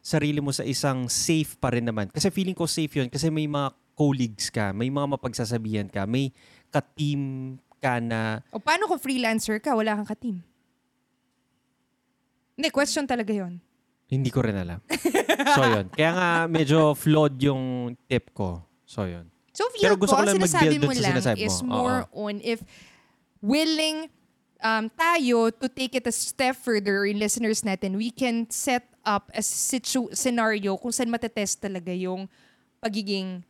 sarili 0.00 0.40
mo 0.40 0.48
sa 0.54 0.64
isang 0.64 1.10
safe 1.12 1.58
pa 1.60 1.74
rin 1.74 1.84
naman. 1.84 2.08
Kasi 2.08 2.32
feeling 2.32 2.56
ko 2.56 2.64
safe 2.64 2.94
yun 2.96 3.08
kasi 3.12 3.28
may 3.28 3.44
mga 3.44 3.74
colleagues 3.92 4.48
ka, 4.48 4.72
may 4.72 4.88
mga 4.88 5.18
mapagsasabihan 5.18 5.88
ka, 5.92 6.08
may 6.08 6.32
ka-team 6.72 7.56
ka 7.80 8.00
na 8.00 8.40
O 8.48 8.60
paano 8.60 8.88
kung 8.88 9.00
freelancer 9.00 9.60
ka, 9.60 9.76
wala 9.76 9.92
kang 10.00 10.08
ka-team? 10.08 10.36
Hindi, 12.56 12.68
question 12.72 13.04
talaga 13.08 13.32
yon. 13.32 13.60
hindi 14.10 14.28
ko 14.28 14.42
rin 14.42 14.56
alam. 14.56 14.80
so, 15.56 15.62
yun. 15.64 15.86
Kaya 15.94 16.10
nga, 16.12 16.28
medyo 16.50 16.98
flawed 16.98 17.38
yung 17.38 17.94
tip 18.10 18.34
ko. 18.34 18.66
So, 18.84 19.06
yun. 19.06 19.30
So 19.60 19.68
feel 19.76 19.92
Pero 19.92 19.94
gusto 20.00 20.16
ko, 20.16 20.24
ko 20.24 20.24
lang 20.24 20.32
ang 20.32 20.40
sinasabi 20.40 20.64
mag-build 20.80 20.88
mo 20.88 20.92
sa 20.96 21.02
lang 21.04 21.12
sinasabi 21.20 21.36
mo. 21.36 21.44
is 21.44 21.56
more 21.60 21.98
on 22.16 22.34
if 22.40 22.64
willing 23.44 24.08
um, 24.64 24.88
tayo 24.96 25.52
to 25.52 25.68
take 25.68 25.92
it 25.92 26.08
a 26.08 26.14
step 26.14 26.56
further 26.56 27.04
in 27.04 27.20
listeners 27.20 27.60
natin, 27.60 28.00
we 28.00 28.08
can 28.08 28.48
set 28.48 28.88
up 29.04 29.28
a 29.36 29.44
situ- 29.44 30.12
scenario 30.16 30.80
kung 30.80 30.92
saan 30.92 31.12
matetest 31.12 31.60
talaga 31.60 31.92
yung 31.92 32.24
pagiging 32.80 33.44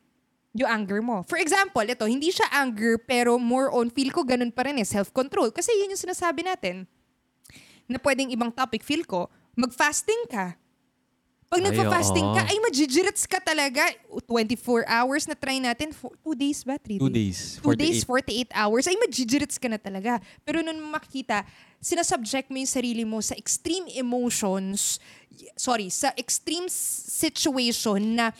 yung 0.50 0.66
anger 0.66 0.98
mo. 0.98 1.22
For 1.30 1.38
example, 1.38 1.86
ito, 1.86 2.02
hindi 2.10 2.34
siya 2.34 2.50
anger 2.50 2.98
pero 2.98 3.38
more 3.38 3.70
on 3.70 3.86
feel 3.86 4.10
ko 4.10 4.26
ganun 4.26 4.50
pa 4.50 4.66
rin 4.66 4.82
eh, 4.82 4.86
self-control. 4.86 5.54
Kasi 5.54 5.70
yun 5.78 5.94
yung 5.94 6.02
sinasabi 6.02 6.42
natin 6.42 6.90
na 7.86 8.02
pwedeng 8.02 8.34
ibang 8.34 8.50
topic, 8.50 8.82
feel 8.82 9.06
ko, 9.06 9.30
mag-fasting 9.54 10.26
ka. 10.26 10.58
Pag 11.50 11.66
nagfa-fasting 11.66 12.28
ka, 12.30 12.46
ay 12.46 12.62
majijirits 12.62 13.26
ka 13.26 13.42
talaga. 13.42 13.82
24 14.06 14.86
hours 14.86 15.26
na 15.26 15.34
try 15.34 15.58
natin. 15.58 15.90
2 15.90 16.14
days 16.38 16.62
ba? 16.62 16.78
3 16.78 17.02
Two 17.02 17.10
days? 17.10 17.58
days. 17.58 17.58
2 17.58 17.74
days, 17.74 17.98
48. 18.06 18.54
48 18.54 18.60
hours. 18.62 18.84
Ay 18.86 18.94
majijirits 18.94 19.58
ka 19.58 19.66
na 19.66 19.74
talaga. 19.74 20.22
Pero 20.46 20.62
nung 20.62 20.78
makikita, 20.94 21.42
sinasubject 21.82 22.54
mo 22.54 22.62
yung 22.62 22.70
sarili 22.70 23.02
mo 23.02 23.18
sa 23.18 23.34
extreme 23.34 23.90
emotions, 23.98 25.02
sorry, 25.58 25.90
sa 25.90 26.14
extreme 26.14 26.70
situation 26.70 27.98
na 28.14 28.30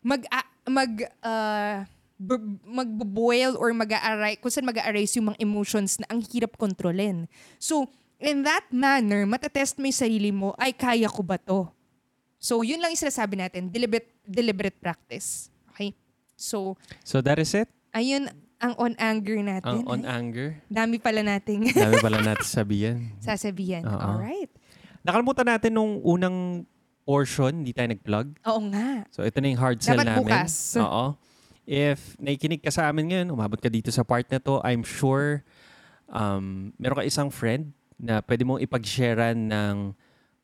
mag, 0.00 0.24
a- 0.32 0.48
mag, 0.64 1.04
uh, 1.20 1.84
b- 2.16 2.64
magbo-boil 2.64 3.60
or 3.60 3.76
mag-aaray, 3.76 4.40
kung 4.40 4.48
saan 4.48 4.64
mag-aarise 4.64 5.20
yung 5.20 5.36
mga 5.36 5.40
emotions 5.44 6.00
na 6.00 6.08
ang 6.08 6.24
hirap 6.32 6.56
kontrolin. 6.56 7.28
So, 7.60 7.92
in 8.16 8.40
that 8.48 8.64
manner, 8.72 9.28
matatest 9.28 9.76
mo 9.76 9.84
yung 9.84 10.00
sarili 10.00 10.32
mo, 10.32 10.56
ay 10.56 10.72
kaya 10.72 11.12
ko 11.12 11.20
ba 11.20 11.36
to? 11.36 11.73
So, 12.44 12.60
yun 12.60 12.76
lang 12.76 12.92
yung 12.92 13.00
sinasabi 13.00 13.40
natin, 13.40 13.72
deliberate, 13.72 14.12
deliberate 14.20 14.76
practice. 14.76 15.48
Okay? 15.72 15.96
So, 16.36 16.76
So, 17.00 17.24
that 17.24 17.40
is 17.40 17.56
it. 17.56 17.72
ayun 17.96 18.28
ang 18.60 18.76
on 18.76 18.92
anger 19.00 19.40
natin. 19.40 19.80
Ang 19.80 19.88
on 19.88 20.02
Ay, 20.04 20.12
anger. 20.12 20.48
Dami 20.68 21.00
pala 21.00 21.24
nating 21.24 21.72
Dami 21.88 21.96
pala 22.04 22.20
natin 22.20 22.44
sabihin. 22.44 22.96
sasabihan. 23.24 23.80
Oo. 23.80 24.20
Alright. 24.20 24.52
Nakalimutan 25.00 25.48
natin 25.48 25.72
nung 25.72 26.04
unang 26.04 26.68
portion, 27.04 27.64
hindi 27.64 27.72
tayo 27.72 27.88
nag-plug. 27.88 28.36
Oo 28.44 28.60
nga. 28.68 29.08
So, 29.08 29.24
ito 29.24 29.40
na 29.40 29.48
yung 29.48 29.60
hard 29.60 29.80
sell 29.80 29.96
Dapat 29.96 30.08
namin. 30.12 30.20
bukas. 30.20 30.52
Oo. 30.84 31.16
If 31.64 32.20
nakikinig 32.20 32.60
ka 32.60 32.68
sa 32.68 32.92
amin 32.92 33.08
ngayon, 33.08 33.28
umabot 33.32 33.56
ka 33.56 33.72
dito 33.72 33.88
sa 33.88 34.04
part 34.04 34.28
na 34.28 34.36
to, 34.36 34.60
I'm 34.60 34.84
sure 34.84 35.40
um, 36.12 36.76
meron 36.76 37.00
ka 37.00 37.08
isang 37.08 37.32
friend 37.32 37.72
na 37.96 38.20
pwede 38.20 38.44
mong 38.44 38.60
ipag-sharean 38.60 39.48
ng 39.48 39.76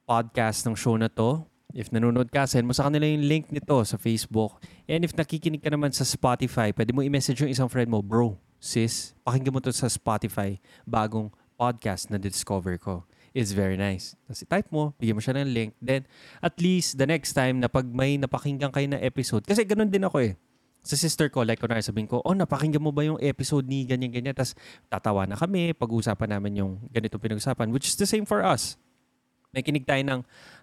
podcast 0.04 0.64
ng 0.64 0.72
show 0.72 0.96
na 0.96 1.12
to. 1.12 1.44
If 1.70 1.94
nanonood 1.94 2.34
ka, 2.34 2.50
send 2.50 2.66
mo 2.66 2.74
sa 2.74 2.90
kanila 2.90 3.06
yung 3.06 3.22
link 3.22 3.46
nito 3.54 3.78
sa 3.86 3.94
Facebook. 3.94 4.58
And 4.90 5.06
if 5.06 5.14
nakikinig 5.14 5.62
ka 5.62 5.70
naman 5.70 5.94
sa 5.94 6.02
Spotify, 6.02 6.74
pwede 6.74 6.90
mo 6.90 7.06
i-message 7.06 7.46
yung 7.46 7.52
isang 7.52 7.70
friend 7.70 7.86
mo, 7.86 8.02
bro, 8.02 8.34
sis, 8.58 9.14
pakinggan 9.22 9.54
mo 9.54 9.62
to 9.62 9.70
sa 9.70 9.86
Spotify, 9.86 10.58
bagong 10.82 11.30
podcast 11.54 12.10
na 12.10 12.18
discover 12.18 12.74
ko. 12.74 13.06
It's 13.30 13.54
very 13.54 13.78
nice. 13.78 14.18
Tapos 14.26 14.42
type 14.42 14.68
mo, 14.74 14.90
bigyan 14.98 15.14
mo 15.14 15.22
siya 15.22 15.38
ng 15.38 15.50
link. 15.54 15.70
Then, 15.78 16.10
at 16.42 16.58
least 16.58 16.98
the 16.98 17.06
next 17.06 17.38
time 17.38 17.62
na 17.62 17.70
pag 17.70 17.86
may 17.86 18.18
napakinggan 18.18 18.74
kayo 18.74 18.90
na 18.90 18.98
episode, 18.98 19.46
kasi 19.46 19.62
ganun 19.62 19.94
din 19.94 20.02
ako 20.02 20.18
eh. 20.26 20.34
Sa 20.82 20.98
sister 20.98 21.30
ko, 21.30 21.46
like 21.46 21.62
kunwari 21.62 21.84
sabihin 21.84 22.10
ko, 22.10 22.18
oh, 22.24 22.34
napakinggan 22.34 22.82
mo 22.82 22.90
ba 22.90 23.06
yung 23.06 23.20
episode 23.22 23.68
ni 23.70 23.86
ganyan-ganyan? 23.86 24.34
Tapos 24.34 24.58
tatawa 24.90 25.28
na 25.28 25.38
kami, 25.38 25.70
pag-uusapan 25.76 26.34
namin 26.34 26.66
yung 26.66 26.72
ganito 26.90 27.20
pinag-usapan, 27.22 27.70
which 27.70 27.86
is 27.86 27.94
the 27.94 28.08
same 28.08 28.26
for 28.26 28.42
us. 28.42 28.74
Nakikinig 29.50 29.86
tayo 29.86 30.02
ng 30.06 30.20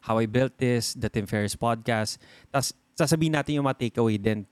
How 0.07 0.23
I 0.23 0.27
Built 0.27 0.55
This, 0.55 0.95
The 0.95 1.11
Tim 1.11 1.27
Ferriss 1.27 1.59
Podcast. 1.59 2.19
Tapos 2.47 2.71
sasabihin 2.95 3.35
natin 3.35 3.59
yung 3.59 3.67
mga 3.67 3.87
takeaway, 3.87 4.15
then 4.17 4.47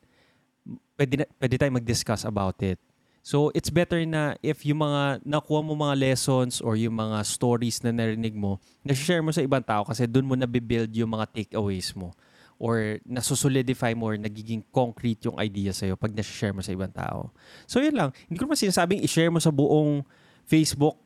pwede, 1.00 1.24
na, 1.24 1.26
pwede 1.40 1.56
tayo 1.56 1.72
mag-discuss 1.72 2.28
about 2.28 2.60
it. 2.62 2.78
So, 3.26 3.50
it's 3.58 3.74
better 3.74 3.98
na 4.06 4.38
if 4.46 4.62
yung 4.70 4.86
mga 4.86 5.26
nakuha 5.26 5.66
mo 5.66 5.74
mga 5.74 5.98
lessons 5.98 6.62
or 6.62 6.78
yung 6.78 6.94
mga 6.94 7.26
stories 7.26 7.82
na 7.82 7.90
narinig 7.90 8.38
mo, 8.38 8.62
na-share 8.86 9.26
mo 9.26 9.34
sa 9.34 9.42
ibang 9.42 9.66
tao 9.66 9.82
kasi 9.82 10.06
doon 10.06 10.30
mo 10.30 10.38
nabibuild 10.38 10.94
yung 10.94 11.10
mga 11.10 11.34
takeaways 11.34 11.90
mo 11.98 12.14
or 12.62 13.02
nasusolidify 13.02 13.98
mo 13.98 14.14
or 14.14 14.16
nagiging 14.22 14.62
concrete 14.70 15.26
yung 15.26 15.42
idea 15.42 15.74
sa'yo 15.74 15.98
pag 15.98 16.14
na-share 16.14 16.54
mo 16.54 16.62
sa 16.62 16.70
ibang 16.70 16.94
tao. 16.94 17.34
So, 17.66 17.82
yun 17.82 17.98
lang. 17.98 18.14
Hindi 18.30 18.38
ko 18.38 18.46
naman 18.46 18.62
sinasabing 18.62 19.02
i-share 19.02 19.34
mo 19.34 19.42
sa 19.42 19.50
buong 19.50 20.06
Facebook 20.46 21.02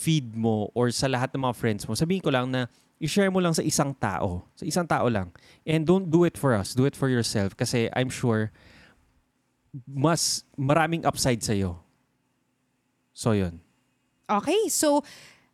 feed 0.00 0.32
mo 0.32 0.72
or 0.72 0.88
sa 0.88 1.04
lahat 1.04 1.28
ng 1.36 1.44
mga 1.44 1.56
friends 1.60 1.84
mo. 1.84 1.92
Sabihin 1.92 2.24
ko 2.24 2.32
lang 2.32 2.48
na 2.48 2.64
i-share 2.96 3.28
mo 3.28 3.44
lang 3.44 3.52
sa 3.52 3.60
isang 3.60 3.92
tao. 3.92 4.48
Sa 4.56 4.64
isang 4.64 4.88
tao 4.88 5.04
lang. 5.12 5.28
And 5.68 5.84
don't 5.84 6.08
do 6.08 6.24
it 6.24 6.40
for 6.40 6.56
us. 6.56 6.72
Do 6.72 6.88
it 6.88 6.96
for 6.96 7.12
yourself 7.12 7.52
kasi 7.52 7.92
I'm 7.92 8.08
sure 8.08 8.48
mas 9.84 10.42
maraming 10.56 11.04
upside 11.04 11.44
sa'yo. 11.44 11.78
So, 13.14 13.36
yun. 13.36 13.60
Okay, 14.30 14.72
so 14.72 15.04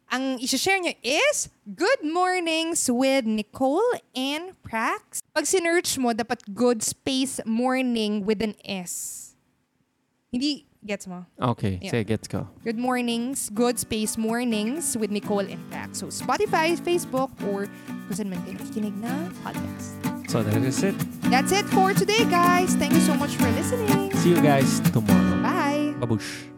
ang 0.06 0.38
isi-share 0.38 0.78
nyo 0.78 0.94
is 1.02 1.50
Good 1.66 2.06
Mornings 2.06 2.86
with 2.86 3.26
Nicole 3.26 3.98
and 4.14 4.54
Prax. 4.62 5.18
Pag 5.34 5.50
sinerch 5.50 5.98
mo, 5.98 6.14
dapat 6.14 6.46
good 6.54 6.78
space 6.78 7.42
morning 7.42 8.22
with 8.22 8.38
an 8.38 8.54
S. 8.62 9.34
Hindi, 10.30 10.70
gets 10.86 11.06
mo? 11.06 11.26
Okay, 11.42 11.78
Yeah. 11.82 11.90
sige, 11.90 12.06
gets 12.06 12.30
ko. 12.30 12.46
Good 12.62 12.78
mornings, 12.78 13.50
good 13.50 13.76
space 13.78 14.14
mornings 14.16 14.94
with 14.96 15.10
Nicole 15.10 15.44
and 15.44 15.58
Prax. 15.68 15.98
So 16.00 16.06
Spotify, 16.08 16.78
Facebook, 16.78 17.34
or 17.50 17.66
kung 18.06 18.14
saan 18.14 18.30
man 18.30 18.38
kayo 18.46 18.56
nakikinig 18.62 18.94
na 19.02 19.28
podcast. 19.42 19.98
So, 20.26 20.42
that 20.42 20.58
is 20.58 20.82
it. 20.82 20.98
That's 21.30 21.54
it 21.54 21.64
for 21.70 21.94
today, 21.94 22.26
guys. 22.26 22.74
Thank 22.74 22.98
you 22.98 23.04
so 23.06 23.14
much 23.14 23.38
for 23.38 23.46
listening. 23.54 24.10
See 24.18 24.34
you 24.34 24.42
guys 24.42 24.82
tomorrow. 24.90 25.38
Bye! 25.38 25.94
Babush. 26.02 26.55